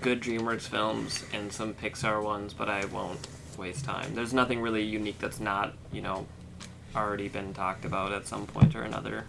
good 0.00 0.20
DreamWorks 0.20 0.68
films 0.68 1.24
and 1.32 1.52
some 1.52 1.74
Pixar 1.74 2.22
ones, 2.22 2.52
but 2.52 2.68
I 2.68 2.84
won't 2.86 3.26
waste 3.56 3.84
time. 3.84 4.14
There's 4.14 4.32
nothing 4.32 4.60
really 4.60 4.82
unique 4.82 5.18
that's 5.18 5.40
not, 5.40 5.74
you 5.92 6.02
know, 6.02 6.26
already 6.94 7.28
been 7.28 7.52
talked 7.54 7.84
about 7.84 8.12
at 8.12 8.26
some 8.26 8.46
point 8.46 8.74
or 8.74 8.82
another. 8.82 9.24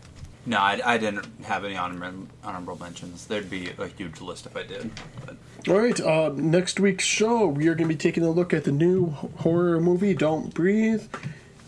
No, 0.46 0.58
I, 0.58 0.80
I 0.84 0.98
didn't 0.98 1.28
have 1.44 1.66
any 1.66 1.76
honorable 1.76 2.78
mentions. 2.80 3.28
There'd 3.28 3.50
be 3.50 3.72
a 3.78 3.88
huge 3.88 4.22
list 4.22 4.46
if 4.46 4.56
I 4.56 4.64
did. 4.64 4.90
But 5.26 5.38
All 5.68 5.78
right, 5.80 6.00
uh, 6.00 6.32
next 6.34 6.80
week's 6.80 7.04
show, 7.04 7.46
we 7.48 7.68
are 7.68 7.76
going 7.76 7.88
to 7.90 7.94
be 7.94 8.00
taking 8.00 8.24
a 8.24 8.32
look 8.32 8.54
at 8.54 8.64
the 8.64 8.72
new 8.72 9.08
horror 9.10 9.80
movie, 9.80 10.14
Don't 10.14 10.54
Breathe, 10.54 11.04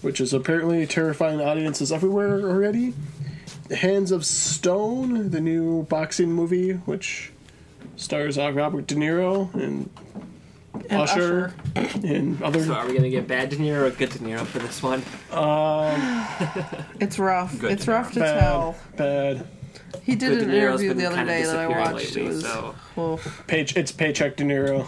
which 0.01 0.19
is 0.21 0.33
apparently 0.33 0.87
terrifying 0.87 1.41
audiences 1.41 1.91
everywhere 1.91 2.41
already. 2.41 2.93
Hands 3.69 4.11
of 4.11 4.25
Stone, 4.25 5.29
the 5.29 5.41
new 5.41 5.83
boxing 5.83 6.31
movie, 6.31 6.71
which 6.73 7.31
stars 7.97 8.37
uh, 8.37 8.51
Robert 8.51 8.87
De 8.87 8.95
Niro 8.95 9.53
and, 9.53 9.89
And 10.89 11.01
Usher, 11.01 11.53
and 11.75 12.41
other. 12.41 12.63
So, 12.63 12.73
are 12.73 12.87
we 12.87 12.93
gonna 12.95 13.09
get 13.09 13.27
bad 13.27 13.49
De 13.49 13.57
Niro 13.57 13.83
or 13.87 13.89
good 13.91 14.09
De 14.09 14.19
Niro 14.19 14.45
for 14.45 14.59
this 14.59 14.81
one? 14.81 15.03
Um, 15.31 16.25
It's 16.99 17.19
rough. 17.19 17.57
Good 17.59 17.71
it's 17.73 17.85
to 17.85 17.91
rough 17.91 18.11
to 18.13 18.19
bad, 18.19 18.39
tell. 18.39 18.75
Bad. 18.95 19.47
He 20.03 20.15
did 20.15 20.29
Good 20.39 20.47
an 20.47 20.53
interview 20.53 20.93
the 20.93 21.05
other 21.05 21.15
kinda 21.17 21.31
day 21.33 21.43
that 21.43 21.55
I 21.57 21.67
disappearing 21.67 21.93
watched. 21.93 22.15
lately, 22.15 22.21
it 22.21 22.27
was. 22.27 22.41
so- 22.43 22.75
oof. 22.97 23.43
Page, 23.47 23.75
it's 23.77 23.91
Paycheck 23.91 24.37
De 24.37 24.43
Niro. 24.43 24.85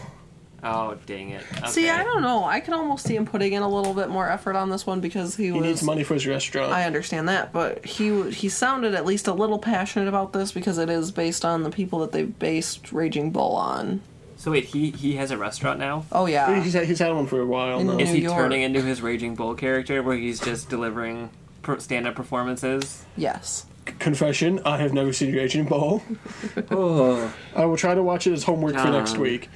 Oh, 0.66 0.96
dang 1.06 1.32
it. 1.32 1.44
Okay. 1.58 1.68
See, 1.70 1.90
I 1.90 2.04
don't 2.04 2.22
know. 2.22 2.46
I 2.46 2.62
can 2.62 2.74
almost 2.74 3.06
see 3.06 3.18
him 3.18 3.26
putting 3.26 3.52
in 3.52 3.62
a 3.64 3.68
little 3.68 3.94
bit 3.94 4.08
more 4.10 4.30
effort 4.30 4.56
on 4.56 4.70
this 4.70 4.86
one 4.88 5.02
because 5.02 5.36
he, 5.36 5.46
He 5.48 5.52
was. 5.52 5.62
needs 5.62 5.84
money 5.84 6.04
for 6.06 6.14
his 6.14 6.26
restaurant. 6.26 6.72
I 6.72 6.86
understand 6.86 7.28
that, 7.28 7.52
but 7.52 7.86
he 7.86 8.32
he 8.32 8.48
sounded 8.48 8.96
at 8.96 9.06
least 9.06 9.28
a 9.28 9.34
little 9.34 9.60
passionate 9.60 10.08
about 10.08 10.32
this 10.32 10.54
because 10.54 10.78
it 10.78 10.90
is 10.90 11.12
based 11.12 11.44
on 11.44 11.64
the 11.64 11.70
people 11.70 12.00
that 12.00 12.14
they 12.14 12.24
based 12.24 12.94
Raging 12.94 13.32
Bull 13.32 13.58
on. 13.58 14.00
So 14.44 14.52
wait, 14.52 14.66
he 14.66 14.92
he 14.92 15.16
has 15.16 15.32
a 15.32 15.38
restaurant 15.38 15.80
now. 15.80 16.04
Oh 16.12 16.26
yeah, 16.26 16.62
He's 16.62 16.74
had, 16.74 16.86
he's 16.86 17.00
had 17.00 17.14
one 17.14 17.28
for 17.28 17.40
a 17.40 17.46
while 17.46 17.80
In 17.80 17.88
now. 17.88 17.98
Is 17.98 18.10
he 18.10 18.24
York. 18.24 18.36
turning 18.36 18.62
into 18.62 18.82
his 18.82 19.02
Raging 19.02 19.36
Bull 19.36 19.56
character 19.56 20.04
where 20.04 20.18
he's 20.18 20.42
just 20.42 20.68
delivering 20.70 21.30
per- 21.62 21.80
stand-up 21.80 22.14
performances? 22.16 23.06
yes. 23.16 23.66
confession: 24.00 24.60
I 24.66 24.80
have 24.80 24.92
never 24.92 25.14
seen 25.14 25.34
Raging 25.34 25.64
Bull. 25.64 26.04
Oh. 26.72 27.34
I 27.56 27.64
will 27.64 27.78
try 27.78 27.96
to 27.96 28.04
watch 28.04 28.28
it 28.28 28.34
as 28.34 28.44
homework 28.44 28.76
for 28.76 28.90
next 28.90 29.18
week. 29.18 29.50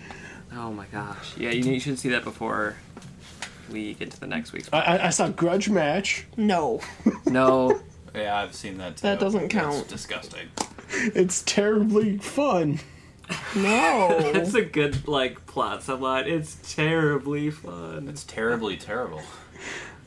Oh 0.53 0.71
my 0.71 0.85
gosh. 0.85 1.35
Yeah, 1.35 1.49
you, 1.49 1.73
you 1.73 1.79
should 1.81 1.99
see 1.99 2.07
that 2.07 2.23
before 2.23 2.77
we 3.69 3.93
get 3.93 4.11
to 4.11 4.19
the 4.21 4.27
next 4.27 4.53
week's. 4.53 4.69
I, 4.71 4.79
I, 4.79 5.07
I 5.07 5.09
saw 5.09 5.27
Grudge 5.27 5.67
Match. 5.69 6.25
No. 6.37 6.79
No. 7.25 7.81
Yeah, 8.15 8.37
I've 8.39 8.55
seen 8.55 8.77
that. 8.77 8.95
Too. 8.95 9.01
That 9.01 9.19
doesn't 9.19 9.43
It's 9.43 9.53
count. 9.53 9.89
disgusting. 9.89 10.47
It's 10.91 11.43
terribly 11.43 12.17
fun. 12.19 12.79
No. 13.55 14.31
That's 14.33 14.53
a 14.53 14.61
good 14.63 15.07
like 15.07 15.45
plot 15.45 15.81
subline. 15.81 16.27
It's 16.27 16.57
terribly 16.75 17.49
fun. 17.49 18.07
It's 18.07 18.23
terribly 18.23 18.77
terrible. 18.77 19.21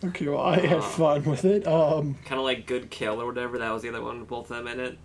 Okay, 0.03 0.29
well, 0.29 0.41
I 0.41 0.59
had 0.59 0.83
fun 0.83 1.25
with 1.25 1.45
it. 1.45 1.67
Um, 1.67 2.17
Kind 2.25 2.39
of 2.39 2.45
like 2.45 2.67
Good 2.67 2.91
Kill 2.91 3.21
or 3.21 3.27
whatever. 3.27 3.59
That 3.59 3.71
was 3.73 3.83
the 3.83 3.91
other 3.91 4.03
one. 4.03 4.21
with 4.21 4.29
Both 4.29 4.51
of 4.51 4.57
them 4.57 4.67
in 4.69 4.81
it. 4.81 4.99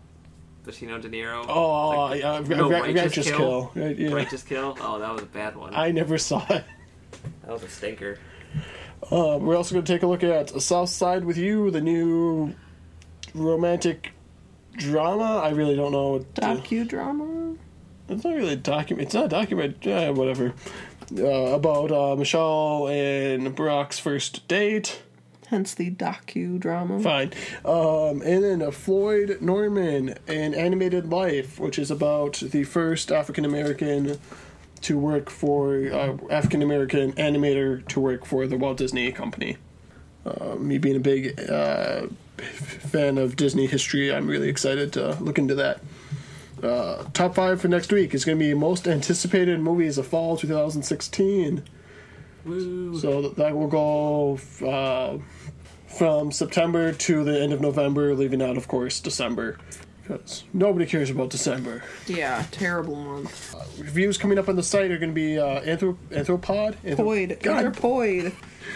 Pacino, 0.66 0.99
De 1.01 1.09
Niro. 1.09 1.45
Oh, 1.47 2.07
It's 2.11 2.22
yeah, 2.24 2.39
no, 2.55 2.70
Ra- 2.72 2.80
Righteous 2.80 3.30
Kill, 3.30 3.72
right, 3.76 3.97
yeah. 3.99 4.11
Righteous 4.13 4.41
Kill. 4.41 4.76
Oh, 4.82 4.97
that 4.99 5.11
was 5.13 5.22
a 5.22 5.26
bad 5.28 5.55
one. 5.55 5.76
I 5.76 5.91
never 5.91 6.18
saw 6.18 6.43
it. 6.49 6.63
That 7.43 7.51
was 7.51 7.61
a 7.63 7.70
stinker. 7.70 8.18
Uh, 9.11 9.38
we're 9.39 9.55
also 9.55 9.76
going 9.76 9.86
to 9.86 9.93
take 9.93 10.01
a 10.01 10.07
look 10.07 10.24
at 10.24 10.49
Southside 10.61 11.24
with 11.26 11.38
You, 11.38 11.70
the 11.70 11.82
new 11.82 12.55
romantic 13.36 14.13
drama. 14.78 15.41
I 15.43 15.49
really 15.49 15.76
don't 15.76 15.91
know. 15.91 16.07
What 16.13 16.36
to- 16.36 16.41
Docudrama? 16.41 17.57
It's 18.08 18.24
not 18.24 18.36
really 18.36 18.53
a 18.53 18.58
document. 18.58 19.08
It's 19.08 19.16
not 19.16 19.26
a 19.26 19.30
document. 19.30 19.78
Yeah, 19.82 20.10
whatever. 20.10 20.53
Uh, 21.16 21.26
about 21.26 21.91
uh, 21.91 22.16
Michelle 22.16 22.88
and 22.88 23.56
Barack's 23.56 23.99
first 23.99 24.47
date. 24.47 25.01
Hence 25.47 25.76
the 25.76 25.91
docudrama. 25.91 27.01
Fine. 27.03 27.34
Um, 27.64 28.22
and 28.22 28.43
then 28.43 28.62
uh, 28.62 28.72
Floyd 28.72 29.38
Norman, 29.41 30.16
An 30.28 30.56
Animated 30.56 31.12
Life, 31.12 31.60
which 31.60 31.78
is 31.78 31.91
about 31.91 32.38
the 32.38 32.64
first 32.64 33.12
African 33.12 33.45
American 33.45 34.20
to 34.82 34.97
work 34.97 35.30
for, 35.30 35.76
uh, 35.91 36.18
African 36.30 36.62
American 36.62 37.14
animator 37.14 37.88
to 37.88 37.99
work 37.99 38.26
for 38.26 38.45
the 38.47 38.58
Walt 38.58 38.78
Disney 38.78 39.12
Company. 39.12 39.58
Uh, 40.26 40.56
me 40.56 40.78
being 40.78 40.95
a 40.95 40.99
big 40.99 41.39
uh, 41.49 42.08
fan 42.38 43.18
of 43.18 43.36
Disney 43.36 43.68
history, 43.68 44.14
I'm 44.14 44.28
really 44.28 44.49
excited 44.49 44.93
to 44.93 45.16
look 45.22 45.38
into 45.38 45.56
that. 45.56 45.80
Uh, 46.64 47.03
top 47.14 47.36
five 47.36 47.60
for 47.62 47.68
next 47.68 47.91
week 47.91 48.14
is 48.14 48.24
going 48.26 48.38
to 48.38 48.43
be 48.43 48.53
most 48.53 48.88
anticipated 48.88 49.60
movies 49.60 49.97
of 49.97 50.08
fall 50.08 50.38
2016. 50.38 51.64
Woo. 52.45 52.97
So 52.99 53.22
th- 53.22 53.36
that 53.36 53.56
will 53.56 53.68
go 53.68 54.39
uh, 54.66 55.18
from 55.88 56.32
September 56.32 56.93
to 56.93 57.24
the 57.24 57.41
end 57.41 57.53
of 57.53 57.62
November, 57.62 58.14
leaving 58.16 58.41
out, 58.41 58.58
of 58.58 58.68
course, 58.68 58.99
December. 58.99 59.58
Because 60.03 60.43
nobody 60.53 60.86
cares 60.86 61.10
about 61.10 61.32
December. 61.32 61.84
Yeah, 62.06 62.45
terrible 62.51 62.95
month. 62.95 63.56
Reviews 63.80 64.20
coming 64.20 64.38
up 64.38 64.47
on 64.47 64.56
the 64.56 64.62
site 64.62 64.91
are 64.91 64.99
going 64.99 65.10
to 65.10 65.16
be 65.16 65.39
uh, 65.39 65.62
Anthrop- 65.62 65.97
Anthropod. 66.12 66.76
Anthro- 66.84 66.97
Poid. 66.97 67.39
Anthropoid. 67.39 68.34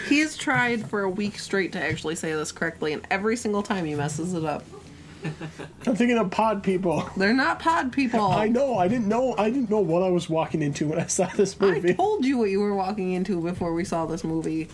He's 0.08 0.36
tried 0.36 0.88
for 0.90 1.02
a 1.04 1.10
week 1.10 1.38
straight 1.38 1.72
to 1.72 1.80
actually 1.80 2.16
say 2.16 2.32
this 2.32 2.50
correctly, 2.50 2.92
and 2.92 3.06
every 3.12 3.36
single 3.36 3.62
time 3.62 3.84
he 3.84 3.94
messes 3.94 4.34
it 4.34 4.44
up. 4.44 4.64
I'm 5.86 5.96
thinking 5.96 6.18
of 6.18 6.30
pod 6.30 6.62
people. 6.62 7.08
They're 7.16 7.34
not 7.34 7.58
pod 7.58 7.92
people. 7.92 8.20
I 8.20 8.48
know. 8.48 8.78
I 8.78 8.88
didn't 8.88 9.08
know. 9.08 9.34
I 9.36 9.50
didn't 9.50 9.70
know 9.70 9.80
what 9.80 10.02
I 10.02 10.08
was 10.08 10.28
walking 10.28 10.62
into 10.62 10.88
when 10.88 10.98
I 10.98 11.06
saw 11.06 11.26
this 11.26 11.58
movie. 11.60 11.90
I 11.90 11.92
told 11.94 12.24
you 12.24 12.38
what 12.38 12.50
you 12.50 12.60
were 12.60 12.74
walking 12.74 13.12
into 13.12 13.40
before 13.40 13.74
we 13.74 13.84
saw 13.84 14.06
this 14.06 14.24
movie. 14.24 14.68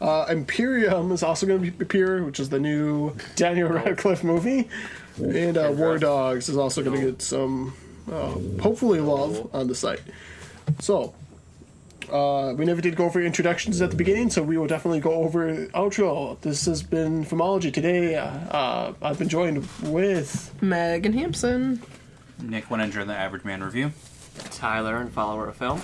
Uh, 0.00 0.26
Imperium 0.30 1.12
is 1.12 1.22
also 1.22 1.46
going 1.46 1.62
to 1.62 1.82
appear, 1.82 2.24
which 2.24 2.40
is 2.40 2.48
the 2.48 2.58
new 2.58 3.14
Daniel 3.36 3.68
Radcliffe 3.68 4.24
movie, 4.24 4.68
and 5.18 5.58
uh, 5.58 5.72
War 5.74 5.98
Dogs 5.98 6.48
is 6.48 6.56
also 6.56 6.82
going 6.82 6.98
to 6.98 7.06
get 7.10 7.20
some, 7.22 7.74
uh, 8.10 8.30
hopefully, 8.62 9.00
love 9.00 9.54
on 9.54 9.66
the 9.66 9.74
site. 9.74 10.00
So, 10.78 11.14
uh, 12.12 12.54
we 12.54 12.64
never 12.64 12.80
did 12.80 12.96
go 12.96 13.04
over 13.04 13.20
introductions 13.20 13.80
at 13.80 13.90
the 13.90 13.96
beginning, 13.96 14.30
so 14.30 14.42
we 14.42 14.58
will 14.58 14.66
definitely 14.66 15.00
go 15.00 15.12
over 15.14 15.66
outro. 15.68 16.40
This 16.40 16.66
has 16.66 16.82
been 16.82 17.24
Filmology 17.24 17.72
today. 17.72 18.16
Uh, 18.16 18.24
uh, 18.26 18.92
I've 19.02 19.18
been 19.18 19.28
joined 19.28 19.66
with 19.82 20.54
Megan 20.62 21.12
Hampson. 21.12 21.82
Nick 22.42 22.66
Winninger, 22.68 23.00
and 23.00 23.10
the 23.10 23.16
Average 23.16 23.44
Man 23.44 23.62
Review. 23.62 23.92
Tyler 24.50 24.96
and 24.96 25.12
follower 25.12 25.48
of 25.48 25.56
film. 25.56 25.82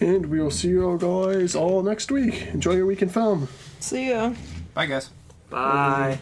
and 0.00 0.26
we 0.26 0.40
will 0.40 0.50
see 0.50 0.68
you 0.68 0.98
guys 1.00 1.54
all 1.54 1.82
next 1.82 2.10
week. 2.10 2.48
Enjoy 2.48 2.72
your 2.72 2.86
week 2.86 3.02
in 3.02 3.08
film. 3.08 3.48
See 3.78 4.10
ya. 4.10 4.32
Bye, 4.74 4.86
guys. 4.86 5.10
Bye. 5.48 6.18